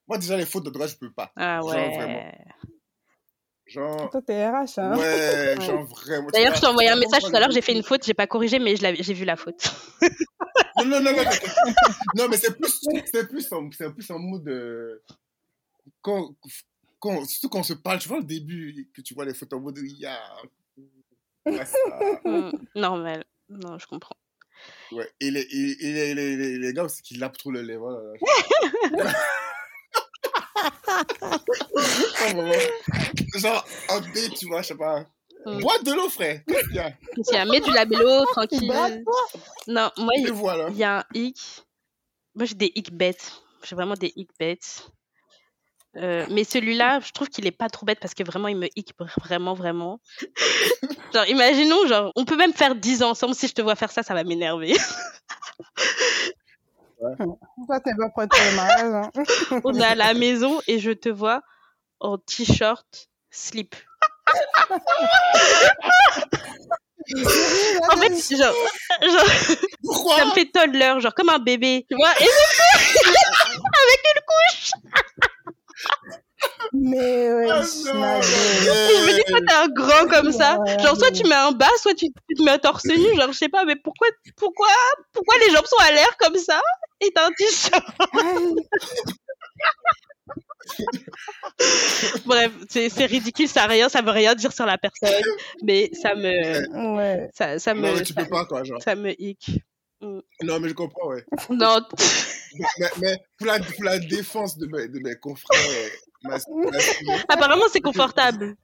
moi, 0.08 0.18
déjà, 0.18 0.38
les 0.38 0.46
fautes 0.46 0.66
de 0.66 0.70
droit, 0.70 0.88
je 0.88 0.96
peux 0.96 1.12
pas. 1.12 1.32
Ah 1.36 1.64
ouais. 1.64 1.74
Genre, 1.74 1.94
vraiment. 1.96 2.32
Genre. 3.66 4.10
Toi, 4.12 4.22
t'es 4.22 4.48
RH, 4.48 4.78
hein. 4.78 4.98
Ouais, 4.98 5.56
genre 5.60 5.84
vraiment. 5.86 6.30
D'ailleurs, 6.32 6.56
je 6.56 6.62
t'ai 6.62 6.68
envoyé 6.68 6.90
un 6.90 6.98
message 6.98 7.24
tout 7.24 7.36
à 7.36 7.40
l'heure, 7.40 7.52
j'ai 7.52 7.62
fait 7.62 7.74
une 7.74 7.84
faute, 7.84 8.06
j'ai 8.06 8.14
pas 8.14 8.28
corrigé, 8.28 8.60
mais 8.60 8.76
j'ai 8.76 9.14
vu 9.14 9.26
la 9.26 9.36
faute. 9.36 9.74
non, 10.78 10.86
non, 10.86 11.02
non, 11.02 11.12
non. 11.12 11.24
non, 12.16 12.28
mais 12.30 12.38
c'est 12.38 12.56
plus, 12.56 12.80
c'est 13.12 13.28
plus, 13.28 13.50
c'est 13.72 13.90
plus 13.92 14.12
en 14.12 14.20
mode. 14.20 15.02
Quand, 16.06 16.36
quand, 17.00 17.26
surtout 17.26 17.50
quand 17.50 17.62
on 17.62 17.64
se 17.64 17.74
parle, 17.74 17.98
tu 17.98 18.08
vois 18.08 18.20
le 18.20 18.26
début, 18.26 18.92
que 18.94 19.02
tu 19.02 19.16
vois 19.16 19.26
les 19.26 19.34
photos 19.34 19.58
en 19.58 19.64
mode, 19.64 19.80
il 19.80 19.98
y 19.98 20.06
a. 20.06 20.22
Hmm, 21.46 22.52
normal. 22.76 23.26
Non, 23.50 23.80
je 23.80 23.88
comprends. 23.88 24.16
Ouais, 24.92 25.10
et 25.20 25.32
les, 25.32 25.42
et, 25.42 25.84
et 25.84 26.14
les, 26.14 26.14
les, 26.14 26.60
les, 26.60 26.74
gars 26.74 26.84
aussi 26.84 27.02
qui 27.02 27.16
lapent 27.16 27.40
trop 27.40 27.50
le 27.50 27.64
lait, 27.64 27.78
voilà. 27.78 27.98
Genre, 33.36 33.66
en 33.90 34.00
date, 34.00 34.36
tu 34.38 34.46
vois, 34.46 34.62
je 34.62 34.68
sais 34.68 34.78
pas. 34.78 35.08
Mm. 35.48 35.62
Bois 35.62 35.80
de 35.80 35.92
l'eau, 35.92 36.10
frère. 36.10 36.42
Qu'est-ce 36.48 36.68
qu'il 36.68 36.76
y 36.76 36.80
a? 36.80 36.92
Qu'est-ce 36.92 37.32
qu'il 37.32 37.38
y 37.38 37.40
a? 37.40 37.46
Mets 37.46 37.62
du 37.62 37.72
labello, 37.72 38.26
tranquille. 38.32 38.72
non, 39.68 39.90
moi, 39.98 40.14
il 40.18 40.78
y 40.78 40.84
a 40.84 41.00
un 41.00 41.06
hic. 41.16 41.66
Moi, 42.36 42.46
j'ai 42.46 42.54
des 42.54 42.72
hic 42.76 42.94
bêtes. 42.94 43.42
J'ai 43.64 43.76
vraiment 43.76 43.96
des 43.96 44.14
hic 44.16 44.30
bêtes. 44.40 44.92
Euh, 45.98 46.26
mais 46.30 46.44
celui-là, 46.44 47.00
je 47.00 47.12
trouve 47.12 47.30
qu'il 47.30 47.48
est 47.48 47.52
pas 47.52 47.70
trop 47.70 47.86
bête 47.86 48.00
parce 48.00 48.14
que 48.14 48.24
vraiment, 48.24 48.48
il 48.50 48.58
me 48.58 48.68
hic 48.76 48.92
vraiment, 49.18 49.54
vraiment. 49.54 50.02
genre, 51.14 51.28
imaginons, 51.28 51.88
genre, 51.88 52.12
on 52.16 52.26
peut 52.26 52.36
même 52.36 52.54
faire 52.54 52.76
10 52.76 53.04
ans 53.04 53.12
ensemble. 53.12 53.34
Si 53.36 53.48
je 53.48 53.54
te 53.54 53.62
vois 53.62 53.76
faire 53.76 53.92
ça, 53.92 54.04
ça 54.04 54.14
va 54.14 54.24
m'énerver. 54.24 54.76
ouais. 57.00 57.16
Toi, 57.18 57.80
t'es 57.80 57.96
pas 57.98 58.10
prête 58.10 58.30
pour 58.30 58.40
le 58.40 58.56
mariage. 58.56 58.94
Hein. 58.94 59.62
on 59.64 59.74
est 59.74 59.86
à 59.86 59.96
la 59.96 60.14
maison 60.14 60.60
et 60.68 60.80
je 60.80 60.92
te 60.92 61.10
vois 61.10 61.42
en 62.00 62.18
t-shirt, 62.18 63.10
slip. 63.32 63.76
en 67.92 67.98
fait, 67.98 68.36
genre, 68.36 68.54
genre 69.02 69.26
Pourquoi? 69.84 70.18
ça 70.18 70.26
me 70.26 70.32
fait 70.32 70.52
toddler, 70.52 70.96
genre 71.00 71.14
comme 71.14 71.30
un 71.30 71.40
bébé, 71.40 71.86
tu 71.90 71.96
vois, 71.96 72.12
et 72.20 72.24
avec 72.24 74.02
une 74.16 74.22
couche. 74.26 74.72
Mais 76.74 77.34
ouais, 77.34 77.48
Ah 77.50 77.62
je 77.62 79.06
me 79.08 79.14
dis, 79.16 79.24
toi, 79.28 79.40
t'es 79.48 79.54
un 79.54 79.68
grand 79.68 80.08
comme 80.08 80.32
ça. 80.32 80.58
Genre, 80.82 80.98
soit 80.98 81.12
tu 81.12 81.24
mets 81.28 81.36
un 81.36 81.52
bas, 81.52 81.70
soit 81.82 81.94
tu, 81.94 82.08
tu 82.30 82.36
te 82.36 82.44
mets 82.44 82.52
un 82.52 82.58
torse 82.60 82.86
nu. 82.86 82.96
Genre, 83.16 83.32
je 83.32 83.38
sais 83.38 83.50
pas, 83.50 83.66
mais 83.66 83.76
pourquoi, 83.76 84.08
pourquoi, 84.38 84.68
pourquoi 85.14 85.36
les 85.46 85.54
jambes 85.54 85.66
sont 85.66 85.84
à 85.84 85.92
l'air 85.92 86.16
comme 86.20 86.38
ça 86.38 86.62
et 87.02 87.10
t'as 87.14 87.28
un 87.28 87.32
t-shirt? 87.32 87.86
Bref, 92.26 92.52
c'est 92.70 92.90
c'est 92.90 93.06
ridicule, 93.06 93.48
ça 93.48 93.66
rien, 93.68 93.88
ça 93.90 94.02
veut 94.02 94.12
rien 94.12 94.36
dire 94.36 94.52
sur 94.52 94.66
la 94.66 94.78
personne, 94.78 95.24
mais 95.64 95.90
ça 95.94 96.16
me, 96.16 96.96
Ouais. 96.96 97.30
ça, 97.34 97.60
ça 97.60 97.74
me, 97.74 98.02
tu 98.04 98.14
ça, 98.14 98.24
peux 98.24 98.30
pas, 98.30 98.46
quoi, 98.46 98.64
genre. 98.64 98.82
ça 98.82 98.96
me 98.96 99.12
hic. 99.22 99.50
Non, 100.02 100.60
mais 100.60 100.70
je 100.70 100.74
comprends, 100.74 101.08
ouais. 101.10 101.24
Non, 101.50 101.80
Mais, 102.58 102.66
mais- 102.80 102.90
mais 103.02 103.18
pour, 103.38 103.48
la, 103.48 103.60
pour 103.60 103.84
la 103.84 104.00
défense 104.00 104.58
de 104.58 104.66
mes, 104.68 104.88
de 104.88 105.00
mes 105.00 105.16
confrères 105.18 105.60
apparemment 107.30 107.66
c'est 107.72 107.82
confortable. 107.82 108.56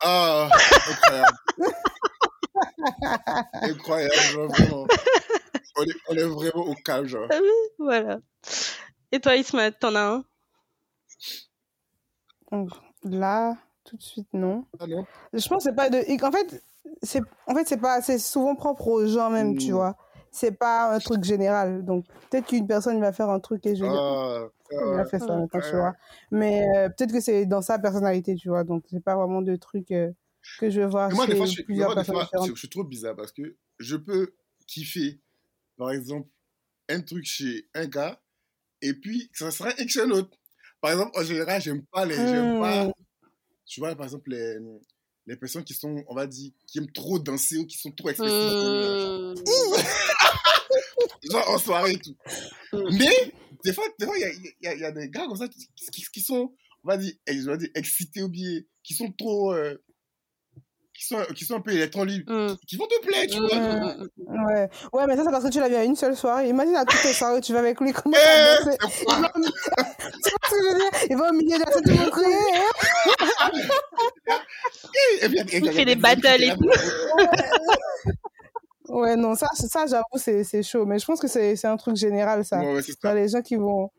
ah, 0.00 0.48
incroyable. 0.88 1.36
incroyable, 3.62 4.52
vraiment. 4.52 4.86
On 5.76 5.82
est, 5.84 5.94
on 6.08 6.14
est 6.16 6.22
vraiment 6.24 6.66
au 6.66 6.74
calme, 6.74 7.06
genre. 7.06 7.28
Voilà. 7.78 8.18
Et 9.12 9.20
toi, 9.20 9.36
Isma, 9.36 9.70
t'en 9.70 9.94
as 9.94 10.00
un? 10.00 10.24
Donc, 12.50 12.70
là, 13.04 13.56
tout 13.84 13.96
de 13.96 14.02
suite, 14.02 14.28
non. 14.32 14.64
Ah 14.80 14.86
non 14.86 15.06
Je 15.32 15.48
pense 15.48 15.64
que 15.64 15.70
c'est 15.70 15.76
pas 15.76 15.88
de. 15.90 15.98
En 16.24 16.32
fait, 16.32 16.62
c'est 17.02 17.22
en 17.46 17.54
fait, 17.54 17.68
c'est 17.68 17.76
pas. 17.80 18.02
C'est 18.02 18.18
souvent 18.18 18.54
propre 18.54 18.88
aux 18.88 19.06
gens 19.06 19.30
même, 19.30 19.56
tu 19.56 19.70
Mm. 19.70 19.74
vois. 19.74 19.96
C'est 20.30 20.52
pas 20.52 20.94
un 20.94 20.98
truc 20.98 21.24
général. 21.24 21.84
Donc, 21.84 22.06
peut-être 22.30 22.46
qu'une 22.46 22.66
personne 22.66 23.00
va 23.00 23.12
faire 23.12 23.30
un 23.30 23.40
truc 23.40 23.64
et 23.66 23.74
je 23.76 23.84
vais 23.84 23.90
dire, 23.90 23.98
Ah, 24.00 24.48
il 24.70 25.00
a 25.00 25.04
fait 25.06 25.18
ça, 25.18 25.26
tu 25.52 25.76
vois. 25.76 25.94
Mais 26.30 26.66
euh, 26.76 26.88
peut-être 26.88 27.12
que 27.12 27.20
c'est 27.20 27.46
dans 27.46 27.62
sa 27.62 27.78
personnalité, 27.78 28.34
tu 28.36 28.48
vois. 28.48 28.64
Donc, 28.64 28.84
c'est 28.90 29.02
pas 29.02 29.16
vraiment 29.16 29.42
de 29.42 29.56
trucs 29.56 29.90
euh, 29.90 30.10
que 30.60 30.70
je 30.70 30.80
vais 30.80 30.86
voir 30.86 31.08
Mais 31.10 31.14
moi, 31.16 31.26
chez 31.26 31.32
des 31.32 31.36
fois, 31.38 31.46
je, 31.46 31.50
suis- 31.52 31.62
plusieurs 31.64 31.88
moi, 31.88 31.94
des 31.94 31.98
personnes 32.00 32.14
fois, 32.16 32.24
différentes. 32.24 32.48
je, 32.48 32.52
je 32.54 32.58
suis 32.58 32.68
trop 32.68 32.84
bizarre 32.84 33.16
parce 33.16 33.32
que 33.32 33.56
je 33.78 33.96
peux 33.96 34.34
kiffer, 34.66 35.20
par 35.76 35.90
exemple, 35.90 36.28
un 36.88 37.00
truc 37.00 37.24
chez 37.24 37.68
un 37.74 37.86
gars 37.86 38.20
et 38.82 38.94
puis 38.94 39.28
que 39.30 39.38
ça 39.38 39.50
sera 39.50 39.70
un 39.78 39.86
chez 39.88 40.00
un 40.02 40.10
autre. 40.10 40.30
Par 40.80 40.92
exemple, 40.92 41.10
en 41.18 41.22
général, 41.24 41.60
j'aime 41.60 41.84
pas 41.86 42.04
les. 42.04 42.14
J'aime 42.16 42.58
pas, 42.60 42.86
Mm. 42.86 42.92
tu 43.66 43.80
vois, 43.80 43.94
par 43.96 44.04
exemple, 44.06 44.30
les, 44.30 44.56
les 45.26 45.36
personnes 45.36 45.64
qui 45.64 45.74
sont, 45.74 46.02
on 46.08 46.14
va 46.14 46.26
dire, 46.26 46.52
qui 46.66 46.78
aiment 46.78 46.90
trop 46.92 47.18
danser 47.18 47.58
ou 47.58 47.66
qui 47.66 47.76
sont 47.78 47.90
trop 47.92 48.08
expressives. 48.10 48.34
Hmm. 48.34 49.34
Genre 51.30 51.50
en 51.50 51.58
soirée 51.58 51.92
et 51.92 51.98
tout. 51.98 52.16
Mm. 52.72 52.96
Mais, 52.98 53.32
des 53.64 53.72
fois, 53.72 53.84
des 53.98 54.06
fois, 54.06 54.16
il 54.16 54.22
y 54.62 54.68
a, 54.68 54.74
y 54.74 54.78
y 54.88 54.92
des 54.92 55.08
gars 55.08 55.26
comme 55.26 55.36
ça 55.36 55.48
qui, 55.48 55.68
qui, 55.92 56.02
qui 56.12 56.20
sont, 56.20 56.52
on 56.84 56.88
va 56.88 56.96
dire, 56.96 57.12
ex- 57.26 57.44
on 57.46 57.50
va 57.50 57.56
dire, 57.56 57.70
excités 57.74 58.22
ou 58.22 58.28
bien, 58.28 58.60
qui 58.82 58.94
sont 58.94 59.10
trop. 59.12 59.52
euh, 59.52 59.76
qui, 60.94 61.04
sont, 61.06 61.22
qui 61.36 61.44
sont 61.44 61.54
un 61.54 61.60
peu 61.60 61.70
électrons 61.72 62.02
libres, 62.02 62.32
Hmm. 62.32 62.56
qui 62.66 62.74
vont 62.76 62.86
te 62.88 63.00
plaire, 63.06 63.24
tu 63.30 63.38
vois. 63.38 63.54
Hmm. 63.56 64.08
Ouais. 64.46 64.68
ouais, 64.92 65.06
mais 65.06 65.16
ça, 65.16 65.22
c'est 65.24 65.30
parce 65.30 65.44
que 65.44 65.50
tu 65.50 65.60
l'as 65.60 65.68
vu 65.68 65.76
à 65.76 65.84
une 65.84 65.94
seule 65.94 66.16
soirée. 66.16 66.48
Imagine 66.48 66.74
à 66.74 66.84
toutes 66.84 67.04
les 67.04 67.12
soirées, 67.12 67.40
tu 67.40 67.52
vas 67.52 67.60
avec 67.60 67.80
lui, 67.80 67.92
comment 67.92 68.16
Eh, 68.16 68.64
ça 68.64 68.76
tu 68.76 68.86
vois 68.88 69.30
ce 70.44 70.50
que 70.50 70.56
je 70.56 70.72
veux 70.72 70.78
dire 70.78 70.90
Il 71.10 71.16
va 71.16 71.28
au 71.30 71.32
milieu 71.34 71.56
de 71.56 71.62
la 71.64 71.70
scène, 71.70 71.84
Il 75.62 75.72
fait 75.72 75.84
des 75.84 75.94
battles 75.94 76.42
et 76.42 76.50
tout. 76.56 76.70
Ouais, 78.88 79.16
non, 79.16 79.34
ça, 79.34 79.48
ça 79.54 79.86
j'avoue, 79.86 80.04
c'est 80.16 80.44
c'est 80.44 80.62
chaud. 80.62 80.86
Mais 80.86 80.98
je 80.98 81.04
pense 81.04 81.20
que 81.20 81.28
c'est 81.28 81.56
c'est 81.56 81.66
un 81.68 81.76
truc 81.76 81.96
général, 81.96 82.44
ça. 82.44 82.58
Ouais, 82.60 82.74
ouais, 82.74 82.82
ça. 82.82 83.14
les 83.14 83.28
gens 83.28 83.42
qui 83.42 83.56
vont. 83.56 83.90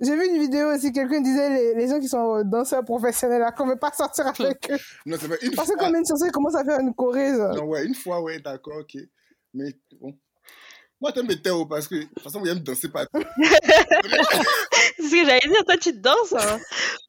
J'ai 0.00 0.14
vu 0.14 0.26
une 0.28 0.38
vidéo 0.40 0.68
aussi, 0.74 0.92
quelqu'un 0.92 1.20
disait 1.20 1.50
les, 1.50 1.74
les 1.74 1.88
gens 1.88 1.98
qui 1.98 2.06
sont 2.08 2.42
danseurs 2.44 2.84
professionnels, 2.84 3.44
qu'on 3.56 3.66
ne 3.66 3.72
veut 3.72 3.78
pas 3.78 3.90
sortir 3.92 4.26
avec 4.38 4.70
eux. 4.70 4.78
Non, 5.06 5.16
c'est 5.20 5.28
pas 5.28 5.34
une 5.42 5.54
Parce 5.56 5.68
que 5.68 5.74
fois. 5.76 5.88
quand 5.90 5.94
une 5.98 6.06
chanson 6.06 6.28
commence 6.32 6.54
à 6.54 6.64
faire 6.64 6.78
une 6.80 6.94
choré. 6.94 7.32
Non, 7.32 7.64
ouais, 7.64 7.84
une 7.84 7.94
fois, 7.96 8.20
ouais, 8.22 8.38
d'accord, 8.38 8.78
ok. 8.80 8.96
Mais 9.54 9.74
bon. 10.00 10.14
Moi, 11.00 11.12
t'aimes 11.12 11.26
les 11.28 11.40
théos 11.42 11.66
parce 11.66 11.86
que, 11.86 11.94
de 11.96 12.02
toute 12.04 12.20
façon, 12.22 12.40
vous 12.40 12.46
aimez 12.48 12.60
danser 12.60 12.88
partout. 12.88 13.22
C'est 14.96 15.02
ce 15.02 15.10
que 15.10 15.24
j'allais 15.26 15.40
dire, 15.48 15.64
toi 15.64 15.76
tu 15.76 15.92
danses. 15.92 16.32
Hein. 16.36 16.58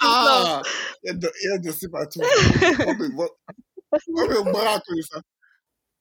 Ah 0.01 0.61
Il 1.03 1.07
y 1.07 1.09
a 1.09 1.13
de- 1.13 1.31
il 1.43 1.49
y 1.49 1.53
a 1.53 1.57
dansé 1.57 1.87
partout. 1.89 2.19
On 2.87 2.95
peut 2.97 3.09
voir- 3.13 3.29
on 3.91 4.27
peut 4.27 4.49
voir 4.51 4.81
comme 4.87 5.01
ça. 5.01 5.19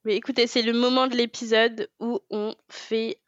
Mais 0.04 0.16
écoutez, 0.16 0.46
c'est 0.46 0.62
le 0.62 0.72
moment 0.72 1.06
de 1.06 1.16
l'épisode 1.16 1.88
où 2.00 2.20
on 2.30 2.54
fait 2.68 3.18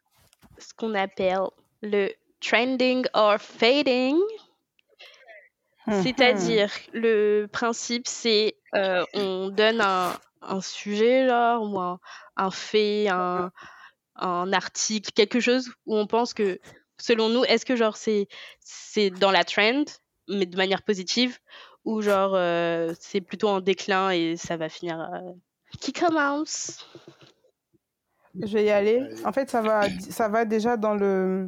ce 0.57 0.73
qu'on 0.73 0.93
appelle 0.95 1.41
le 1.81 2.09
trending 2.39 3.05
or 3.13 3.39
fading. 3.39 4.17
Mhm. 5.87 6.03
C'est-à-dire, 6.03 6.71
le 6.93 7.47
principe, 7.51 8.07
c'est 8.07 8.55
euh, 8.75 9.03
on 9.13 9.49
donne 9.49 9.81
un, 9.81 10.17
un 10.41 10.61
sujet, 10.61 11.27
genre, 11.27 11.63
ou 11.63 11.79
un, 11.79 11.99
un 12.37 12.51
fait, 12.51 13.07
un, 13.09 13.51
un 14.15 14.53
article, 14.53 15.11
quelque 15.11 15.39
chose 15.39 15.71
où 15.85 15.97
on 15.97 16.07
pense 16.07 16.33
que, 16.33 16.59
selon 16.99 17.29
nous, 17.29 17.43
est-ce 17.45 17.65
que, 17.65 17.75
genre, 17.75 17.97
c'est 17.97 18.27
c'est 18.59 19.09
dans 19.09 19.31
la 19.31 19.43
trend, 19.43 19.85
mais 20.27 20.45
de 20.45 20.55
manière 20.57 20.83
positive, 20.83 21.39
ou 21.85 22.01
genre, 22.01 22.33
euh, 22.35 22.93
c'est 22.99 23.21
plutôt 23.21 23.49
en 23.49 23.59
déclin 23.61 24.11
et 24.11 24.37
ça 24.37 24.57
va 24.57 24.69
finir. 24.69 24.99
euh, 25.01 25.31
Qui 25.79 25.93
commence? 25.93 26.85
Je 28.39 28.53
vais 28.53 28.65
y 28.65 28.69
aller. 28.71 29.09
En 29.25 29.31
fait, 29.31 29.49
ça 29.49 29.61
va, 29.61 29.87
ça 30.09 30.27
va 30.29 30.45
déjà 30.45 30.77
dans 30.77 30.95
le, 30.95 31.47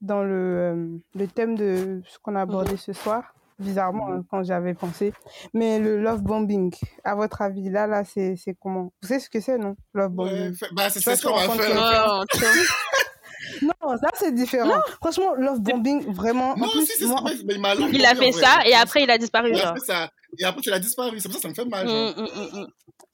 dans 0.00 0.22
le, 0.22 0.30
euh, 0.32 0.86
le 1.14 1.26
thème 1.28 1.56
de 1.56 2.00
ce 2.06 2.18
qu'on 2.18 2.36
a 2.36 2.42
abordé 2.42 2.76
ce 2.76 2.92
soir, 2.92 3.34
bizarrement, 3.58 4.08
hein, 4.12 4.24
quand 4.30 4.42
j'avais 4.44 4.74
pensé. 4.74 5.12
Mais 5.52 5.78
le 5.78 6.00
love 6.00 6.22
bombing, 6.22 6.72
à 7.04 7.14
votre 7.14 7.42
avis, 7.42 7.70
là, 7.70 7.86
là, 7.86 8.04
c'est 8.04 8.36
c'est 8.36 8.54
comment? 8.54 8.92
Vous 9.02 9.08
savez 9.08 9.20
ce 9.20 9.28
que 9.30 9.40
c'est, 9.40 9.58
non? 9.58 9.76
Love 9.94 10.12
Ouais, 10.12 10.16
bombing. 10.16 10.54
fait- 10.54 10.68
bah, 10.72 10.90
c'est 10.90 11.00
ce 11.00 11.22
qu'on 11.26 11.34
va 11.34 11.48
faire. 11.48 12.24
Non, 13.62 13.96
ça, 13.98 14.08
c'est 14.14 14.34
différent. 14.34 14.80
Franchement, 15.00 15.34
love 15.34 15.60
bombing, 15.60 16.12
vraiment. 16.12 16.56
Non, 16.56 16.66
en 16.66 16.70
plus, 16.70 16.86
si, 16.86 16.98
si, 16.98 17.04
moi, 17.06 17.22
mais 17.24 17.54
il 17.92 18.04
a 18.04 18.14
fait 18.14 18.30
vrai. 18.30 18.42
ça 18.42 18.66
et 18.66 18.74
après 18.74 19.04
il 19.04 19.10
a 19.10 19.18
disparu. 19.18 19.50
Il 19.52 19.60
a 19.60 19.74
fait 19.74 19.80
ça. 19.80 20.10
Et 20.38 20.44
après, 20.44 20.60
tu 20.62 20.70
l'as 20.70 20.78
disparu. 20.78 21.20
C'est 21.20 21.28
pour 21.28 21.38
ça 21.40 21.48
que 21.48 21.54
ça 21.54 21.62
me 21.62 21.68
fait 21.68 21.70
mal, 21.70 21.86
genre. 21.88 22.14
Mm, 22.16 22.20
mm, 22.22 22.24
mm, 22.24 22.60
mm. 22.62 22.66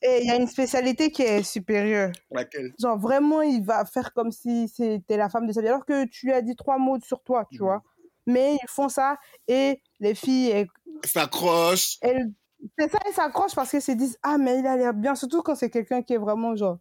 et 0.02 0.18
il 0.22 0.26
y 0.28 0.30
a 0.30 0.36
une 0.36 0.46
spécialité 0.46 1.10
qui 1.10 1.22
est 1.22 1.42
supérieure. 1.42 2.12
Laquelle? 2.30 2.72
Genre, 2.80 2.98
vraiment, 2.98 3.42
il 3.42 3.62
va 3.64 3.84
faire 3.84 4.12
comme 4.12 4.30
si 4.32 4.68
c'était 4.68 5.16
la 5.16 5.28
femme 5.28 5.46
de 5.46 5.52
sa 5.52 5.60
vie. 5.60 5.68
Alors 5.68 5.84
que 5.84 6.04
tu 6.06 6.26
lui 6.26 6.32
as 6.32 6.42
dit 6.42 6.56
trois 6.56 6.78
mots 6.78 6.98
sur 7.00 7.22
toi, 7.22 7.46
tu 7.50 7.58
vois. 7.58 7.82
Mais 8.26 8.54
ils 8.54 8.68
font 8.68 8.88
ça 8.88 9.16
et 9.48 9.80
les 10.00 10.14
filles, 10.14 10.50
elles, 10.50 10.66
S'accroche. 11.04 11.96
elles- 12.02 12.30
c'est 12.78 12.90
ça, 12.90 12.98
elles 13.06 13.14
s'accrochent 13.14 13.54
parce 13.54 13.70
qu'elles 13.70 13.82
se 13.82 13.92
disent 13.92 14.18
Ah, 14.22 14.36
mais 14.38 14.58
il 14.58 14.66
a 14.66 14.76
l'air 14.76 14.92
bien. 14.94 15.14
Surtout 15.14 15.42
quand 15.42 15.54
c'est 15.54 15.70
quelqu'un 15.70 16.02
qui 16.02 16.12
est 16.12 16.18
vraiment, 16.18 16.54
genre, 16.56 16.78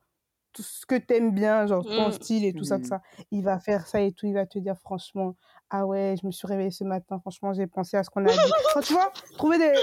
tout 0.58 0.64
ce 0.64 0.86
que 0.86 0.96
t'aimes 0.96 1.32
bien, 1.32 1.66
genre, 1.68 1.86
ton 1.86 2.10
Mm. 2.10 2.12
style 2.12 2.46
et 2.46 2.52
tout 2.54 2.64
ça, 2.66 2.80
tout 2.80 2.86
ça. 2.88 3.02
Il 3.32 3.44
va 3.44 3.60
faire 3.60 3.88
ça 3.88 4.02
et 4.02 4.12
tout. 4.12 4.26
Il 4.26 4.34
va 4.34 4.46
te 4.46 4.58
dire, 4.60 4.76
franchement, 4.82 5.36
ah 5.70 5.86
ouais, 5.86 6.16
je 6.20 6.26
me 6.26 6.32
suis 6.32 6.48
réveillée 6.48 6.72
ce 6.72 6.84
matin. 6.84 7.20
Franchement, 7.20 7.54
j'ai 7.54 7.68
pensé 7.68 7.96
à 7.98 8.04
ce 8.04 8.10
qu'on 8.10 8.26
a 8.26 8.32
dit. 8.32 8.38
Enfin, 8.70 8.82
tu 8.82 8.94
vois, 8.94 9.12
trouver 9.38 9.58
des. 9.60 9.74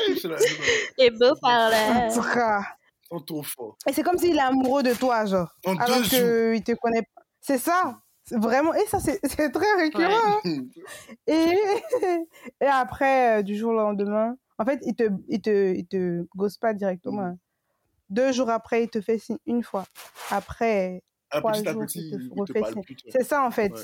C'est 0.99 1.11
beau 1.11 1.35
par 1.41 1.69
En 1.69 1.71
là. 1.71 2.13
tout 2.13 2.23
cas. 2.35 2.61
Et 3.87 3.93
c'est 3.93 4.03
comme 4.03 4.19
s'il 4.19 4.37
est 4.37 4.41
amoureux 4.41 4.83
de 4.83 4.93
toi, 4.95 5.25
genre. 5.25 5.55
En 5.65 5.77
alors 5.77 5.99
deux 5.99 6.03
jours. 6.05 6.11
qu'il 6.55 6.65
te 6.65 6.73
connaît 6.73 7.03
pas. 7.03 7.23
C'est 7.41 7.59
ça. 7.59 7.99
Vraiment. 8.33 8.75
Et 8.75 8.85
ça, 8.87 8.99
c'est 8.99 9.21
c'est 9.25 9.51
très 9.51 9.73
récurrent. 9.77 10.11
hein. 10.45 10.65
Et... 11.27 11.57
et 12.61 12.67
après, 12.67 13.39
euh, 13.39 13.43
du 13.43 13.55
jour 13.57 13.71
au 13.73 13.77
lendemain, 13.77 14.35
en 14.59 14.65
fait, 14.65 14.81
il 14.87 14.95
te, 14.97 15.05
il 15.29 15.41
te, 15.41 15.75
il 15.75 15.87
te 15.87 16.27
gosse 16.35 16.57
pas 16.59 16.73
directement. 16.75 17.23
Mhm. 17.23 17.29
hein. 17.29 17.39
Deux 18.11 18.33
jours 18.33 18.51
après, 18.51 18.85
il 18.85 18.91
te 18.91 19.01
fait 19.01 19.19
signe 19.19 19.39
une 19.47 19.63
fois. 19.63 19.85
Après, 20.31 21.03
Ah, 21.31 21.39
trois 21.41 21.53
petit 21.53 21.69
à 21.69 21.73
jours, 21.73 21.83
petit, 21.87 22.11
il 22.13 22.29
te 22.31 22.41
refait 22.41 22.73
signe. 22.73 22.83
plus. 22.83 22.97
C'est 23.09 23.25
ça, 23.25 23.45
en 23.45 23.51
fait. 23.51 23.73
Ouais. 23.73 23.83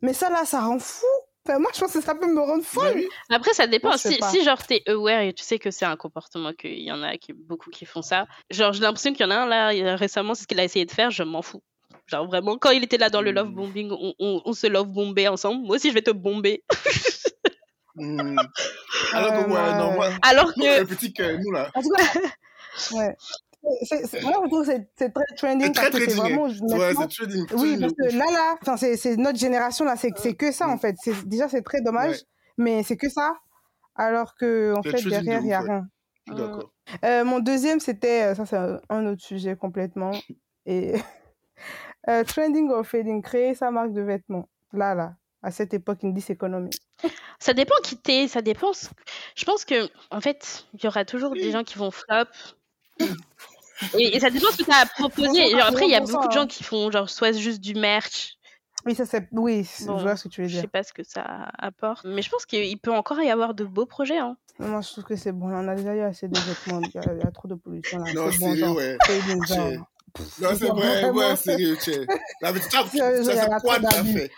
Mais 0.00 0.12
ça, 0.12 0.30
là, 0.30 0.44
ça 0.44 0.60
rend 0.60 0.78
fou. 0.78 1.04
Enfin, 1.44 1.58
moi, 1.58 1.70
je 1.74 1.80
pense 1.80 1.92
que 1.92 2.00
ça 2.00 2.14
peut 2.14 2.32
me 2.32 2.38
rendre 2.40 2.52
avez 2.54 2.62
folle. 2.62 2.98
vu 2.98 3.08
Après, 3.28 3.52
ça 3.52 3.66
dépend. 3.66 3.88
Moi, 3.88 3.98
Si, 3.98 4.16
si, 4.30 4.44
genre, 4.44 4.64
t'es 4.64 4.82
aware 4.86 5.22
et 5.22 5.32
tu 5.32 5.42
sais 5.42 5.58
que 5.58 5.72
c'est 5.72 5.84
un 5.84 5.96
comportement 5.96 6.52
qu'il 6.52 6.78
y 6.80 6.92
en 6.92 7.02
a 7.02 7.16
qui, 7.16 7.32
beaucoup 7.32 7.70
qui 7.70 7.84
font 7.84 8.00
ça. 8.02 8.26
Genre, 8.50 8.72
j'ai 8.72 8.80
l'impression 8.80 9.12
qu'il 9.12 9.26
y 9.26 9.28
en 9.28 9.32
a 9.32 9.36
un 9.38 9.46
là, 9.46 9.96
récemment, 9.96 10.34
c'est 10.34 10.42
ce 10.44 10.46
qu'il 10.48 10.60
a 10.60 10.64
essayé 10.64 10.84
de 10.86 10.92
faire, 10.92 11.10
je 11.10 11.24
m'en 11.24 11.42
fous. 11.42 11.60
Genre, 12.06 12.26
vraiment, 12.26 12.56
quand 12.58 12.70
il 12.70 12.84
était 12.84 12.96
là 12.98 13.10
dans 13.10 13.22
le 13.22 13.32
love 13.32 13.48
Mm. 13.48 13.54
bombing, 13.54 13.90
on, 13.90 14.14
on, 14.20 14.42
on 14.44 14.52
se 14.52 14.68
love 14.68 14.86
bombait 14.88 15.26
ensemble. 15.26 15.66
Moi 15.66 15.76
aussi, 15.76 15.88
je 15.88 15.94
vais 15.94 16.02
te 16.02 16.10
bomber. 16.12 16.62
Hmm. 17.96 18.36
Alors 19.12 19.32
que, 19.32 19.50
ouais, 19.50 19.78
non, 19.78 19.92
moi, 19.94 20.08
Alors 20.22 20.54
que. 20.54 20.80
le 20.80 20.86
petit 20.86 21.12
que 21.12 21.36
nous, 21.42 21.50
là, 21.52 21.70
Ouais. 22.92 23.16
C'est- 23.84 24.06
c'est- 24.06 24.22
moi, 24.22 24.32
je 24.42 24.48
trouve 24.48 24.66
que 24.66 24.72
c'est- 24.96 25.10
très 25.10 25.24
trending 25.36 25.66
c'est 25.68 25.72
très 25.72 25.90
parce 25.90 26.04
que 26.04 26.10
c'est 26.10 26.16
trading. 26.16 26.36
vraiment. 26.36 26.78
Ouais, 26.78 26.94
trading. 27.08 27.46
Oui, 27.56 27.78
parce 27.80 27.92
que 27.92 28.16
là, 28.16 28.24
là, 28.32 28.56
enfin, 28.60 28.76
c'est 28.76 28.96
c'est 28.96 29.16
notre 29.16 29.38
génération, 29.38 29.84
là, 29.84 29.94
c'est 29.96 30.10
c'est 30.16 30.34
que 30.34 30.50
ça, 30.50 30.68
en 30.68 30.78
fait. 30.78 30.96
Déjà, 31.26 31.48
c'est 31.48 31.62
très 31.62 31.80
dommage, 31.80 32.16
Ouais. 32.16 32.22
mais 32.58 32.82
c'est 32.82 32.96
que 32.96 33.08
ça. 33.08 33.34
Alors 33.94 34.34
que, 34.34 34.74
en 34.76 34.82
fait, 34.82 35.00
derrière, 35.08 35.40
il 35.40 35.46
n'y 35.46 35.54
a 35.54 35.62
ouais. 35.62 35.68
rien. 35.68 35.86
Je 36.26 36.32
suis 36.32 36.42
d'accord. 36.42 36.72
Euh, 37.04 37.24
mon 37.24 37.38
deuxième, 37.40 37.78
c'était, 37.78 38.22
euh, 38.24 38.34
ça, 38.34 38.46
c'est 38.46 38.56
un, 38.88 39.06
autre 39.06 39.22
sujet 39.22 39.54
complètement. 39.56 40.10
Et 40.66 40.94
euh, 42.08 42.24
trending 42.24 42.70
or 42.70 42.84
fading, 42.86 43.22
créer 43.22 43.54
sa 43.54 43.70
marque 43.70 43.92
de 43.92 44.02
vêtements. 44.02 44.48
Là, 44.72 44.94
là, 44.94 45.14
à 45.42 45.50
cette 45.50 45.72
époque, 45.74 46.02
Indice 46.02 46.30
Economy. 46.30 46.70
Ça 47.38 47.52
dépend 47.54 47.74
qui 47.84 47.96
t'es, 47.96 48.26
ça 48.28 48.42
dépend. 48.42 48.72
Je 49.36 49.44
pense 49.44 49.64
que, 49.64 49.88
en 50.10 50.20
fait, 50.20 50.64
il 50.74 50.82
y 50.84 50.86
aura 50.86 51.04
toujours 51.04 51.32
des 51.32 51.50
gens 51.52 51.62
qui 51.64 51.78
vont 51.78 51.90
flop. 51.90 52.24
Et, 53.98 54.20
ça 54.20 54.30
dépend 54.30 54.50
ce 54.50 54.58
que 54.58 54.64
tu 54.64 54.70
as 54.70 54.86
proposé. 54.86 55.50
Genre, 55.50 55.66
après, 55.66 55.86
il 55.86 55.90
y 55.90 55.94
a 55.94 56.00
beaucoup 56.00 56.28
de 56.28 56.32
gens 56.32 56.46
qui 56.46 56.62
font 56.62 56.90
genre 56.90 57.10
soit 57.10 57.32
juste 57.32 57.60
du 57.60 57.74
merch. 57.74 58.36
Oui, 58.84 58.94
ça 58.94 59.06
c'est. 59.06 59.28
Oui, 59.32 59.68
je 59.78 59.84
vois 59.84 60.16
ce 60.16 60.24
que 60.24 60.28
tu 60.28 60.42
veux 60.42 60.48
dire. 60.48 60.56
Je 60.56 60.60
sais 60.62 60.68
pas 60.68 60.82
ce 60.82 60.92
que 60.92 61.02
ça 61.04 61.50
apporte. 61.58 62.04
Mais 62.04 62.22
je 62.22 62.30
pense 62.30 62.46
qu'il 62.46 62.78
peut 62.78 62.92
encore 62.92 63.20
y 63.20 63.30
avoir 63.30 63.54
de 63.54 63.64
beaux 63.64 63.86
projets. 63.86 64.18
Hein. 64.18 64.36
Moi, 64.58 64.80
je 64.80 64.88
trouve 64.90 65.04
que 65.04 65.16
c'est 65.16 65.32
bon. 65.32 65.48
On 65.52 65.68
a 65.68 65.74
déjà 65.74 65.94
eu 65.94 66.00
assez 66.00 66.28
de 66.28 66.38
vêtements. 66.38 66.80
Il 66.82 66.90
y, 66.94 67.26
a, 67.26 67.30
trop 67.30 67.48
de 67.48 67.54
pollution. 67.54 67.98
Là. 67.98 68.12
Non, 68.12 68.30
c'est 68.30 68.60
bon, 68.60 68.74
ouais. 68.74 68.98
Non, 70.40 70.50
c'est 70.54 70.68
vrai, 70.68 71.10
ouais, 71.10 71.36
sérieux, 71.36 71.76
tu 71.82 71.92
Ça, 71.92 72.52
c'est 72.52 73.48
quoi 73.62 73.78
tu 73.78 73.86
as 73.86 74.04
fait 74.04 74.30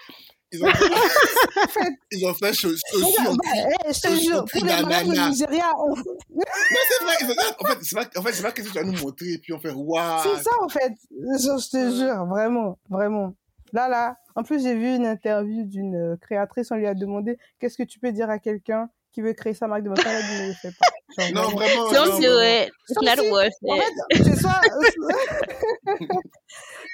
ils 0.53 0.65
ont 0.65 0.71
fait, 0.71 1.89
ils 2.13 2.27
ont 2.27 2.35
fait 2.35 2.53
chaussures 2.53 2.79
bah, 2.93 3.93
je 3.93 4.01
te 4.01 4.15
jure, 4.21 4.45
pour 4.45 4.65
les 4.65 4.83
mariages 4.83 5.09
au 5.09 5.13
Nigeria, 5.13 5.73
on... 5.79 5.89
Non, 5.91 6.45
c'est 6.89 7.05
vrai, 7.05 7.15
en 7.59 7.67
fait, 7.67 7.79
c'est 7.83 7.97
pas, 7.97 8.09
en 8.17 8.23
fait, 8.23 8.33
c'est 8.33 8.43
pas 8.43 8.53
que 8.53 8.63
tu 8.63 8.69
vas 8.69 8.85
nous 8.85 9.01
montrer 9.01 9.33
et 9.33 9.39
puis 9.39 9.53
on 9.53 9.59
fait 9.59 9.71
waouh. 9.71 10.23
C'est 10.23 10.43
ça, 10.43 10.51
en 10.61 10.69
fait. 10.69 10.93
Je, 11.11 11.59
je 11.61 11.71
te 11.71 11.97
jure, 11.97 12.27
vraiment, 12.27 12.79
vraiment. 12.89 13.35
Là, 13.73 13.89
là, 13.89 14.17
en 14.37 14.43
plus, 14.45 14.63
j'ai 14.63 14.75
vu 14.75 14.95
une 14.95 15.07
interview 15.07 15.65
d'une 15.65 15.97
euh, 15.97 16.17
créatrice, 16.21 16.71
on 16.71 16.77
lui 16.77 16.87
a 16.87 16.95
demandé 16.95 17.39
qu'est-ce 17.59 17.77
que 17.77 17.83
tu 17.83 17.99
peux 17.99 18.13
dire 18.13 18.31
à 18.31 18.39
quelqu'un 18.39 18.89
qui 19.13 19.21
veut 19.21 19.33
créer 19.33 19.55
sa 19.55 19.69
marque 19.69 19.85
de 19.85 19.89
mode, 19.89 20.01
elle 20.05 20.43
ne 20.43 20.49
le 20.49 20.55
fait 20.55 20.73
pas. 20.79 20.87
Genre, 21.19 21.33
non, 21.35 21.51
vraiment. 21.51 21.93
Don't 21.93 22.21
do 22.21 22.41
it. 22.41 22.71
It's 22.89 23.03
not 23.03 23.23
worth 23.31 23.53
it. 23.63 23.71
En 23.71 23.77
fait, 23.77 24.25
c'est 24.25 24.37
soit, 24.41 24.61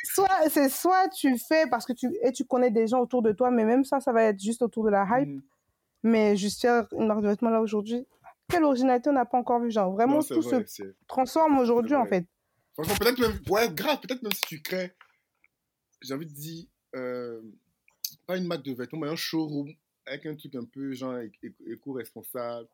soit, 0.04 0.48
c'est 0.48 0.68
soit 0.68 1.08
tu 1.08 1.38
fais 1.38 1.66
parce 1.68 1.86
que 1.86 1.92
tu, 1.92 2.10
et 2.22 2.32
tu 2.32 2.44
connais 2.44 2.70
des 2.70 2.86
gens 2.86 3.00
autour 3.00 3.22
de 3.22 3.32
toi, 3.32 3.50
mais 3.50 3.64
même 3.64 3.84
ça, 3.84 4.00
ça 4.00 4.12
va 4.12 4.24
être 4.24 4.40
juste 4.40 4.62
autour 4.62 4.84
de 4.84 4.90
la 4.90 5.06
hype. 5.10 5.28
Mm. 5.28 5.42
Mais 6.02 6.36
juste 6.36 6.62
faire 6.62 6.86
une 6.92 7.06
marque 7.06 7.20
de 7.20 7.28
vêtements 7.28 7.50
là 7.50 7.60
aujourd'hui, 7.60 8.06
quelle 8.48 8.64
originalité 8.64 9.10
on 9.10 9.12
n'a 9.12 9.26
pas 9.26 9.38
encore 9.38 9.60
vu, 9.60 9.70
genre 9.70 9.92
vraiment 9.92 10.22
tout 10.22 10.42
se 10.42 10.94
transforme 11.06 11.58
aujourd'hui 11.58 11.94
en 11.94 12.06
fait. 12.06 12.26
Franchement, 12.72 12.94
peut-être 12.98 13.18
même, 13.18 13.38
ouais, 13.50 13.68
grave, 13.70 14.00
peut-être 14.00 14.22
même 14.22 14.32
si 14.32 14.40
tu 14.42 14.62
crées 14.62 14.94
j'ai 16.00 16.14
envie 16.14 16.26
de 16.26 16.32
dire, 16.32 16.66
euh, 16.96 17.40
pas 18.26 18.36
une 18.36 18.46
marque 18.46 18.62
de 18.62 18.72
vêtements, 18.72 19.00
mais 19.00 19.08
un 19.08 19.16
showroom 19.16 19.72
avec 20.06 20.26
un 20.26 20.34
truc 20.34 20.54
un 20.54 20.64
peu 20.64 20.92
genre 20.92 21.18
éco-responsable. 21.66 22.68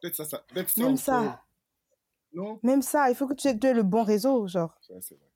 Peut-être 0.00 0.14
ça, 0.14 0.24
ça, 0.24 0.44
peut 0.48 0.64
ça. 0.66 0.82
Même 0.82 0.96
ça. 0.96 1.42
Non? 2.32 2.60
Même 2.62 2.82
ça, 2.82 3.10
il 3.10 3.16
faut 3.16 3.26
que 3.26 3.34
tu 3.34 3.48
aies 3.48 3.74
le 3.74 3.82
bon 3.82 4.02
réseau, 4.02 4.46
genre. 4.46 4.78
c'est 4.82 5.14
vrai. 5.14 5.30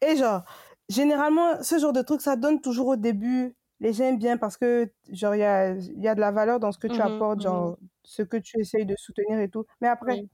Et 0.00 0.16
genre, 0.16 0.44
généralement, 0.88 1.62
ce 1.62 1.78
genre 1.78 1.92
de 1.92 2.02
truc, 2.02 2.20
ça 2.20 2.36
donne 2.36 2.60
toujours 2.60 2.88
au 2.88 2.96
début. 2.96 3.54
Les 3.80 3.92
gens 3.92 4.04
aiment 4.04 4.18
bien 4.18 4.36
parce 4.36 4.56
que, 4.56 4.90
genre, 5.10 5.34
il 5.34 5.40
y 5.40 5.44
a, 5.44 5.74
y 5.74 6.08
a 6.08 6.14
de 6.14 6.20
la 6.20 6.30
valeur 6.30 6.60
dans 6.60 6.72
ce 6.72 6.78
que 6.78 6.86
tu 6.86 6.98
mmh 6.98 7.02
apportes, 7.02 7.42
genre, 7.42 7.72
mmh 7.72 7.76
ce 8.06 8.22
que 8.22 8.36
tu 8.36 8.60
essayes 8.60 8.84
de 8.84 8.94
soutenir 8.96 9.40
et 9.40 9.48
tout. 9.48 9.64
Mais 9.80 9.88
après, 9.88 10.26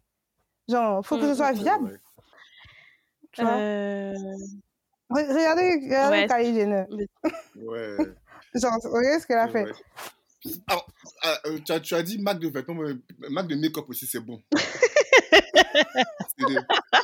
genre, 0.69 1.01
il 1.03 1.07
faut 1.07 1.17
que 1.17 1.23
ce 1.23 1.33
mmh, 1.33 1.35
soit 1.35 1.53
viable. 1.53 2.01
Tu 3.33 3.43
vois? 3.43 3.53
Euh, 3.53 4.13
Regardez, 5.11 5.81
regardez 5.83 6.19
ouais. 6.19 6.27
Kylie 6.29 6.55
Jenner. 6.55 6.85
Ouais. 7.57 7.97
Genre, 8.55 8.79
regardez 8.85 9.21
ce 9.21 9.27
qu'elle 9.27 9.39
a 9.39 9.49
fait? 9.49 9.67
Alors, 10.69 10.87
ah, 11.23 11.39
euh, 11.47 11.59
tu, 11.65 11.73
as, 11.73 11.81
tu, 11.81 11.95
as, 11.95 12.03
dit 12.03 12.19
marque 12.19 12.41
de 12.41 12.49
vêtements, 12.49 12.83
marque 13.31 13.49
de 13.49 13.57
make-up 13.57 13.85
aussi, 13.89 14.07
c'est 14.07 14.21
bon. 14.21 14.41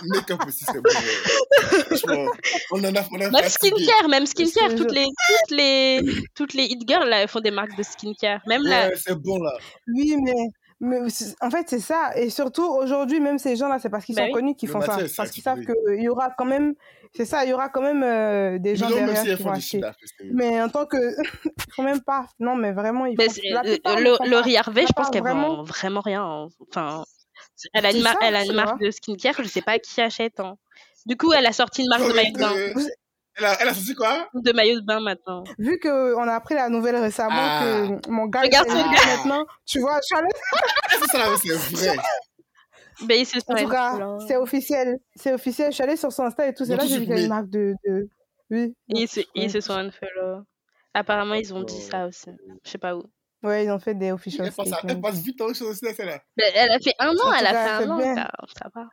make-up 0.04 0.40
aussi, 0.46 0.64
c'est 0.64 0.80
bon. 0.80 2.28
on 2.72 2.84
en 2.84 2.94
a, 2.94 3.02
on 3.12 3.20
a 3.20 3.30
même 3.30 3.48
skincare, 3.48 4.08
même 4.08 4.26
skincare. 4.26 4.74
Toutes 4.76 4.92
les, 4.92 5.04
toutes 5.04 5.56
les, 5.56 6.00
toutes 6.34 6.54
les 6.54 6.64
hit 6.64 6.88
girls, 6.88 7.08
là, 7.08 7.22
elles 7.22 7.28
font 7.28 7.40
des 7.40 7.50
marques 7.50 7.76
de 7.76 7.82
skincare. 7.82 8.40
Même 8.46 8.62
ouais, 8.62 8.70
là. 8.70 8.90
c'est 8.96 9.16
bon, 9.16 9.38
là. 9.38 9.52
Oui, 9.88 10.16
mais 10.22 10.50
mais 10.78 10.98
en 11.40 11.50
fait, 11.50 11.66
c'est 11.68 11.80
ça. 11.80 12.10
Et 12.16 12.28
surtout, 12.28 12.66
aujourd'hui, 12.66 13.18
même 13.18 13.38
ces 13.38 13.56
gens-là, 13.56 13.78
c'est 13.78 13.88
parce 13.88 14.04
qu'ils 14.04 14.14
bah 14.14 14.26
sont 14.26 14.32
connus 14.32 14.56
qu'ils 14.56 14.68
font 14.68 14.82
ça. 14.82 14.98
Parce 15.16 15.30
qu'ils 15.30 15.42
savent 15.42 15.60
qu'il 15.60 16.02
y 16.02 16.08
aura 16.08 16.30
quand 16.36 16.44
même, 16.44 16.74
c'est 17.14 17.24
ça, 17.24 17.44
il 17.44 17.50
y 17.50 17.54
aura 17.54 17.70
quand 17.70 17.80
même 17.80 18.02
euh, 18.02 18.58
des 18.58 18.76
gens 18.76 18.90
derrière 18.90 19.22
qui 19.22 19.42
vont 19.42 19.52
acheter. 19.52 19.80
Mais 20.32 20.60
en 20.60 20.68
tant 20.68 20.84
que, 20.84 20.98
il 21.44 21.74
faut 21.74 21.82
même 21.82 22.02
pas. 22.02 22.26
Non, 22.38 22.56
mais 22.56 22.72
vraiment, 22.72 23.06
il 23.06 23.16
faut. 23.16 23.22
Euh, 23.86 24.16
Laurie 24.26 24.58
Harvey, 24.58 24.84
je 24.86 24.92
pense 24.92 25.08
qu'elle 25.08 25.22
vraiment... 25.22 25.56
vend 25.56 25.62
vraiment 25.62 26.00
rien. 26.00 26.22
Hein. 26.22 26.48
Enfin, 26.68 27.04
elle 27.72 27.86
a 27.86 27.92
une, 27.92 28.06
elle 28.22 28.36
a 28.36 28.44
une 28.44 28.52
marque 28.52 28.80
de 28.80 28.90
skincare, 28.90 29.34
je 29.38 29.48
sais 29.48 29.62
pas 29.62 29.78
qui 29.78 30.00
achète. 30.00 30.40
Hein. 30.40 30.56
Du 31.06 31.16
coup, 31.16 31.32
elle 31.32 31.46
a 31.46 31.52
sorti 31.52 31.82
une 31.82 31.88
marque 31.88 32.08
de 32.08 32.12
maillot 32.12 32.32
de 32.32 32.38
bain. 32.38 32.52
Elle 33.38 33.44
a, 33.44 33.60
elle 33.60 33.68
a 33.68 33.74
sorti 33.74 33.94
quoi? 33.94 34.28
De 34.34 34.52
maillot 34.52 34.80
de 34.80 34.86
bain 34.86 35.00
maintenant. 35.00 35.44
Vu 35.58 35.78
qu'on 35.78 36.28
a 36.28 36.34
appris 36.34 36.54
la 36.54 36.68
nouvelle 36.68 36.96
récemment 36.96 37.34
ah. 37.36 37.60
que 37.62 38.10
mon 38.10 38.26
gars 38.26 38.44
est 38.44 38.50
maintenant, 38.50 39.44
tu 39.66 39.80
vois, 39.80 40.00
je 40.00 40.06
suis 40.06 40.16
allée... 40.16 40.28
c'est 41.42 41.88
vrai. 41.88 41.96
Ben, 43.02 43.20
il 43.20 43.26
en 43.46 43.54
tout 43.54 43.68
cas, 43.68 44.18
c'est 44.26 44.36
officiel. 44.36 44.98
C'est 45.14 45.32
officiel. 45.32 45.70
Je 45.70 45.74
suis 45.74 45.84
allée 45.84 45.96
sur 45.96 46.10
son 46.12 46.24
Insta 46.24 46.48
et 46.48 46.54
tout. 46.54 46.64
C'est 46.64 46.76
là 46.76 46.82
que 46.82 46.88
j'ai 46.88 46.98
vu 46.98 47.04
qu'il 47.04 47.14
y 47.14 47.18
a 47.18 47.22
une 47.22 47.28
marque 47.28 47.50
de. 47.50 47.74
de... 47.84 48.08
Oui. 48.50 48.74
Ils 48.88 49.06
se, 49.06 49.20
ils 49.34 49.50
se 49.50 49.60
sont 49.60 49.74
unfollow. 49.74 50.44
Apparemment, 50.94 51.34
ils 51.34 51.52
ont 51.52 51.62
dit 51.62 51.80
ça 51.82 52.06
aussi. 52.06 52.30
Je 52.64 52.70
sais 52.70 52.78
pas 52.78 52.96
où. 52.96 53.02
Ouais, 53.46 53.64
ils 53.64 53.70
ont 53.70 53.78
fait 53.78 53.94
des 53.94 54.10
official. 54.10 54.46
Elle 54.46 54.52
passe, 54.52 54.68
elle 54.88 55.00
passe 55.00 55.22
vite 55.22 55.40
en 55.40 55.54
chose 55.54 55.62
aussi, 55.62 55.94
celle-là. 55.94 56.20
Elle 56.36 56.70
a 56.70 56.80
fait 56.80 56.94
un 56.98 57.10
an, 57.10 57.32
elle 57.38 57.46
a 57.46 57.52
fait 57.52 57.84
un 57.84 57.90
an. 57.90 58.14
Ça, 58.14 58.30
ça 58.58 58.70
va. 58.74 58.88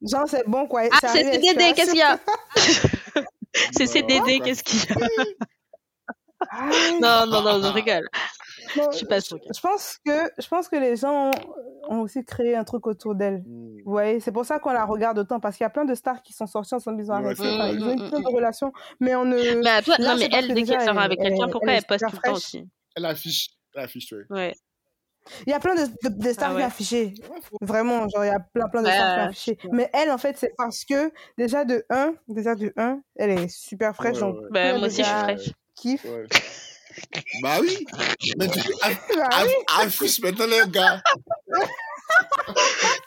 Genre, 0.00 0.28
c'est 0.28 0.48
bon, 0.48 0.66
quoi. 0.66 0.82
Ah, 0.90 0.98
c'est 1.00 1.24
CDD, 1.24 1.72
qu'est-ce 1.74 1.90
qu'il 1.90 1.98
y 1.98 2.02
a? 2.02 2.18
C'est 3.72 3.86
CDD, 3.86 4.40
qu'est-ce 4.40 4.62
qu'il 4.62 4.78
y 4.78 4.92
a? 4.92 5.06
Non, 7.00 7.26
non, 7.26 7.42
non, 7.42 7.62
je 7.62 7.72
rigole. 7.72 8.08
je 8.74 8.96
suis 8.96 9.06
pas 9.06 9.20
sûre. 9.20 9.38
Je 9.54 9.60
pense 9.60 9.98
que, 10.04 10.30
je 10.38 10.48
pense 10.48 10.68
que 10.68 10.76
les 10.76 10.96
gens 10.96 11.30
ont, 11.88 12.00
aussi 12.00 12.24
créé 12.24 12.56
un 12.56 12.64
truc 12.64 12.86
autour 12.86 13.14
d'elle. 13.14 13.42
Hmm. 13.46 13.76
Vous 13.84 13.92
voyez, 13.92 14.20
c'est 14.20 14.32
pour 14.32 14.44
ça 14.44 14.58
qu'on 14.58 14.72
la 14.72 14.84
regarde 14.84 15.18
autant, 15.18 15.38
parce 15.40 15.56
qu'il 15.56 15.64
y 15.64 15.66
a 15.66 15.70
plein 15.70 15.84
de 15.84 15.94
stars 15.94 16.22
qui 16.22 16.32
sont 16.32 16.46
sorties 16.46 16.74
ensemble, 16.74 17.02
ils 17.02 17.10
ont 17.10 17.14
arrêté, 17.14 17.42
ils 17.44 17.84
ont 17.84 17.92
eu 17.92 18.08
plein 18.08 18.20
de 18.20 18.34
relations, 18.34 18.72
mais 19.00 19.14
on 19.14 19.24
ne... 19.24 19.36
Mais 19.62 19.82
toi, 19.82 19.96
non, 19.98 20.16
mais 20.18 20.28
elle, 20.32 20.54
dès 20.54 20.62
qu'elle 20.62 20.80
sort 20.80 20.98
avec 20.98 21.20
quelqu'un, 21.20 21.48
pourquoi 21.48 21.72
elle, 21.72 21.84
poste 21.84 22.06
tout 22.08 22.16
le 22.16 22.22
temps 22.22 22.34
aussi? 22.34 22.68
Elle 22.96 23.06
affiche, 23.06 23.50
elle 23.74 23.84
affiche, 23.84 24.12
oui. 24.12 24.22
Ouais. 24.30 24.54
Il 25.46 25.50
y 25.50 25.52
a 25.52 25.60
plein 25.60 25.74
de, 25.74 25.88
de, 26.08 26.32
stars 26.32 26.52
ah 26.52 26.56
qui 26.56 26.62
affichées. 26.62 27.14
Vraiment, 27.60 28.08
genre, 28.08 28.24
il 28.24 28.28
y 28.28 28.30
a 28.30 28.40
plein, 28.40 28.68
plein 28.68 28.82
de 28.82 28.88
stars 28.88 29.14
qui 29.14 29.20
affichées. 29.28 29.58
Mais 29.70 29.88
elle, 29.92 30.10
en 30.10 30.18
fait, 30.18 30.36
c'est 30.36 30.52
parce 30.56 30.84
que, 30.84 31.12
déjà 31.38 31.64
de 31.64 31.84
1, 31.90 32.14
déjà 32.28 32.54
de 32.54 32.72
1, 32.76 33.00
elle 33.16 33.30
est 33.30 33.48
super 33.48 33.94
fraîche. 33.94 34.18
donc, 34.18 34.36
bah, 34.50 34.76
moi 34.78 34.88
aussi, 34.88 34.98
je 34.98 35.04
suis 35.04 35.14
fraîche. 35.14 35.50
Kiffe. 35.74 36.06
bah 37.42 37.58
oui. 37.60 37.86
Mais 38.36 38.48
tu 38.48 38.60
bah 38.82 38.90
affiche 39.80 40.20
maintenant 40.20 40.46
les 40.46 40.70
gars. 40.70 41.02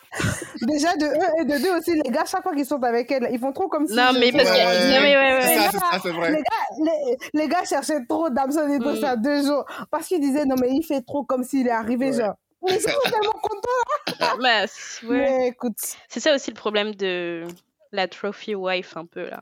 Déjà 0.65 0.95
de 0.95 1.05
1 1.05 1.41
et 1.41 1.45
de 1.45 1.63
2 1.63 1.77
aussi, 1.77 1.93
les 1.93 2.09
gars, 2.11 2.25
chaque 2.25 2.43
fois 2.43 2.53
qu'ils 2.53 2.65
sont 2.65 2.81
avec 2.83 3.11
elle, 3.11 3.27
ils 3.31 3.39
font 3.39 3.51
trop 3.51 3.67
comme 3.67 3.87
si. 3.87 3.95
Non, 3.95 4.11
mais 4.19 4.31
parce 4.31 4.49
que. 4.49 4.93
Non, 4.93 5.01
mais 5.01 5.15
ouais, 5.15 5.35
ouais. 5.37 5.69
Ça, 5.71 5.99
c'est 6.01 6.11
vrai. 6.11 6.31
Les 6.31 6.37
gars, 6.37 6.91
les, 7.33 7.41
les 7.41 7.47
gars 7.47 7.63
cherchaient 7.65 8.05
trop 8.05 8.29
Damson 8.29 8.67
et 8.69 8.79
tout 8.79 8.89
mm. 8.89 9.01
ça 9.01 9.15
deux 9.15 9.43
jours. 9.43 9.65
Parce 9.91 10.07
qu'ils 10.07 10.21
disaient, 10.21 10.45
non, 10.45 10.55
mais 10.59 10.69
il 10.71 10.83
fait 10.83 11.01
trop 11.01 11.23
comme 11.23 11.43
s'il 11.43 11.67
est 11.67 11.71
arrivé, 11.71 12.13
genre. 12.13 12.35
Mais 12.63 12.75
ils 12.75 12.81
sont 12.81 12.89
tellement 13.03 13.39
contents. 13.41 14.37
mais, 14.41 14.65
ouais. 15.03 15.07
mais 15.09 15.47
écoute. 15.49 15.77
C'est 16.07 16.19
ça 16.19 16.33
aussi 16.33 16.51
le 16.51 16.55
problème 16.55 16.95
de 16.95 17.45
la 17.91 18.07
trophy 18.07 18.55
wife, 18.55 18.97
un 18.97 19.05
peu, 19.05 19.29
là. 19.29 19.41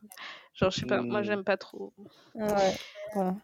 Genre, 0.54 0.70
je 0.70 0.82
sais 0.82 0.86
pas, 0.86 1.02
moi, 1.02 1.22
mm. 1.22 1.24
j'aime 1.24 1.44
pas 1.44 1.58
trop. 1.58 1.94
Ouais. 2.36 2.76
Bon. 3.16 3.38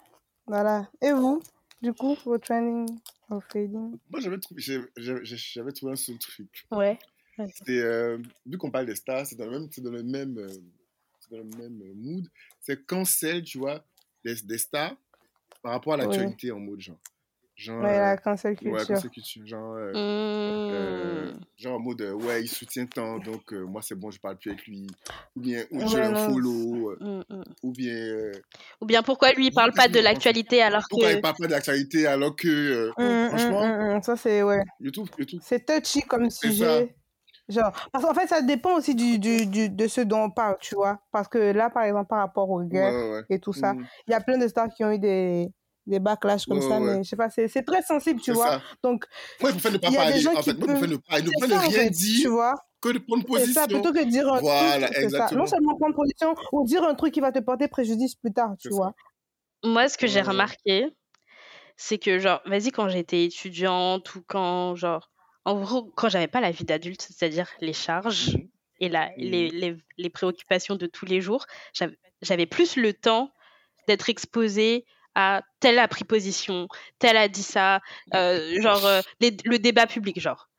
Voilà. 0.48 0.88
Et 1.02 1.12
vous, 1.12 1.42
du 1.82 1.94
coup, 1.94 2.18
vos 2.26 2.38
training 2.38 2.88
of 3.30 3.44
fading? 3.52 3.98
Moi, 4.10 4.20
j'avais 4.20 4.40
trouvé, 4.40 4.62
j'avais 4.98 5.72
trouvé 5.72 5.94
un 5.94 5.96
seul 5.96 6.18
truc. 6.18 6.66
Ouais. 6.72 6.98
C'était, 7.48 7.80
euh, 7.80 8.18
vu 8.46 8.58
qu'on 8.58 8.72
parle 8.72 8.86
des 8.86 8.96
stars, 8.96 9.26
c'est 9.26 9.36
dans 9.36 9.46
le 9.46 9.52
même, 9.52 9.70
dans 9.78 9.92
le 9.92 10.04
même, 10.04 10.38
euh, 10.38 10.48
dans 11.32 11.38
le 11.38 11.44
même 11.44 11.82
euh, 11.82 11.94
mood. 11.96 12.26
C'est 12.60 12.86
cancel, 12.86 13.44
tu 13.44 13.58
vois, 13.58 13.84
des, 14.26 14.36
des 14.44 14.58
stars 14.58 14.96
par 15.62 15.74
rapport 15.74 15.94
à 15.94 15.98
l'actualité 15.98 16.52
en 16.52 16.60
mode 16.60 16.82
genre. 16.82 17.00
Genre, 17.56 17.84
ouais, 17.84 18.00
la 18.00 18.16
cancel 18.16 18.56
culture. 18.56 18.74
Ouais, 18.74 18.86
cancel 18.86 19.10
culture. 19.10 19.46
Genre, 19.46 19.76
mmh. 19.94 21.40
genre 21.58 21.76
en 21.76 21.80
mode, 21.80 22.02
ouais, 22.02 22.44
il 22.44 22.48
soutient 22.48 22.86
tant, 22.86 23.20
donc 23.20 23.52
moi 23.52 23.82
c'est 23.82 23.96
bon, 23.96 24.12
je 24.12 24.20
parle 24.22 24.38
plus 24.38 24.52
avec 24.52 24.66
lui. 24.66 24.88
Ou 25.36 25.42
bien, 25.42 25.66
ou 25.70 25.86
j'ai 25.90 26.00
un 26.00 26.16
follow. 26.16 26.96
Mmh, 27.02 27.24
mmh. 27.30 27.44
Ou 27.64 27.72
bien. 27.74 28.32
ou 28.80 28.86
bien 28.86 29.04
pourquoi 29.04 29.34
lui 29.34 29.48
il 29.48 29.52
parle 29.52 29.74
pas 29.74 29.90
de 29.90 30.00
l'actualité 30.00 30.62
alors 30.62 30.84
que. 30.84 30.88
Pourquoi 30.90 31.12
il 31.12 31.20
parle 31.20 31.36
pas 31.38 31.48
de 31.48 31.52
l'actualité 31.52 32.08
alors 32.08 32.34
que. 32.34 32.94
franchement. 32.96 34.02
ça 34.04 34.16
c'est, 34.16 34.42
ouais. 34.42 34.64
YouTube, 34.80 35.08
YouTube. 35.18 35.42
C'est 35.44 35.66
touchy 35.66 36.02
comme 36.04 36.30
sujet. 36.30 36.96
Genre, 37.50 37.72
parce 37.92 38.06
qu'en 38.06 38.14
fait, 38.14 38.28
ça 38.28 38.42
dépend 38.42 38.78
aussi 38.78 38.94
du, 38.94 39.18
du, 39.18 39.48
du, 39.48 39.70
de 39.70 39.88
ce 39.88 40.02
dont 40.02 40.26
on 40.26 40.30
parle, 40.30 40.58
tu 40.62 40.76
vois. 40.76 41.00
Parce 41.12 41.28
que 41.28 41.38
là, 41.52 41.70
par 41.70 41.84
exemple, 41.84 42.08
par 42.08 42.20
rapport 42.20 42.50
aux 42.50 42.62
guerres 42.62 43.24
et 43.30 43.40
tout 43.40 43.54
ça, 43.54 43.74
mmh. 43.74 43.88
il 44.08 44.12
y 44.12 44.14
a 44.14 44.22
plein 44.22 44.38
de 44.38 44.48
stars 44.48 44.70
qui 44.70 44.84
ont 44.84 44.92
eu 44.92 45.00
des, 45.00 45.52
des 45.88 46.00
backlash 46.00 46.46
comme 46.46 46.62
ça, 46.62 46.80
mais 46.80 47.04
je 47.04 47.10
sais 47.10 47.16
pas, 47.16 47.30
c'est 47.30 47.66
très 47.66 47.82
sensible, 47.82 48.22
tu 48.22 48.32
vois. 48.32 48.62
Donc, 48.84 49.06
moi, 49.42 49.52
il 49.52 49.60
faut 49.60 49.70
ne 49.72 49.78
pas 49.78 49.92
parler, 49.92 50.28
en 50.28 50.42
fait. 50.42 50.54
Moi, 50.54 50.68
il 50.70 50.78
faut 50.78 50.88
ne 50.88 50.98
pas, 50.98 51.22
ne 51.22 51.68
rien 51.68 51.90
dire. 51.90 52.22
Tu 52.22 52.28
vois 52.28 52.56
que 52.82 52.90
de 52.90 53.00
prendre 53.00 53.26
position. 53.26 53.62
ça, 53.62 53.68
plutôt 53.68 53.92
que 53.92 54.04
de 54.06 54.10
dire 54.10 54.32
un 54.32 54.40
voilà, 54.40 54.88
truc, 54.88 55.04
exactement. 55.04 55.28
Ça. 55.28 55.36
Non 55.36 55.46
seulement 55.48 55.76
prendre 55.76 55.96
position, 55.96 56.34
ou 56.54 56.66
dire 56.66 56.84
un 56.84 56.96
truc 56.96 57.14
qui 57.14 57.20
va 57.20 57.32
te 57.32 57.40
porter 57.40 57.68
préjudice 57.68 58.16
plus 58.16 58.32
tard, 58.32 58.56
tu 58.60 58.70
vois. 58.70 58.94
Moi, 59.64 59.90
ce 59.90 59.98
que 59.98 60.08
j'ai 60.08 60.22
remarqué, 60.22 60.88
c'est 61.76 61.98
que, 61.98 62.20
genre, 62.20 62.42
vas-y, 62.46 62.72
quand 62.72 62.88
j'étais 62.88 63.26
étudiante 63.26 64.16
ou 64.16 64.24
quand, 64.26 64.76
genre, 64.76 65.09
en 65.46 65.60
gros, 65.62 65.92
quand 65.96 66.10
j'avais 66.10 66.28
pas 66.28 66.42
la 66.42 66.52
vie 66.52 66.66
d'adulte, 66.66 67.02
c'est-à-dire 67.02 67.50
les 67.62 67.74
charges 67.74 68.36
mmh 68.36 68.48
et 68.82 68.88
la, 68.88 69.10
les, 69.18 69.50
mmh. 69.50 69.56
les, 69.56 69.78
les, 69.98 70.10
préoccupations 70.10 70.76
de 70.76 70.88
tous 70.88 71.06
les 71.06 71.20
jours, 71.20 71.46
j'avais 72.22 72.46
plus 72.46 72.78
le 72.78 72.94
temps 72.94 73.34
d'être 73.88 74.10
exposée 74.10 74.86
à 75.16 75.42
tel 75.60 75.80
a 75.80 75.88
pris 75.88 76.06
position, 76.06 76.68
tel 76.98 77.18
a 77.18 77.28
dit 77.28 77.44
ça, 77.44 77.82
euh, 78.14 78.62
genre 78.62 78.86
euh, 78.86 79.02
le 79.20 79.58
débat 79.58 79.88
public, 79.88 80.20
genre. 80.20 80.50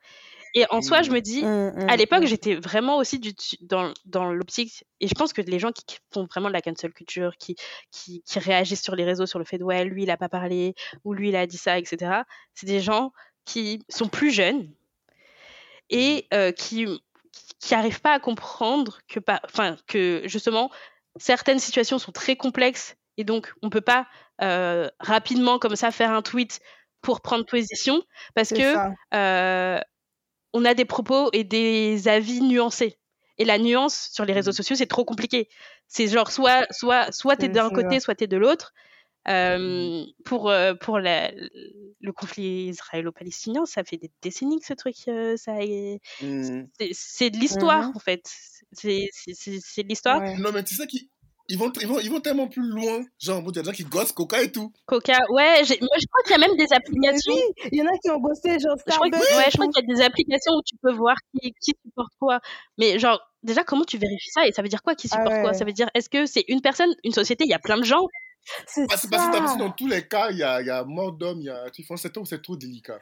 Et 0.55 0.67
en 0.71 0.83
soi, 0.83 1.03
je 1.03 1.13
me 1.13 1.21
dis, 1.21 1.45
à 1.45 1.97
l'époque, 1.97 2.25
j'étais 2.25 2.57
vraiment 2.57 2.97
aussi 2.99 3.21
du, 3.21 3.33
dans, 3.61 3.93
dans 4.05 4.33
l'optique, 4.33 4.85
et 4.99 5.07
je 5.07 5.15
pense 5.15 5.33
que 5.33 5.43
les 5.43 5.61
gens 5.61 5.71
qui, 5.71 5.85
font 6.13 6.27
vraiment 6.27 6.49
de 6.49 6.53
la 6.53 6.61
cancel 6.61 6.93
culture, 6.93 7.37
qui, 7.39 7.55
qui, 7.93 8.23
qui, 8.27 8.39
réagissent 8.41 8.83
sur 8.83 8.97
les 8.97 9.05
réseaux 9.05 9.27
sur 9.27 9.39
le 9.39 9.45
fait 9.45 9.59
de 9.59 9.65
ouais, 9.65 9.85
lui, 9.85 10.03
il 10.03 10.11
a 10.11 10.17
pas 10.17 10.29
parlé, 10.29 10.75
ou 11.05 11.15
lui, 11.15 11.29
il 11.29 11.37
a 11.37 11.47
dit 11.47 11.57
ça, 11.57 11.79
etc., 11.79 12.23
c'est 12.55 12.67
des 12.67 12.81
gens 12.81 13.13
qui 13.45 13.85
sont 13.89 14.09
plus 14.09 14.31
jeunes 14.31 14.71
et 15.89 16.27
euh, 16.33 16.53
qui 16.53 16.87
qui 17.59 17.75
n'arrivent 17.75 18.01
pas 18.01 18.15
à 18.15 18.21
comprendre 18.21 19.01
que, 19.09 19.21
enfin, 19.45 19.77
que 19.87 20.23
justement 20.25 20.71
certaines 21.17 21.59
situations 21.59 21.99
sont 21.99 22.13
très 22.13 22.37
complexes 22.37 22.97
et 23.17 23.25
donc 23.25 23.53
on 23.63 23.69
peut 23.69 23.83
pas 23.83 24.07
euh, 24.41 24.89
rapidement 24.99 25.59
comme 25.59 25.77
ça 25.77 25.91
faire 25.91 26.13
un 26.13 26.23
tweet 26.23 26.61
pour 27.03 27.21
prendre 27.21 27.45
position 27.45 28.03
parce 28.35 28.51
que 28.51 28.77
euh, 29.15 29.81
on 30.53 30.65
a 30.65 30.75
des 30.75 30.85
propos 30.85 31.31
et 31.33 31.45
des 31.45 32.09
avis 32.09 32.41
nuancés. 32.41 32.97
Et 33.39 33.45
la 33.47 33.59
nuance 33.59 34.11
sur 34.13 34.27
les 34.27 34.35
réseaux 34.35 34.51
mmh. 34.51 34.55
sociaux, 34.55 34.77
c'est 34.77 34.87
trop 34.87 35.05
compliqué. 35.05 35.49
C'est 35.89 36.09
genre 36.09 36.31
soit 36.31 36.67
soit 36.71 37.11
soit 37.11 37.37
t'es 37.37 37.49
d'un 37.49 37.71
côté, 37.71 37.99
soit 37.99 38.15
t'es 38.15 38.27
de 38.27 38.37
l'autre. 38.37 38.75
Euh, 39.29 40.05
pour 40.25 40.49
euh, 40.51 40.75
pour 40.75 40.99
la, 40.99 41.31
le 42.01 42.13
conflit 42.13 42.69
israélo-palestinien, 42.69 43.67
ça 43.67 43.85
fait 43.85 43.99
des 43.99 44.11
décennies 44.23 44.61
que 44.61 44.67
ce 44.67 44.73
truc, 44.73 44.97
euh, 45.09 45.37
ça 45.37 45.53
mmh. 45.53 46.67
c'est 46.93 47.29
de 47.29 47.37
l'histoire 47.37 47.89
mmh 47.89 47.97
en 47.97 47.99
fait. 47.99 48.23
C'est 48.73 49.11
de 49.29 49.89
l'histoire. 49.89 50.23
Non 50.39 50.53
mais 50.53 50.65
tu 50.65 50.75
sais 50.75 50.87
qui 50.87 51.11
ils 51.51 51.59
vont, 51.59 51.73
ils, 51.81 51.87
vont, 51.87 51.99
ils 51.99 52.09
vont 52.09 52.21
tellement 52.21 52.47
plus 52.47 52.63
loin. 52.63 53.01
Genre, 53.19 53.43
il 53.43 53.57
y 53.57 53.59
a 53.59 53.63
des 53.63 53.65
gens 53.65 53.73
qui 53.73 53.83
gossent 53.83 54.13
Coca 54.13 54.41
et 54.41 54.53
tout. 54.53 54.73
Coca, 54.87 55.19
ouais. 55.31 55.63
Moi, 55.81 55.97
je 55.99 56.07
crois 56.07 56.23
qu'il 56.23 56.31
y 56.31 56.35
a 56.35 56.39
même 56.39 56.57
des 56.57 56.73
applications. 56.73 57.35
Oui, 57.35 57.43
il 57.73 57.79
y 57.79 57.83
en 57.83 57.87
a 57.87 57.99
qui 57.99 58.09
ont 58.09 58.21
bossé, 58.21 58.51
genre 58.61 58.77
Je 58.87 58.93
crois, 58.93 59.09
ouais, 59.09 59.51
je 59.51 59.57
crois 59.57 59.67
qu'il 59.67 59.85
y 59.85 59.93
a 59.93 59.95
des 59.97 60.01
applications 60.01 60.53
où 60.53 60.63
tu 60.65 60.77
peux 60.81 60.93
voir 60.93 61.17
qui, 61.35 61.53
qui 61.61 61.75
supporte 61.85 62.13
quoi. 62.21 62.39
Mais 62.79 63.01
genre, 63.01 63.21
déjà, 63.43 63.65
comment 63.65 63.85
tu 63.85 63.99
vérifies 63.99 64.31
ça 64.31 64.47
Et 64.47 64.53
ça 64.53 64.63
veut 64.63 64.69
dire 64.69 64.85
quoi 64.85 64.95
qui 64.95 65.09
supporte 65.09 65.33
ah 65.33 65.43
quoi 65.43 65.53
Ça 65.53 65.65
veut 65.65 65.73
dire, 65.73 65.91
est-ce 65.95 66.09
que 66.09 66.25
c'est 66.25 66.45
une 66.47 66.61
personne, 66.61 66.95
une 67.03 67.13
société 67.13 67.43
Il 67.45 67.51
y 67.51 67.55
a 67.55 67.59
plein 67.59 67.79
de 67.79 67.85
gens 67.85 68.07
c'est 68.67 68.87
parce, 68.89 69.07
parce 69.07 69.55
que 69.55 69.59
dans 69.59 69.71
tous 69.71 69.87
les 69.87 70.07
cas, 70.07 70.31
il 70.31 70.39
y 70.39 70.43
a, 70.43 70.63
y 70.63 70.71
a 70.71 70.85
mort 70.85 71.13
d'homme, 71.13 71.41
il 71.41 71.45
y 71.45 71.51
a. 71.51 71.71
Tu 71.71 71.83
fais 71.83 71.97
c'est 71.97 72.11
trop, 72.11 72.25
c'est 72.25 72.43
trop 72.43 72.57
délicat. 72.57 72.99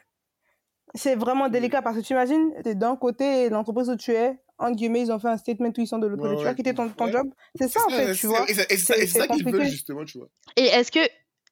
C'est 0.95 1.17
vraiment 1.17 1.49
délicat 1.49 1.83
parce 1.83 1.97
que 1.97 2.03
tu 2.03 2.15
imagines, 2.15 2.51
tu 2.63 2.71
es 2.71 2.75
d'un 2.75 2.97
côté, 2.97 3.51
l'entreprise 3.51 3.91
où 3.91 3.97
tu 3.97 4.13
es, 4.13 4.39
en 4.57 4.71
guillemets, 4.71 5.03
ils 5.03 5.13
ont 5.13 5.19
fait 5.19 5.29
un 5.29 5.37
statement 5.37 5.69
où 5.69 5.81
ils 5.81 5.87
sont 5.87 5.99
de 5.99 6.07
l'autre 6.07 6.23
côté. 6.23 6.37
Tu 6.37 6.45
vas 6.45 6.55
quitter 6.55 6.75
ton, 6.75 6.89
ton 6.89 7.13
job. 7.13 7.29
C'est 7.55 7.69
ça, 7.69 7.81
en 7.87 7.91
fait, 7.91 8.15
tu 8.15 8.27
vois. 8.27 8.45
Et 8.51 8.55
c'est 8.55 9.07
ça 9.07 9.29
qu'ils 9.29 9.45
veulent, 9.45 9.65
justement, 9.67 10.05
tu 10.05 10.19
vois. 10.19 10.29
Et 10.57 10.65
est-ce 10.65 10.91
que 10.91 11.01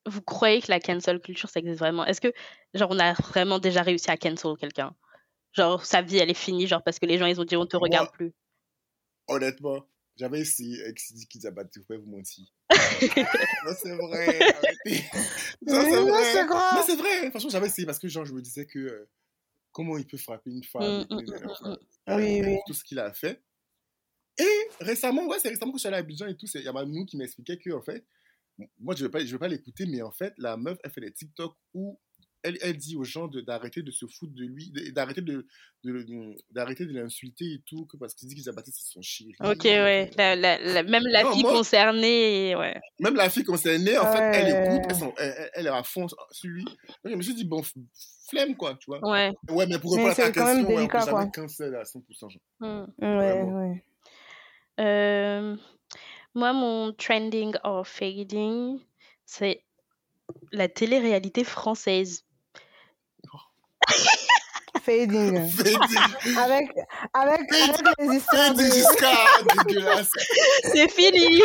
vous 0.07 0.23
croyez 0.23 0.61
que 0.63 0.71
la 0.71 0.81
cancel 0.81 1.21
culture, 1.21 1.51
ça 1.51 1.61
existe 1.61 1.79
vraiment? 1.79 2.05
Est-ce 2.07 2.21
que, 2.21 2.33
genre, 2.75 2.89
on 2.91 2.99
a 2.99 3.13
vraiment 3.13 3.59
déjà 3.59 3.83
réussi 3.83 4.11
à 4.11 4.17
cancel 4.17 4.57
quelqu'un? 4.59 4.95
Genre, 5.53 5.85
sa 5.85 6.03
vie, 6.03 6.19
elle 6.19 6.31
est 6.31 6.35
finie, 6.35 6.67
genre, 6.67 6.83
parce 6.83 6.99
que 6.99 7.07
les 7.07 7.19
gens, 7.19 7.27
ils 7.27 7.41
ont 7.41 7.45
dit, 7.45 7.57
on 7.57 7.67
te 7.67 7.77
regarde 7.77 8.11
plus. 8.13 8.33
Honnêtement, 9.29 9.83
j'avais 10.17 10.41
essayé 10.41 10.83
avec 10.83 10.99
Sidi 10.99 11.27
Kizabati, 11.27 11.79
vous 11.79 11.85
pouvez 11.85 11.99
vous 11.99 12.11
mentir. 12.11 12.47
non, 12.71 13.73
c'est 13.81 13.95
vrai, 13.95 14.41
arrêtez. 14.41 15.05
Non, 15.67 15.83
c'est 15.83 16.01
vrai. 16.01 16.51
Non, 16.51 16.83
c'est 16.87 16.97
vrai. 16.97 17.31
Franchement, 17.31 17.51
j'avais 17.51 17.67
essayé 17.67 17.87
parce 17.87 17.99
que, 17.99 18.09
genre, 18.09 18.25
je 18.25 18.33
me 18.33 18.41
disais 18.41 18.67
que 18.67 18.79
euh, 18.79 19.09
comment 19.73 19.99
il 19.99 20.07
peut 20.07 20.17
frapper 20.17 20.51
une 20.51 20.65
femme, 20.65 21.07
mmh, 21.11 21.15
mmh, 21.15 21.21
mmh, 21.21 21.77
oui, 22.17 22.43
oui. 22.45 22.57
tout 22.67 22.75
ce 22.75 22.85
qu'il 22.85 22.99
a 22.99 23.13
fait. 23.13 23.43
Et 24.39 24.69
récemment, 24.81 25.27
ouais, 25.27 25.39
c'est 25.39 25.49
récemment 25.49 25.73
que 25.73 25.79
je 25.79 25.81
suis 25.81 25.89
allé 25.89 25.97
à 25.97 26.01
Abidjan 26.01 26.27
et 26.27 26.37
tout, 26.37 26.47
il 26.55 26.63
y 26.63 26.69
a 26.69 26.73
ma 26.73 26.85
nous 26.85 27.05
qui 27.05 27.17
m'expliquait 27.17 27.59
que, 27.59 27.71
en 27.71 27.83
fait, 27.83 28.05
moi, 28.79 28.95
je 28.95 29.03
ne 29.03 29.09
vais 29.09 29.11
pas, 29.11 29.25
je 29.25 29.33
vais 29.33 29.39
pas 29.39 29.49
l'écouter, 29.49 29.87
mais 29.87 30.03
en 30.03 30.11
fait, 30.11 30.33
la 30.39 30.57
meuf, 30.57 30.79
elle 30.83 30.91
fait 30.91 31.01
des 31.01 31.13
TikTok 31.13 31.57
où 31.75 31.99
elle, 32.61 32.77
dit 32.77 32.97
aux 32.97 33.05
gens 33.05 33.29
d'arrêter 33.29 33.83
de, 33.83 33.91
se 33.91 34.07
foutre 34.07 34.33
de 34.35 34.45
lui, 34.45 34.73
d'arrêter 34.93 35.21
de, 35.21 35.47
d'arrêter 36.51 36.87
de, 36.87 36.93
l'insulter 36.93 37.45
et 37.45 37.63
tout, 37.67 37.87
parce 37.99 38.15
qu'il 38.15 38.29
dit 38.29 38.35
qu'ils 38.35 38.49
a 38.49 38.53
battu 38.53 38.71
son 38.73 39.03
chéri. 39.03 39.35
Ok, 39.41 39.65
ouais. 39.65 40.11
même 40.17 41.05
la 41.07 41.33
fille 41.33 41.43
concernée, 41.43 42.55
ouais. 42.57 42.81
Même 43.01 43.15
la 43.15 43.31
fille 43.31 43.45
concernée, 43.45 43.99
en 43.99 44.13
fait, 44.13 44.19
elle 44.35 44.79
écoute, 44.79 45.13
elle, 45.19 45.51
elle, 45.55 45.67
est 45.67 45.71
à 45.71 45.83
fond 45.83 46.07
sur 46.09 46.51
lui. 46.51 46.65
Donc, 46.65 47.13
je 47.13 47.15
me 47.15 47.23
suis 47.23 47.35
dit, 47.35 47.45
bon, 47.45 47.63
flemme, 48.29 48.57
quoi, 48.57 48.75
tu 48.75 48.87
vois. 48.87 49.01
Ouais. 49.09 49.33
Ouais, 49.51 49.67
mais 49.67 49.79
pour 49.79 49.95
répondre 49.95 50.13
à 50.13 50.15
ta 50.15 50.31
question, 50.31 50.55
même 50.55 50.67
délicat, 50.67 51.05
ouais, 51.07 51.25
on 51.25 51.31
peut 51.31 51.47
jamais 51.49 51.77
à 51.77 51.83
100%. 51.83 52.03
Genre. 52.21 52.31
Mmh. 52.61 52.85
Ouais, 52.99 53.43
ouais. 53.43 53.85
Euh, 54.79 55.57
moi, 56.35 56.53
mon 56.53 56.93
trending 56.93 57.55
or 57.65 57.87
fading, 57.87 58.79
c'est 59.25 59.63
la 60.53 60.69
télé-réalité 60.69 61.45
française. 61.45 62.25
Fading. 64.87 65.49
Fading. 65.51 66.37
Avec, 66.39 66.71
avec, 67.13 67.41
avec 67.53 67.99
les 67.99 68.17
histoires 68.17 68.55
de... 68.55 69.65
dégueulasse. 69.67 70.11
C'est 70.63 70.89
fini. 70.89 71.43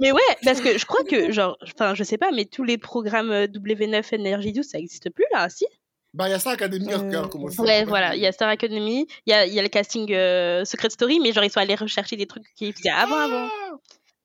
mais 0.00 0.12
ouais, 0.12 0.20
parce 0.44 0.60
que 0.60 0.78
je 0.78 0.86
crois 0.86 1.02
que, 1.02 1.32
genre, 1.32 1.58
enfin, 1.62 1.94
je 1.94 2.04
sais 2.04 2.18
pas, 2.18 2.30
mais 2.30 2.44
tous 2.44 2.62
les 2.62 2.78
programmes 2.78 3.32
W9, 3.32 4.14
Energy 4.14 4.52
12, 4.52 4.64
ça 4.64 4.78
existe 4.78 5.10
plus 5.10 5.26
là, 5.32 5.48
si? 5.48 5.66
Bah, 6.14 6.28
il 6.28 6.30
y 6.30 6.34
a 6.34 6.38
Star 6.38 6.52
Academy 6.52 6.92
euh... 6.92 7.10
qui 7.10 7.16
a 7.16 7.28
commencé. 7.28 7.60
Ouais, 7.60 7.84
voilà, 7.84 8.14
il 8.14 8.22
y 8.22 8.26
a 8.26 8.32
Star 8.32 8.48
Academy, 8.48 9.08
il 9.26 9.30
y 9.30 9.34
a, 9.34 9.44
y 9.44 9.58
a 9.58 9.62
le 9.62 9.68
casting 9.68 10.12
euh, 10.12 10.64
Secret 10.64 10.90
Story, 10.90 11.18
mais 11.20 11.32
genre, 11.32 11.44
ils 11.44 11.50
sont 11.50 11.60
allés 11.60 11.74
rechercher 11.74 12.16
des 12.16 12.26
trucs 12.26 12.46
qui 12.54 12.72
faisaient 12.72 12.90
avant, 12.90 13.16
avant. 13.16 13.48
Ah 13.50 13.74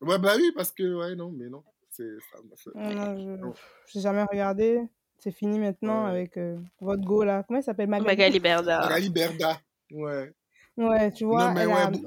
Ouais, 0.02 0.20
bah 0.20 0.34
oui, 0.38 0.52
parce 0.56 0.72
que, 0.72 0.96
ouais, 0.96 1.16
non, 1.16 1.32
mais 1.32 1.50
non. 1.50 1.64
C'est 1.90 2.04
ça. 2.32 2.40
je 2.76 3.98
n'ai 3.98 4.02
jamais 4.02 4.24
regardé. 4.24 4.82
C'est 5.24 5.32
fini 5.32 5.58
maintenant 5.58 6.04
avec 6.04 6.36
euh, 6.36 6.58
votre 6.82 7.02
go 7.02 7.24
là. 7.24 7.44
Comment 7.48 7.62
il 7.62 7.64
s'appelle? 7.64 7.88
Magali? 7.88 8.42
Berda. 8.42 8.82
Magali 8.82 9.10
Berda, 9.10 9.58
ouais. 9.92 10.34
Ouais, 10.76 11.12
tu 11.14 11.24
vois, 11.24 11.54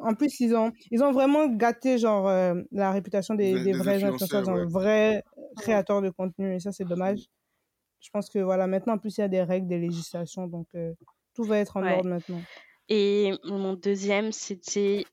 en 0.03 0.14
plus, 0.14 0.39
ils 0.41 0.55
ont, 0.55 0.71
ils 0.91 1.03
ont 1.03 1.12
vraiment 1.12 1.47
gâté 1.47 1.97
genre, 1.97 2.29
euh, 2.29 2.53
la 2.73 2.91
réputation 2.91 3.35
des, 3.35 3.62
des, 3.62 3.73
vrais 3.73 4.05
influenceurs, 4.05 4.49
ouais. 4.49 4.64
vrais 4.67 5.23
créateurs 5.57 6.03
de 6.03 6.11
contenu. 6.11 6.57
Et 6.57 6.59
ça, 6.59 6.73
c'est 6.73 6.85
dommage. 6.85 7.21
Je 8.01 8.11
pense 8.12 8.29
que 8.29 8.41
voilà, 8.41 8.67
maintenant, 8.67 8.95
en 8.95 8.99
plus, 8.99 9.17
il 9.17 9.21
y 9.23 9.25
a 9.25 9.29
des 9.29 9.43
règles, 9.43 9.67
des 9.67 9.79
législations. 9.79 10.47
Donc, 10.47 10.67
euh, 10.75 10.93
tout 11.35 11.45
va 11.45 11.59
être 11.59 11.79
en 11.79 11.87
ordre 11.87 12.09
maintenant. 12.09 12.43
Et 12.91 13.33
mon 13.45 13.73
deuxième, 13.75 14.31
c'était 14.31 15.07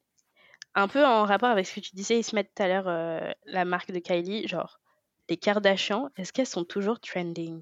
un 0.76 0.90
peu 0.90 1.06
en 1.06 1.24
rapport 1.24 1.50
avec 1.50 1.66
ce 1.68 1.76
que 1.76 1.80
tu 1.80 1.96
disais, 1.96 2.20
ils 2.20 2.24
se 2.24 2.36
mettent 2.36 2.52
tout 2.54 2.64
à 2.64 2.68
l'heure 2.68 2.88
euh, 2.90 3.32
la 3.46 3.64
marque 3.64 3.94
de 3.94 4.00
Kylie, 4.00 4.46
genre 4.46 4.82
les 5.30 5.38
Kardashians, 5.38 6.10
est-ce 6.18 6.34
qu'elles 6.34 6.48
sont 6.48 6.66
toujours 6.66 7.00
trending? 7.00 7.62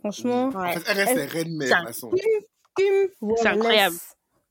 Franchement, 0.00 0.48
ouais. 0.50 0.74
elle 0.86 0.96
reste 0.96 1.16
les 1.16 1.24
reines 1.24 1.56
mères, 1.56 1.68
de 1.68 1.86
toute 1.86 1.86
façon. 1.88 2.10
C'est 3.36 3.48
incroyable. 3.48 3.96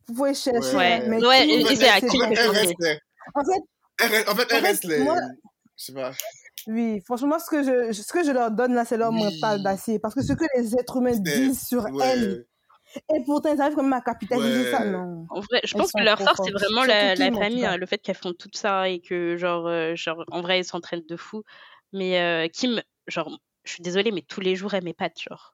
Vous 0.08 0.14
pouvez 0.16 0.34
chercher. 0.34 0.76
Ouais, 0.76 1.08
mais 1.08 1.26
ouais, 1.26 1.64
c'est 1.76 1.90
à 1.90 2.02
qui 2.02 2.22
En 2.22 2.30
fait, 2.30 3.64
elle 4.00 4.10
reste, 4.12 4.30
en 4.30 4.36
fait, 4.36 4.48
elle 4.52 4.64
reste 4.64 4.84
les. 4.86 5.00
Moi, 5.00 5.16
je 5.78 5.84
sais 5.86 5.94
pas. 5.94 6.12
Oui, 6.68 7.02
franchement, 7.06 7.40
ce 7.40 7.50
que 7.50 7.64
je, 7.64 7.94
ce 7.94 8.12
que 8.12 8.24
je 8.24 8.32
leur 8.32 8.52
donne 8.52 8.74
là, 8.74 8.84
c'est 8.84 8.98
leur 8.98 9.12
oui. 9.12 9.24
mental 9.24 9.64
d'acier. 9.64 10.00
Parce 10.00 10.14
que 10.14 10.22
ce 10.22 10.34
que 10.34 10.44
les 10.58 10.76
êtres 10.76 10.98
humains 10.98 11.18
disent 11.18 11.66
sur 11.66 11.84
ouais. 11.86 12.06
elles, 12.06 12.46
et 12.96 13.24
pourtant, 13.26 13.54
ils 13.54 13.62
arrivent 13.62 13.76
quand 13.76 13.84
même 13.84 13.94
à 13.94 14.02
capitaliser 14.02 14.64
ouais. 14.64 14.72
ça, 14.72 14.86
non. 14.86 15.26
En 15.30 15.40
vrai, 15.42 15.62
je 15.64 15.74
pense 15.74 15.92
que 15.92 16.04
leur 16.04 16.20
force, 16.20 16.42
c'est 16.44 16.52
vraiment 16.52 16.84
la, 16.84 17.16
la 17.16 17.32
famille, 17.32 17.66
hein, 17.66 17.78
le 17.78 17.86
fait 17.86 17.98
qu'elles 18.00 18.16
font 18.16 18.34
tout 18.34 18.50
ça 18.54 18.90
et 18.90 19.00
que, 19.00 19.38
genre, 19.38 19.68
euh, 19.68 19.96
genre 19.96 20.24
en 20.32 20.42
vrai, 20.42 20.60
elles 20.60 20.66
s'entraînent 20.66 21.06
de 21.08 21.18
fou. 21.18 21.44
Mais 21.94 22.20
euh, 22.20 22.48
Kim, 22.48 22.82
genre, 23.08 23.40
je 23.68 23.74
suis 23.74 23.84
désolée, 23.84 24.12
mais 24.12 24.22
tous 24.22 24.42
les 24.42 24.56
jours, 24.56 24.74
elle 24.74 24.84
m'épate, 24.84 25.20
genre. 25.20 25.54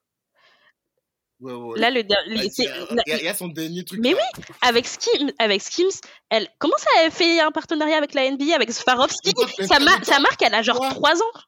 Ouais, 1.40 1.52
ouais. 1.52 1.80
Là, 1.80 1.90
le, 1.90 2.00
il 2.00 3.22
y, 3.22 3.28
a 3.28 3.34
son 3.34 3.48
dernier 3.48 3.84
truc. 3.84 4.00
Mais 4.00 4.12
là. 4.12 4.18
oui, 4.38 4.44
avec 4.62 4.86
Skims, 4.86 5.32
avec 5.38 5.60
Skims, 5.60 6.00
elle, 6.30 6.48
comment 6.58 6.76
ça, 6.78 6.88
elle 7.02 7.10
fait 7.10 7.40
un 7.40 7.50
partenariat 7.50 7.96
avec 7.96 8.14
la 8.14 8.30
NBA, 8.30 8.54
avec 8.54 8.72
Swarovski? 8.72 9.32
Ça, 9.66 9.78
ma, 9.80 10.02
ça 10.04 10.20
marque, 10.20 10.40
elle 10.42 10.54
a 10.54 10.62
genre 10.62 10.80
3 10.80 11.22
ans 11.22 11.40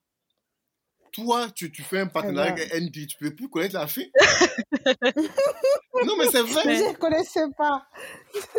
toi, 1.17 1.47
tu, 1.55 1.73
tu 1.73 1.83
fais 1.83 2.01
un 2.01 2.07
partenariat 2.07 2.53
avec 2.53 2.75
NBA, 2.75 3.07
tu 3.09 3.17
peux 3.19 3.35
plus 3.35 3.49
connaître 3.49 3.75
la 3.75 3.87
fille? 3.87 4.11
non, 6.05 6.17
mais 6.19 6.27
c'est 6.31 6.43
vrai. 6.43 6.77
Je 6.77 6.91
ne 6.91 6.97
connaissais 6.97 7.47
pas. 7.57 7.87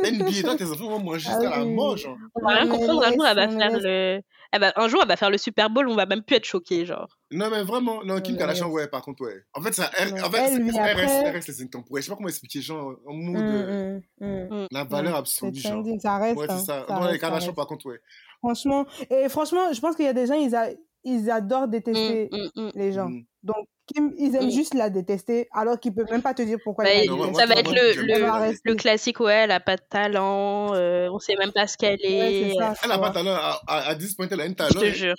NBA, 0.04 0.42
toi, 0.42 0.56
tes 0.56 0.66
enfants 0.66 0.90
vont 0.90 1.00
manger 1.00 1.30
jusqu'à 1.30 1.52
ah, 1.54 1.60
la 1.60 1.66
mort, 1.66 1.98
genre. 1.98 2.18
On 2.34 2.44
va 2.44 2.56
rien 2.56 2.68
comprendre, 2.68 3.04
un 3.04 3.14
jour, 3.14 3.28
elle 3.28 3.36
va 3.36 3.48
faire 3.48 3.80
le... 3.80 4.22
Elle 4.52 4.62
va, 4.62 4.74
un 4.76 4.88
jour, 4.88 5.00
elle 5.02 5.08
va 5.08 5.18
faire 5.18 5.30
le 5.30 5.38
Super 5.38 5.70
Bowl, 5.70 5.88
on 5.88 5.96
va 5.96 6.06
même 6.06 6.24
plus 6.24 6.38
être 6.38 6.46
choqués, 6.46 6.86
genre. 6.86 7.18
Non, 7.32 7.50
mais 7.50 7.64
vraiment, 7.64 8.04
non, 8.04 8.22
Kim 8.22 8.38
Kardashian, 8.38 8.70
ouais, 8.70 8.88
par 8.88 9.02
contre, 9.02 9.24
ouais. 9.26 9.44
En 9.54 9.62
fait, 9.62 9.74
ça, 9.74 9.92
elle, 9.98 10.14
en 10.14 10.30
fait, 10.30 10.38
elle, 10.38 10.62
elle, 10.62 10.70
après... 10.70 10.94
reste, 10.94 11.22
elle 11.26 11.34
reste 11.34 11.48
les 11.50 11.62
intemporels. 11.64 12.02
Je 12.02 12.06
sais 12.06 12.12
pas 12.12 12.16
comment 12.16 12.30
expliquer, 12.30 12.62
genre, 12.62 12.96
en 13.06 13.14
mode, 13.14 14.02
mm, 14.20 14.26
mm, 14.26 14.48
mm, 14.50 14.68
la 14.72 14.84
valeur 14.86 15.16
absolue, 15.16 15.56
genre. 15.56 15.84
Ça 16.00 16.18
reste, 16.18 16.38
ouais, 16.38 16.48
c'est 16.50 16.58
ça. 16.58 16.86
ça 16.88 16.94
non, 16.94 17.00
reste, 17.02 17.14
les 17.14 17.20
Kardashian, 17.20 17.54
par 17.54 17.68
contre, 17.68 17.88
ouais. 17.88 18.00
Franchement, 18.40 18.86
et 19.10 19.30
franchement, 19.30 19.74
je 19.74 19.82
pense 19.82 19.96
qu'il 19.96 20.06
y 20.06 20.10
a 20.10 20.14
des 20.14 20.28
gens, 20.28 20.36
ils, 20.36 20.56
a, 20.56 20.70
ils 21.04 21.30
adorent 21.30 21.68
détester 21.68 22.30
les 22.76 22.92
gens. 22.94 23.10
Donc, 23.44 23.68
Kim, 23.88 24.14
ils 24.18 24.36
aiment 24.36 24.52
juste 24.52 24.74
la 24.74 24.90
détester, 24.90 25.48
alors 25.54 25.80
qu'ils 25.80 25.94
peuvent 25.94 26.12
même 26.12 26.22
pas 26.22 26.34
te 26.34 26.42
dire 26.42 26.58
pourquoi 26.64 26.84
bah, 26.84 26.92
Ça 27.34 27.46
va 27.46 27.56
être 27.56 27.72
le, 27.72 28.02
le, 28.02 28.54
le, 28.64 28.76
classique, 28.76 29.20
ouais, 29.20 29.34
elle 29.34 29.52
a 29.52 29.60
pas 29.60 29.78
de 29.78 29.82
talent, 29.90 30.74
euh, 30.74 31.10
on 31.12 31.20
sait 31.20 31.36
même 31.38 31.54
pas 31.54 31.68
ce 31.68 31.78
qu'elle 31.78 32.00
est. 32.04 32.54
elle 32.84 32.92
a 32.92 32.98
pas 33.00 33.10
de 33.10 33.14
talent, 33.14 33.34
à, 33.34 33.62
à 33.68 33.96
10 33.96 34.16
points, 34.16 34.28
elle 34.30 34.42
a 34.42 34.44
un 34.44 34.54
talent. 34.54 34.72
Je 34.74 34.80
te 34.80 34.92
jure. 34.92 35.16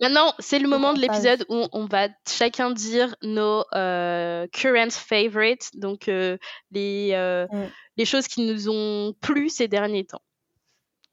Maintenant, 0.00 0.32
c'est 0.40 0.58
le 0.58 0.68
moment 0.68 0.92
de 0.92 1.00
l'épisode 1.00 1.46
où 1.48 1.66
on 1.72 1.86
va 1.86 2.08
chacun 2.28 2.70
dire 2.70 3.14
nos 3.22 3.64
euh, 3.74 4.46
current 4.52 4.90
favorites, 4.90 5.70
donc 5.74 6.08
euh, 6.08 6.36
les, 6.72 7.10
euh, 7.12 7.46
mm. 7.50 7.70
les 7.96 8.04
choses 8.04 8.26
qui 8.26 8.44
nous 8.44 8.68
ont 8.68 9.14
plu 9.20 9.48
ces 9.48 9.68
derniers 9.68 10.04
temps. 10.04 10.22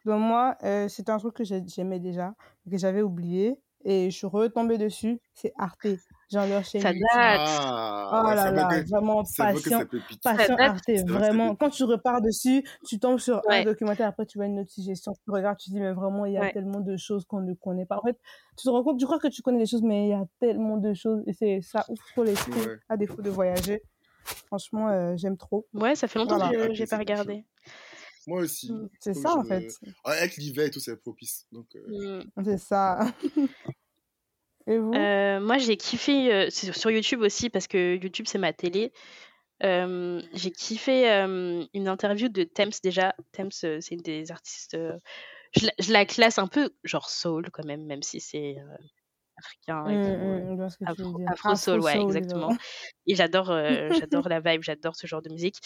Donc 0.05 0.19
moi, 0.19 0.57
c'est 0.89 1.09
un 1.09 1.19
truc 1.19 1.35
que 1.35 1.43
j'aimais 1.43 1.99
déjà, 1.99 2.33
que 2.69 2.77
j'avais 2.77 3.03
oublié, 3.03 3.55
et 3.85 4.09
je 4.09 4.17
suis 4.17 4.27
retombée 4.27 4.79
dessus, 4.79 5.19
c'est 5.35 5.53
Arte. 5.57 5.87
Genre 6.31 6.47
leur 6.47 6.63
chaîne. 6.63 6.81
Ça 6.81 6.93
date. 6.93 7.01
Ah, 7.13 8.23
oh 8.23 8.35
là 8.35 8.51
là, 8.51 8.83
vraiment 8.83 9.23
passion. 9.37 9.85
Passion 10.23 10.55
Arte, 10.57 10.89
vraiment. 11.05 11.55
Quand 11.55 11.69
tu 11.69 11.83
repars 11.83 12.21
dessus, 12.21 12.63
tu 12.87 12.99
tombes 12.99 13.19
sur 13.19 13.41
un 13.49 13.63
documentaire, 13.63 14.07
après 14.07 14.25
tu 14.25 14.37
vois 14.37 14.45
une 14.45 14.59
autre 14.59 14.71
suggestion, 14.71 15.13
tu 15.13 15.31
regardes, 15.31 15.57
tu 15.57 15.71
dis, 15.71 15.79
mais 15.79 15.91
vraiment, 15.91 16.25
il 16.25 16.33
y 16.33 16.37
a 16.37 16.51
tellement 16.51 16.79
de 16.79 16.95
choses 16.95 17.25
qu'on 17.25 17.41
ne 17.41 17.53
connaît 17.53 17.85
pas. 17.85 17.97
En 17.97 18.03
fait, 18.03 18.17
tu 18.57 18.63
te 18.63 18.69
rends 18.69 18.83
compte, 18.83 18.97
tu 18.97 19.05
crois 19.05 19.19
que 19.19 19.27
tu 19.27 19.41
connais 19.41 19.59
les 19.59 19.65
choses, 19.65 19.83
mais 19.83 20.07
il 20.07 20.09
y 20.09 20.13
a 20.13 20.25
tellement 20.39 20.77
de 20.77 20.93
choses, 20.93 21.21
et 21.27 21.33
c'est 21.33 21.61
ça 21.61 21.85
ouvre 21.89 22.03
trop 22.11 22.23
l'esprit, 22.23 22.61
à 22.87 22.95
défaut 22.95 23.21
de 23.21 23.29
voyager. 23.29 23.81
Franchement, 24.47 24.89
euh, 24.89 25.15
j'aime 25.17 25.35
trop. 25.35 25.67
Ouais, 25.73 25.95
ça 25.95 26.07
fait 26.07 26.19
longtemps 26.19 26.49
que 26.49 26.73
j'ai 26.73 26.85
pas 26.85 26.97
regardé. 26.97 27.43
Moi 28.27 28.41
aussi. 28.41 28.71
Mmh, 28.71 28.89
c'est 28.99 29.13
ça, 29.15 29.35
en 29.35 29.43
fait. 29.43 29.67
Avec 30.03 30.37
l'hiver 30.37 30.65
et 30.67 30.69
tout, 30.69 30.79
c'est 30.79 30.95
propice. 30.95 31.47
Donc, 31.51 31.65
euh... 31.75 32.21
Mmh. 32.23 32.43
C'est 32.45 32.59
ça. 32.59 32.99
et 34.71 34.79
vous? 34.79 34.93
Euh, 34.93 35.39
Moi, 35.39 35.57
j'ai 35.57 35.77
kiffé 35.77 36.33
euh, 36.33 36.49
sur 36.49 36.91
YouTube 36.91 37.21
aussi, 37.21 37.49
parce 37.49 37.67
que 37.67 37.95
YouTube, 37.95 38.25
c'est 38.27 38.37
ma 38.37 38.53
télé. 38.53 38.91
Euh, 39.63 40.21
j'ai 40.33 40.51
kiffé 40.51 41.07
une 41.07 41.87
interview 41.87 42.29
de 42.29 42.43
Thames 42.43 42.71
déjà. 42.83 43.13
Thames, 43.31 43.51
c'est 43.51 43.91
une 43.91 44.01
des 44.01 44.31
artistes. 44.31 44.75
Je 45.55 45.65
la, 45.65 45.71
je, 45.79 45.91
la, 45.91 46.05
classe 46.05 46.39
un 46.39 46.47
peu 46.47 46.71
genre 46.83 47.09
soul 47.09 47.51
quand 47.51 47.65
même, 47.65 47.85
même 47.85 48.01
si 48.01 48.19
c'est 48.19 48.55
africain. 49.37 49.83
Mmh, 49.83 50.67
afro, 51.29 51.55
soul, 51.55 51.81
ouais, 51.81 52.01
exactement. 52.01 52.55
Et 53.05 53.13
j'adore, 53.13 53.47
j'adore 53.99 54.29
la 54.29 54.39
vibe, 54.39 54.63
j'adore 54.63 54.95
ce 54.95 55.05
genre 55.05 55.21
de 55.21 55.29
musique. 55.29 55.57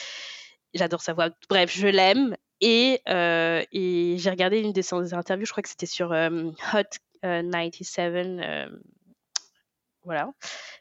J'adore 0.74 1.02
sa 1.02 1.14
voix. 1.14 1.30
Bref, 1.48 1.72
je 1.74 1.88
l'aime. 1.88 2.36
Et, 2.60 3.02
et 3.08 4.16
j'ai 4.18 4.30
regardé 4.30 4.60
une 4.60 4.74
de 4.74 4.82
ses 4.82 5.14
interviews, 5.14 5.46
je 5.46 5.52
crois 5.52 5.64
que 5.64 5.70
c'était 5.70 5.86
sur 5.86 6.12
Hot 6.12 6.98
97, 7.26 8.14
euh, 8.16 8.70
voilà, 10.06 10.32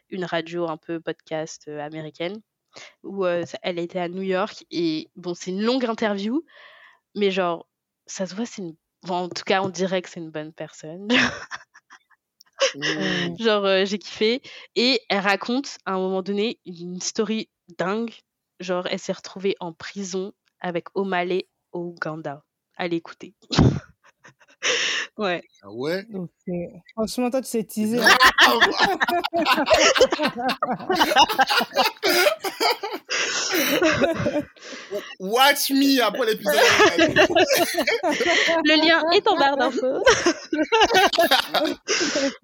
une 0.09 0.25
radio 0.25 0.67
un 0.69 0.77
peu 0.77 0.99
podcast 0.99 1.67
américaine, 1.67 2.41
où 3.03 3.25
elle 3.25 3.79
était 3.79 3.99
à 3.99 4.07
New 4.09 4.21
York. 4.21 4.65
Et 4.71 5.09
bon, 5.15 5.33
c'est 5.33 5.51
une 5.51 5.63
longue 5.63 5.85
interview, 5.85 6.45
mais 7.15 7.31
genre, 7.31 7.67
ça 8.07 8.25
se 8.25 8.35
voit, 8.35 8.45
c'est 8.45 8.61
une. 8.61 8.75
en 9.09 9.29
tout 9.29 9.43
cas, 9.43 9.61
on 9.61 9.69
dirait 9.69 10.01
que 10.01 10.09
c'est 10.09 10.19
une 10.19 10.31
bonne 10.31 10.53
personne. 10.53 11.07
Mmh. 12.75 13.37
Genre, 13.39 13.85
j'ai 13.85 13.99
kiffé. 13.99 14.41
Et 14.75 15.01
elle 15.09 15.19
raconte 15.19 15.77
à 15.85 15.93
un 15.93 15.97
moment 15.97 16.21
donné 16.21 16.59
une 16.65 16.99
story 17.01 17.49
dingue. 17.77 18.13
Genre, 18.59 18.87
elle 18.87 18.99
s'est 18.99 19.13
retrouvée 19.13 19.55
en 19.59 19.73
prison 19.73 20.33
avec 20.59 20.87
O'Malley 20.95 21.47
au 21.71 21.93
Ouganda. 21.95 22.43
Allez 22.77 22.97
écouter. 22.97 23.33
ouais. 25.17 25.41
Ah 25.61 25.71
ouais? 25.71 26.05
Franchement, 26.93 27.29
toi, 27.29 27.41
tu 27.41 27.47
sais 27.47 27.63
teaser. 27.63 27.99
Watch 35.19 35.71
me 35.71 36.03
après 36.03 36.25
l'épisode. 36.25 36.55
Le 38.63 38.85
lien 38.85 39.01
est 39.13 39.27
en 39.27 39.37
barre 39.37 39.57
d'infos. 39.57 40.03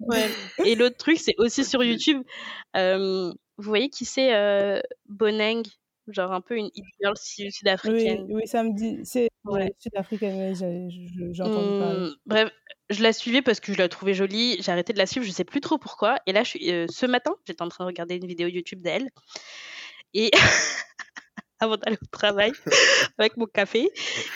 ouais. 0.00 0.30
Et 0.64 0.74
l'autre 0.74 0.96
truc, 0.96 1.18
c'est 1.18 1.34
aussi 1.38 1.64
sur 1.64 1.82
YouTube. 1.82 2.22
Euh, 2.76 3.32
vous 3.58 3.68
voyez 3.68 3.90
qui 3.90 4.04
c'est 4.04 4.34
euh, 4.34 4.80
Boneng? 5.08 5.62
Genre 6.08 6.32
un 6.32 6.40
peu 6.40 6.56
une 6.56 6.70
girl 7.00 7.16
sud-africaine. 7.16 8.24
Oui, 8.28 8.34
oui, 8.34 8.46
ça 8.46 8.62
me 8.62 8.72
dit. 8.72 9.00
C'est 9.04 9.28
ouais. 9.44 9.74
sud-africaine, 9.78 10.54
j'ai 10.54 11.42
entendu 11.42 11.78
parler. 11.78 11.98
Mmh, 11.98 12.14
bref, 12.26 12.50
je 12.90 13.02
la 13.02 13.12
suivais 13.12 13.42
parce 13.42 13.60
que 13.60 13.72
je 13.72 13.78
la 13.78 13.88
trouvais 13.88 14.14
jolie. 14.14 14.56
J'ai 14.60 14.72
arrêté 14.72 14.92
de 14.92 14.98
la 14.98 15.06
suivre, 15.06 15.26
je 15.26 15.30
sais 15.30 15.44
plus 15.44 15.60
trop 15.60 15.78
pourquoi. 15.78 16.16
Et 16.26 16.32
là, 16.32 16.42
je 16.42 16.50
suis, 16.50 16.72
euh, 16.72 16.86
ce 16.90 17.06
matin, 17.06 17.34
j'étais 17.46 17.62
en 17.62 17.68
train 17.68 17.84
de 17.84 17.88
regarder 17.88 18.16
une 18.16 18.26
vidéo 18.26 18.48
YouTube 18.48 18.82
d'elle. 18.82 19.08
Et. 20.14 20.30
avant 21.62 21.76
d'aller 21.76 21.98
au 22.02 22.06
travail 22.06 22.52
avec 23.18 23.36
mon 23.36 23.46
café. 23.46 23.88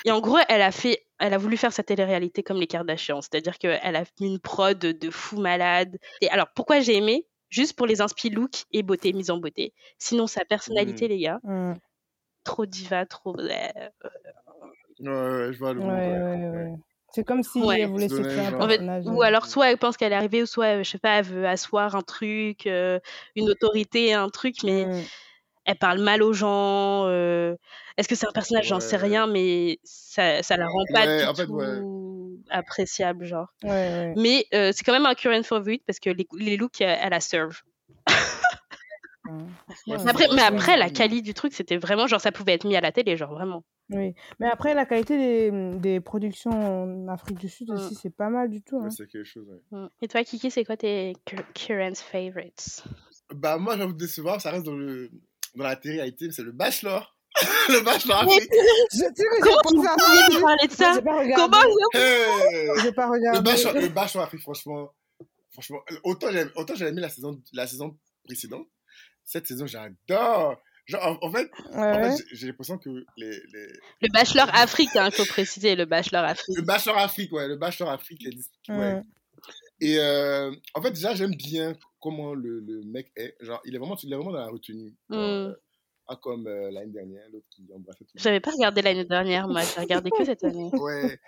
Et 0.04 0.10
en 0.10 0.20
gros, 0.20 0.38
elle 0.48 0.62
a 0.62 0.70
fait, 0.70 1.04
elle 1.18 1.34
a 1.34 1.38
voulu 1.38 1.56
faire 1.56 1.72
sa 1.72 1.82
télé-réalité 1.82 2.42
comme 2.42 2.58
les 2.58 2.66
Kardashians, 2.66 3.20
c'est-à-dire 3.20 3.58
qu'elle 3.58 3.96
a 3.96 4.04
mis 4.20 4.28
une 4.28 4.38
prod 4.38 4.78
de 4.78 5.10
fou 5.10 5.40
malade. 5.40 5.98
Et 6.20 6.28
alors, 6.30 6.46
pourquoi 6.54 6.80
j'ai 6.80 6.96
aimé? 6.96 7.26
Juste 7.48 7.74
pour 7.74 7.86
les 7.86 8.00
inspi 8.00 8.30
look 8.30 8.64
et 8.72 8.82
beauté, 8.82 9.12
mise 9.12 9.30
en 9.30 9.38
beauté. 9.38 9.72
Sinon, 9.98 10.26
sa 10.26 10.44
personnalité, 10.44 11.06
mmh. 11.06 11.08
les 11.08 11.18
gars, 11.18 11.40
mmh. 11.42 11.74
trop 12.44 12.66
diva, 12.66 13.06
trop. 13.06 13.36
Ouais, 13.36 13.72
je 14.98 15.58
vois 15.58 15.74
le 15.74 15.80
ouais, 15.80 15.86
ouais, 15.86 16.48
ouais. 16.48 16.74
C'est 17.12 17.24
comme 17.24 17.42
si 17.42 17.60
elle 17.60 17.88
voulait 17.88 18.08
se 18.08 18.20
créer 18.20 18.46
un 18.46 18.52
personnage. 18.52 19.04
ou 19.06 19.22
alors, 19.22 19.46
soit 19.46 19.70
elle 19.70 19.78
pense 19.78 19.96
qu'elle 19.96 20.12
est 20.12 20.16
arrivée, 20.16 20.42
ou 20.42 20.46
soit, 20.46 20.82
je 20.82 20.90
sais 20.90 20.98
pas, 20.98 21.18
elle 21.18 21.24
veut 21.24 21.46
asseoir 21.46 21.94
un 21.94 22.02
truc, 22.02 22.66
euh, 22.66 22.98
une 23.36 23.48
autorité, 23.48 24.12
un 24.12 24.28
truc, 24.28 24.62
mais 24.64 24.84
mmh. 24.84 25.02
elle 25.64 25.78
parle 25.78 26.00
mal 26.00 26.22
aux 26.22 26.32
gens. 26.32 27.06
Euh, 27.06 27.56
est-ce 27.96 28.08
que 28.08 28.14
c'est 28.14 28.26
un 28.26 28.32
personnage? 28.32 28.66
J'en 28.66 28.80
sais 28.80 28.96
rien, 28.96 29.26
mais 29.26 29.78
ça, 29.82 30.42
ça 30.42 30.56
la 30.56 30.66
rend 30.66 30.84
pas 30.92 31.32
du 31.32 31.46
tout 31.46 32.05
appréciable, 32.50 33.24
genre. 33.24 33.48
Mais 33.62 34.46
euh, 34.54 34.72
c'est 34.74 34.84
quand 34.84 34.92
même 34.92 35.06
un 35.06 35.14
current 35.14 35.42
favorite 35.42 35.82
parce 35.86 36.00
que 36.00 36.10
les, 36.10 36.26
les 36.38 36.56
looks, 36.56 36.80
elle 36.80 37.12
a 37.12 37.20
serve. 37.20 37.60
après, 40.08 40.26
mais 40.34 40.42
après, 40.42 40.76
la 40.76 40.90
qualité 40.90 41.22
du 41.22 41.34
truc, 41.34 41.52
c'était 41.52 41.76
vraiment 41.76 42.06
genre 42.06 42.20
ça 42.20 42.32
pouvait 42.32 42.54
être 42.54 42.66
mis 42.66 42.76
à 42.76 42.80
la 42.80 42.92
télé, 42.92 43.16
genre 43.16 43.32
vraiment. 43.32 43.64
Oui, 43.90 44.14
mais 44.40 44.48
après, 44.48 44.74
la 44.74 44.84
qualité 44.84 45.16
des, 45.16 45.78
des 45.78 46.00
productions 46.00 46.50
en 46.50 47.08
Afrique 47.08 47.38
du 47.38 47.48
Sud 47.48 47.70
aussi, 47.70 47.94
mm. 47.94 47.98
c'est 48.02 48.14
pas 48.14 48.30
mal 48.30 48.50
du 48.50 48.62
tout. 48.62 48.78
Hein. 48.78 48.90
c'est 48.90 49.06
quelque 49.06 49.24
chose, 49.24 49.46
mm. 49.70 49.86
Et 50.02 50.08
toi, 50.08 50.24
Kiki, 50.24 50.50
c'est 50.50 50.64
quoi 50.64 50.76
tes 50.76 51.14
current 51.54 51.94
favorites? 51.94 52.84
Bah, 53.34 53.58
moi, 53.58 53.76
j'avoue 53.76 53.92
décevoir, 53.92 54.40
ça 54.40 54.50
reste 54.50 54.64
dans, 54.64 54.74
le, 54.74 55.10
dans 55.54 55.64
la 55.64 55.76
télé-réalité, 55.76 56.30
c'est 56.32 56.42
le 56.42 56.52
Bachelor. 56.52 57.15
le 57.68 57.84
bachelor 57.84 58.18
Afrique. 58.18 58.50
Je, 58.92 58.98
sais 58.98 59.12
que 59.12 59.20
j'ai 59.44 60.32
pas 60.32 60.40
parler 60.40 60.66
de 60.66 60.72
ça. 60.72 61.00
Comment 61.34 61.60
J'ai 62.82 62.92
pas 62.92 63.08
regardé. 63.08 63.38
Le 63.80 63.88
bachelor 63.88 64.24
Afrique, 64.24 64.40
franchement, 64.42 64.92
franchement, 65.50 65.80
autant 66.04 66.30
j'avais, 66.30 66.50
autant 66.56 66.74
j'avais 66.74 66.90
aimé 66.90 67.00
la 67.00 67.08
saison, 67.08 67.40
la 67.52 67.66
saison 67.66 67.96
précédente. 68.24 68.66
Cette 69.24 69.46
saison, 69.46 69.66
j'adore. 69.66 70.56
Genre, 70.86 71.18
en, 71.20 71.32
fait, 71.32 71.50
en 71.74 71.94
fait 71.94 72.24
j'ai 72.32 72.46
l'impression 72.46 72.78
que 72.78 72.90
les, 73.16 73.30
les... 73.30 73.66
Le 74.02 74.08
bachelor 74.12 74.48
Afrique, 74.54 74.90
il 74.94 74.98
hein, 74.98 75.10
faut 75.10 75.24
préciser, 75.24 75.74
le 75.74 75.84
bachelor 75.84 76.24
Afrique. 76.24 76.56
Le 76.56 76.62
bachelor 76.62 76.96
Afrique, 76.96 77.32
ouais, 77.32 77.48
le 77.48 77.56
bachelor 77.56 77.90
Afrique. 77.90 78.22
Les... 78.22 78.72
Ouais. 78.72 79.02
Et 79.80 79.98
euh, 79.98 80.54
en 80.74 80.82
fait, 80.82 80.92
déjà, 80.92 81.14
j'aime 81.14 81.34
bien 81.34 81.74
comment 82.00 82.34
le, 82.34 82.60
le, 82.60 82.82
mec 82.84 83.10
est. 83.16 83.34
Genre, 83.40 83.60
il 83.64 83.74
est 83.74 83.78
vraiment, 83.78 83.96
il 84.02 84.12
est 84.12 84.16
vraiment 84.16 84.32
dans 84.32 84.38
la 84.38 84.48
retenue. 84.48 84.94
Mm. 85.08 85.52
Ah, 86.08 86.16
comme 86.16 86.46
euh, 86.46 86.70
l'année 86.70 86.92
dernière, 86.92 87.24
l'autre 87.32 87.46
qui 87.50 87.66
embrassait 87.74 88.04
tout 88.04 88.12
J'avais 88.14 88.40
pas 88.40 88.52
regardé 88.52 88.80
l'année 88.80 89.04
dernière, 89.04 89.48
moi, 89.48 89.62
j'ai 89.62 89.80
regardé 89.80 90.10
que 90.10 90.24
cette 90.24 90.44
année. 90.44 90.70
ouais. 90.72 91.18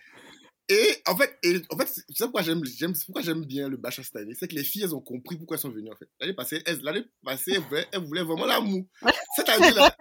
Et 0.71 1.03
en 1.07 1.17
fait, 1.17 1.39
et, 1.43 1.63
en 1.71 1.79
fait 1.79 1.89
c'est 1.89 2.25
pourquoi 2.25 2.43
j'aime, 2.43 2.63
j'aime, 2.65 2.93
pourquoi 3.07 3.23
j'aime 3.23 3.43
bien 3.45 3.69
le 3.69 3.79
bachelor 3.79 4.05
cette 4.05 4.17
année. 4.17 4.35
C'est 4.39 4.49
que 4.49 4.55
les 4.55 4.65
filles, 4.65 4.83
elles 4.83 4.95
ont 4.95 5.01
compris 5.01 5.37
pourquoi 5.37 5.57
elles 5.57 5.63
sont 5.63 5.71
venues, 5.71 5.91
en 5.91 5.97
fait. 5.97 6.09
L'année 6.21 6.35
passée, 6.35 6.63
elles, 6.67 6.81
l'année 6.83 7.05
passée, 7.25 7.53
elles, 7.55 7.63
voulaient, 7.63 7.87
elles 7.91 8.05
voulaient 8.05 8.23
vraiment 8.23 8.45
l'amour. 8.45 8.85
Cette 9.37 9.49
année-là, 9.49 9.95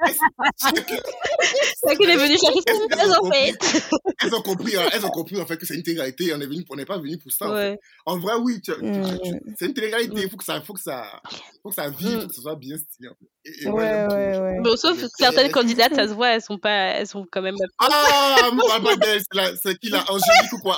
c'est 0.57 1.95
qu'elle 1.95 2.09
est 2.09 2.18
venue 2.18 2.38
chercher 2.38 2.61
son 2.70 3.26
en 3.26 3.32
fait? 3.32 3.55
Elles 4.24 4.34
ont 4.34 4.41
compris, 4.41 4.76
hein, 4.76 4.89
elles 4.93 5.05
ont 5.05 5.09
compris, 5.09 5.39
en 5.39 5.45
fait, 5.45 5.57
que 5.57 5.65
c'est 5.65 5.76
une 5.76 5.82
intégralité. 5.82 6.34
On 6.34 6.41
est 6.41 6.47
venu, 6.47 6.65
on 6.70 6.76
n'est 6.76 6.86
pas 6.86 6.97
venu 6.97 7.18
pour 7.18 7.32
ça. 7.32 7.76
En, 8.05 8.18
vrai, 8.18 8.34
oui, 8.41 8.59
tu, 8.61 8.72
mm. 8.72 9.20
c'est 9.57 9.65
une 9.65 9.72
intégralité. 9.72 10.22
Il 10.24 10.30
faut 10.30 10.38
que 10.38 10.43
ça, 10.43 10.59
faut 10.61 10.74
que 10.74 10.82
ça, 10.82 11.22
faut 11.63 11.70
que 11.70 11.76
ça 11.76 11.89
vive, 11.89 12.22
faut 12.22 12.28
que 12.28 12.34
ça 12.34 12.41
soit 12.41 12.55
bien 12.55 12.78
stylé. 12.78 13.09
Et, 13.45 13.68
ouais, 13.68 14.05
ouais, 14.07 14.39
ouais, 14.39 14.59
Bon, 14.61 14.76
sauf 14.76 15.01
certaines 15.18 15.51
candidates, 15.51 15.95
ça 15.95 16.07
se 16.07 16.13
voit, 16.13 16.30
elles 16.30 16.41
sont 16.41 16.57
pas, 16.57 16.95
elles 16.95 17.07
sont 17.07 17.26
quand 17.32 17.41
même. 17.41 17.55
Ah, 17.80 18.49
modèle, 18.82 19.22
c'est 19.61 19.78
qui 19.80 19.89
la 19.89 19.99
Angélique 20.11 20.53
ou 20.58 20.62
quoi? 20.62 20.76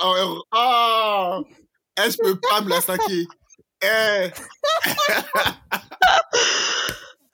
Ah, 0.52 1.40
elle, 1.96 2.12
je 2.12 2.16
peux 2.18 2.38
pas 2.38 2.60
me 2.60 2.68
la 2.70 2.80
saquer. 2.80 3.26
Eh. 3.82 4.30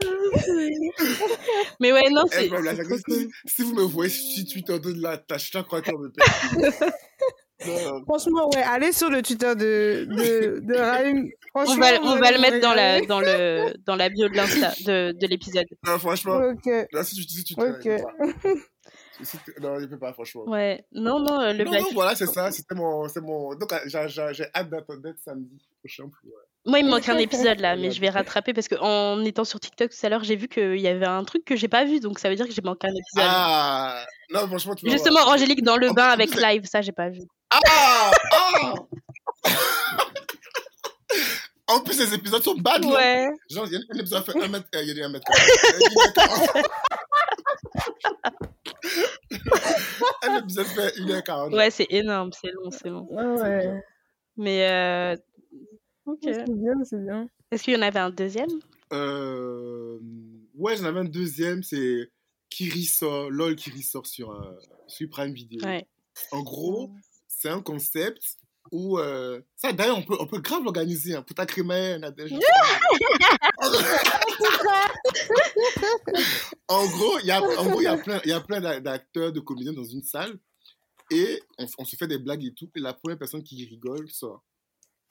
Mais 1.80 1.92
ouais, 1.92 2.10
non, 2.10 2.24
c'est. 2.30 2.48
Si, 2.48 3.28
si, 3.46 3.62
vous 3.62 3.74
me 3.74 3.82
voyez 3.82 4.10
si 4.10 4.44
tu 4.44 4.62
en 4.70 4.78
de 4.78 5.00
la 5.00 5.18
tâche, 5.18 5.50
je 5.52 5.58
crois 5.60 5.82
qu'on 5.82 5.98
me 5.98 6.10
perd. 6.10 6.92
Franchement, 8.06 8.50
ouais, 8.54 8.62
allez 8.62 8.92
sur 8.92 9.08
le 9.08 9.22
Twitter 9.22 9.54
de, 9.54 10.06
de, 10.10 10.60
de 10.60 10.74
Raïm. 10.78 11.28
On 11.54 11.64
va, 11.76 12.00
on 12.02 12.16
va 12.16 12.30
le 12.30 12.38
mettre 12.38 12.60
dans 12.60 12.74
la, 12.74 13.00
dans, 13.00 13.20
le, 13.20 13.72
dans 13.86 13.96
la 13.96 14.10
bio 14.10 14.28
de 14.28 14.34
l'Insta, 14.34 14.72
de, 14.84 15.12
de 15.18 15.26
l'épisode. 15.26 15.64
Franchement. 15.98 16.36
Ok. 16.36 16.70
Là, 16.92 17.02
si 17.02 17.16
tu 17.16 17.24
dis, 17.24 17.44
tu 17.44 17.54
Ok. 17.58 17.88
Non, 19.60 19.78
il 19.80 19.88
peut 19.88 19.98
pas, 19.98 20.12
franchement. 20.12 20.44
Ouais. 20.46 20.84
Non, 20.92 21.18
non, 21.20 21.40
euh, 21.40 21.52
le 21.52 21.64
non, 21.64 21.70
Black 21.70 21.82
non, 21.82 21.88
voilà, 21.94 22.14
c'est 22.14 22.26
ça. 22.26 22.50
C'était 22.50 22.74
mon, 22.74 23.08
c'est 23.08 23.20
mon. 23.20 23.54
Donc, 23.54 23.72
euh, 23.72 23.78
j'ai, 23.86 24.44
hâte 24.54 24.70
d'attendre 24.70 25.00
d'être 25.02 25.18
samedi 25.24 25.56
prochain. 25.80 26.04
Pour, 26.04 26.30
euh, 26.30 26.44
Moi, 26.66 26.80
il 26.80 26.86
me 26.86 26.90
manque 26.90 27.08
un 27.08 27.18
épisode 27.18 27.60
là, 27.60 27.76
mais 27.76 27.90
je 27.90 28.00
vais 28.00 28.10
rattraper 28.10 28.52
parce 28.52 28.68
qu'en 28.68 29.22
étant 29.24 29.44
sur 29.44 29.60
TikTok 29.60 29.90
tout 29.90 30.06
à 30.06 30.08
l'heure, 30.08 30.24
j'ai 30.24 30.36
vu 30.36 30.48
qu'il 30.48 30.80
y 30.80 30.88
avait 30.88 31.06
un 31.06 31.24
truc 31.24 31.44
que 31.44 31.56
j'ai 31.56 31.68
pas 31.68 31.84
vu, 31.84 32.00
donc 32.00 32.18
ça 32.18 32.28
veut 32.28 32.36
dire 32.36 32.46
que 32.46 32.52
j'ai 32.52 32.62
manqué 32.62 32.86
un 32.88 32.94
épisode. 32.94 33.28
Ah 33.28 34.04
Non, 34.30 34.46
franchement, 34.46 34.74
tu 34.74 34.88
Justement, 34.90 35.20
voir. 35.22 35.34
Angélique 35.34 35.62
dans 35.62 35.76
le 35.76 35.92
bain 35.92 36.08
avec 36.08 36.34
live, 36.34 36.64
ça 36.66 36.82
j'ai 36.82 36.92
pas 36.92 37.08
vu. 37.08 37.20
Ah 37.50 38.10
Ah 38.32 38.74
En 41.68 41.80
plus, 41.80 41.98
les 41.98 42.14
épisodes 42.14 42.42
sont 42.44 42.54
bad, 42.54 42.84
là. 42.84 42.90
Ouais. 42.90 43.28
Genre, 43.50 43.66
il 43.66 43.72
y 43.72 43.76
a 43.76 43.80
un 43.92 43.98
épisode 43.98 44.24
fait 44.24 44.40
1 44.40 44.46
mètre. 44.48 44.66
euh, 44.74 44.82
Il 44.84 44.96
y 44.96 45.02
a 45.02 45.06
un 45.06 45.08
mètre. 45.08 45.26
quarante. 49.30 50.22
Un 50.22 50.38
épisode 50.38 50.66
fait 50.66 50.96
1h40. 51.00 51.54
Ouais, 51.54 51.70
c'est 51.70 51.86
énorme, 51.90 52.30
c'est 52.32 52.50
long, 52.52 52.70
c'est 52.70 52.88
long. 52.88 53.06
Ouais. 53.10 53.80
Mais 54.36 54.68
euh... 54.68 55.16
ok. 56.06 56.18
C'est 56.22 56.44
bien, 56.54 56.74
c'est 56.84 57.04
bien. 57.04 57.28
Est-ce 57.50 57.62
qu'il 57.62 57.74
y 57.74 57.76
en 57.76 57.82
avait 57.82 57.98
un 57.98 58.10
deuxième? 58.10 58.50
Euh... 58.92 59.98
Ouais, 60.54 60.76
j'en 60.76 60.84
avais 60.84 61.00
un 61.00 61.04
deuxième, 61.04 61.62
c'est 61.62 62.10
Kiri 62.50 62.84
sort, 62.84 63.30
LOL 63.30 63.56
Kiri 63.56 63.82
sort 63.82 64.06
sur, 64.06 64.30
euh, 64.30 64.58
sur 64.86 65.08
Prime 65.10 65.32
Video. 65.32 65.64
Ouais. 65.64 65.86
En 66.32 66.42
gros, 66.42 66.90
c'est 67.28 67.50
un 67.50 67.60
concept 67.60 68.38
où. 68.72 68.98
euh, 68.98 69.40
Ça, 69.56 69.72
d'ailleurs, 69.72 69.98
on 69.98 70.02
peut, 70.02 70.16
on 70.18 70.26
peut 70.26 70.40
grave 70.40 70.62
l'organiser. 70.64 71.14
Hein, 71.14 71.22
pour 71.22 71.34
ta 71.34 71.44
Nadège. 71.98 72.32
en 76.68 76.86
gros, 76.86 77.18
il 77.20 77.26
y 77.26 77.30
a, 77.30 77.40
en 77.42 77.64
gros, 77.66 77.80
il 77.80 77.84
y 77.84 77.86
a 77.86 77.96
plein, 77.96 78.20
il 78.24 78.30
y 78.30 78.32
a 78.32 78.40
plein 78.40 78.60
d'a- 78.60 78.80
d'acteurs, 78.80 79.32
de 79.32 79.40
comédiens 79.40 79.72
dans 79.72 79.84
une 79.84 80.02
salle. 80.02 80.36
Et 81.10 81.40
on, 81.58 81.66
on 81.78 81.84
se 81.84 81.94
fait 81.96 82.08
des 82.08 82.18
blagues 82.18 82.44
et 82.44 82.52
tout. 82.52 82.68
Et 82.74 82.80
la 82.80 82.92
première 82.92 83.18
personne 83.18 83.42
qui 83.42 83.64
rigole 83.66 84.10
sort. 84.10 84.42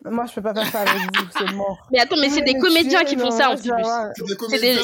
Moi, 0.03 0.25
je 0.25 0.33
peux 0.35 0.41
pas 0.41 0.53
faire 0.53 0.67
ça 0.69 0.81
avec 0.81 1.01
vous, 1.03 1.25
c'est 1.37 1.53
mort. 1.53 1.87
Mais 1.89 1.99
attends, 1.99 2.17
mais 2.19 2.29
c'est 2.29 2.41
des 2.41 2.55
comédiens 2.59 3.05
qui 3.05 3.15
font 3.15 3.29
non, 3.29 3.31
ça 3.31 3.51
en 3.51 3.55
ça 3.55 4.11
plus. 4.17 4.35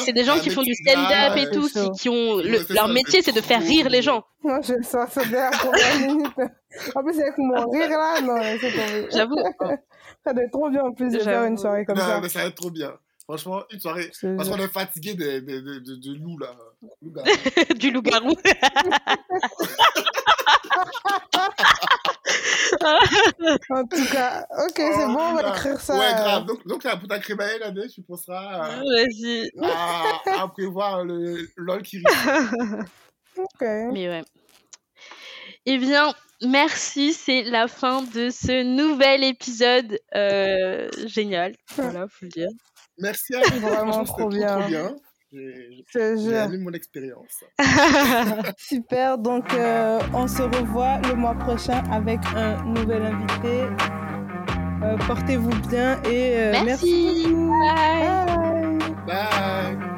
C'est 0.06 0.12
des, 0.14 0.24
gens 0.24 0.38
qui 0.40 0.48
font 0.48 0.62
du 0.62 0.74
stand-up 0.74 1.36
et 1.36 1.42
blague. 1.42 1.52
tout, 1.52 1.68
qui, 1.92 2.08
ont 2.08 2.36
le- 2.38 2.64
leur 2.72 2.86
ça, 2.86 2.92
métier, 2.92 3.20
c'est 3.20 3.32
de 3.32 3.42
faire 3.42 3.60
rire 3.60 3.90
les 3.90 4.00
gens. 4.00 4.24
Moi, 4.42 4.60
je 4.62 4.72
sens 4.82 5.10
ça 5.10 5.22
bien 5.24 5.50
première 5.50 5.98
minute. 6.08 6.32
En 6.96 7.02
plus, 7.04 7.20
avec 7.20 7.36
mon 7.36 7.68
rire 7.70 7.90
là, 7.90 8.20
non, 8.22 8.40
c'est 8.58 8.70
tombé. 8.72 9.06
J'avoue. 9.12 9.36
Ça 10.24 10.32
doit 10.32 10.44
être 10.44 10.50
trop 10.52 10.70
bien 10.70 10.82
en 10.82 10.92
plus 10.92 11.12
de 11.12 11.18
faire 11.18 11.44
une 11.44 11.58
soirée 11.58 11.84
comme 11.84 11.98
non, 11.98 12.04
ça. 12.04 12.20
mais 12.22 12.30
ça 12.30 12.38
va 12.40 12.46
être 12.46 12.54
trop 12.54 12.70
bien. 12.70 12.92
Franchement, 13.32 13.62
une 13.70 13.80
soirée. 13.80 14.10
Parce 14.36 14.46
qu'on 14.50 14.58
est 14.58 14.68
fatigué 14.68 15.14
de, 15.14 15.40
de, 15.40 15.60
de, 15.60 15.78
de, 15.78 15.96
de 15.96 16.14
loups, 16.22 16.36
là. 16.38 16.54
Du 17.78 17.90
loup-garou. 17.90 18.34
En 23.70 23.86
tout 23.86 24.04
cas, 24.12 24.46
ok, 24.66 24.72
c'est 24.76 25.04
Oh, 25.04 25.12
bon, 25.12 25.18
on 25.18 25.34
va 25.34 25.42
là. 25.42 25.48
écrire 25.50 25.80
ça. 25.80 25.94
Ouais, 25.94 26.12
grave. 26.12 26.44
Donc, 26.46 26.66
donc 26.66 26.84
là, 26.84 26.96
pour 26.96 27.08
ta 27.08 27.18
crémaille, 27.20 27.58
là, 27.58 27.72
tu 27.88 28.02
penseras 28.02 28.66
à, 28.66 28.76
Vas-y. 28.80 29.50
à, 29.62 30.42
à 30.42 30.48
prévoir 30.48 31.02
le 31.04 31.48
LOL 31.56 31.82
qui 31.82 32.02
Ok. 33.36 33.60
Mais 33.60 34.08
ouais. 34.08 34.22
Eh 35.64 35.78
bien, 35.78 36.12
merci. 36.42 37.14
C'est 37.14 37.44
la 37.44 37.66
fin 37.68 38.02
de 38.02 38.28
ce 38.30 38.62
nouvel 38.62 39.24
épisode 39.24 39.98
euh, 40.14 40.90
génial. 41.06 41.54
Voilà, 41.76 42.06
faut 42.08 42.26
le 42.26 42.28
dire. 42.28 42.48
Merci 42.98 43.34
à 43.34 43.40
vous. 43.50 43.60
Vraiment 43.66 44.04
trop 44.04 44.28
bien. 44.28 44.58
Trop 44.58 44.68
bien. 44.68 44.94
J'ai 45.32 46.34
aimé 46.34 46.58
mon 46.58 46.72
expérience. 46.72 47.42
Super, 48.58 49.16
donc 49.16 49.52
euh, 49.54 49.98
on 50.12 50.28
se 50.28 50.42
revoit 50.42 50.98
le 51.08 51.14
mois 51.14 51.34
prochain 51.34 51.82
avec 51.90 52.20
un 52.36 52.62
nouvel 52.64 53.02
invité. 53.02 53.62
Euh, 54.82 54.96
Portez-vous 55.06 55.68
bien 55.68 56.02
et 56.02 56.36
euh, 56.36 56.52
merci. 56.64 57.26
merci. 57.28 57.34
Bye. 59.06 59.78
Bye. 59.78 59.91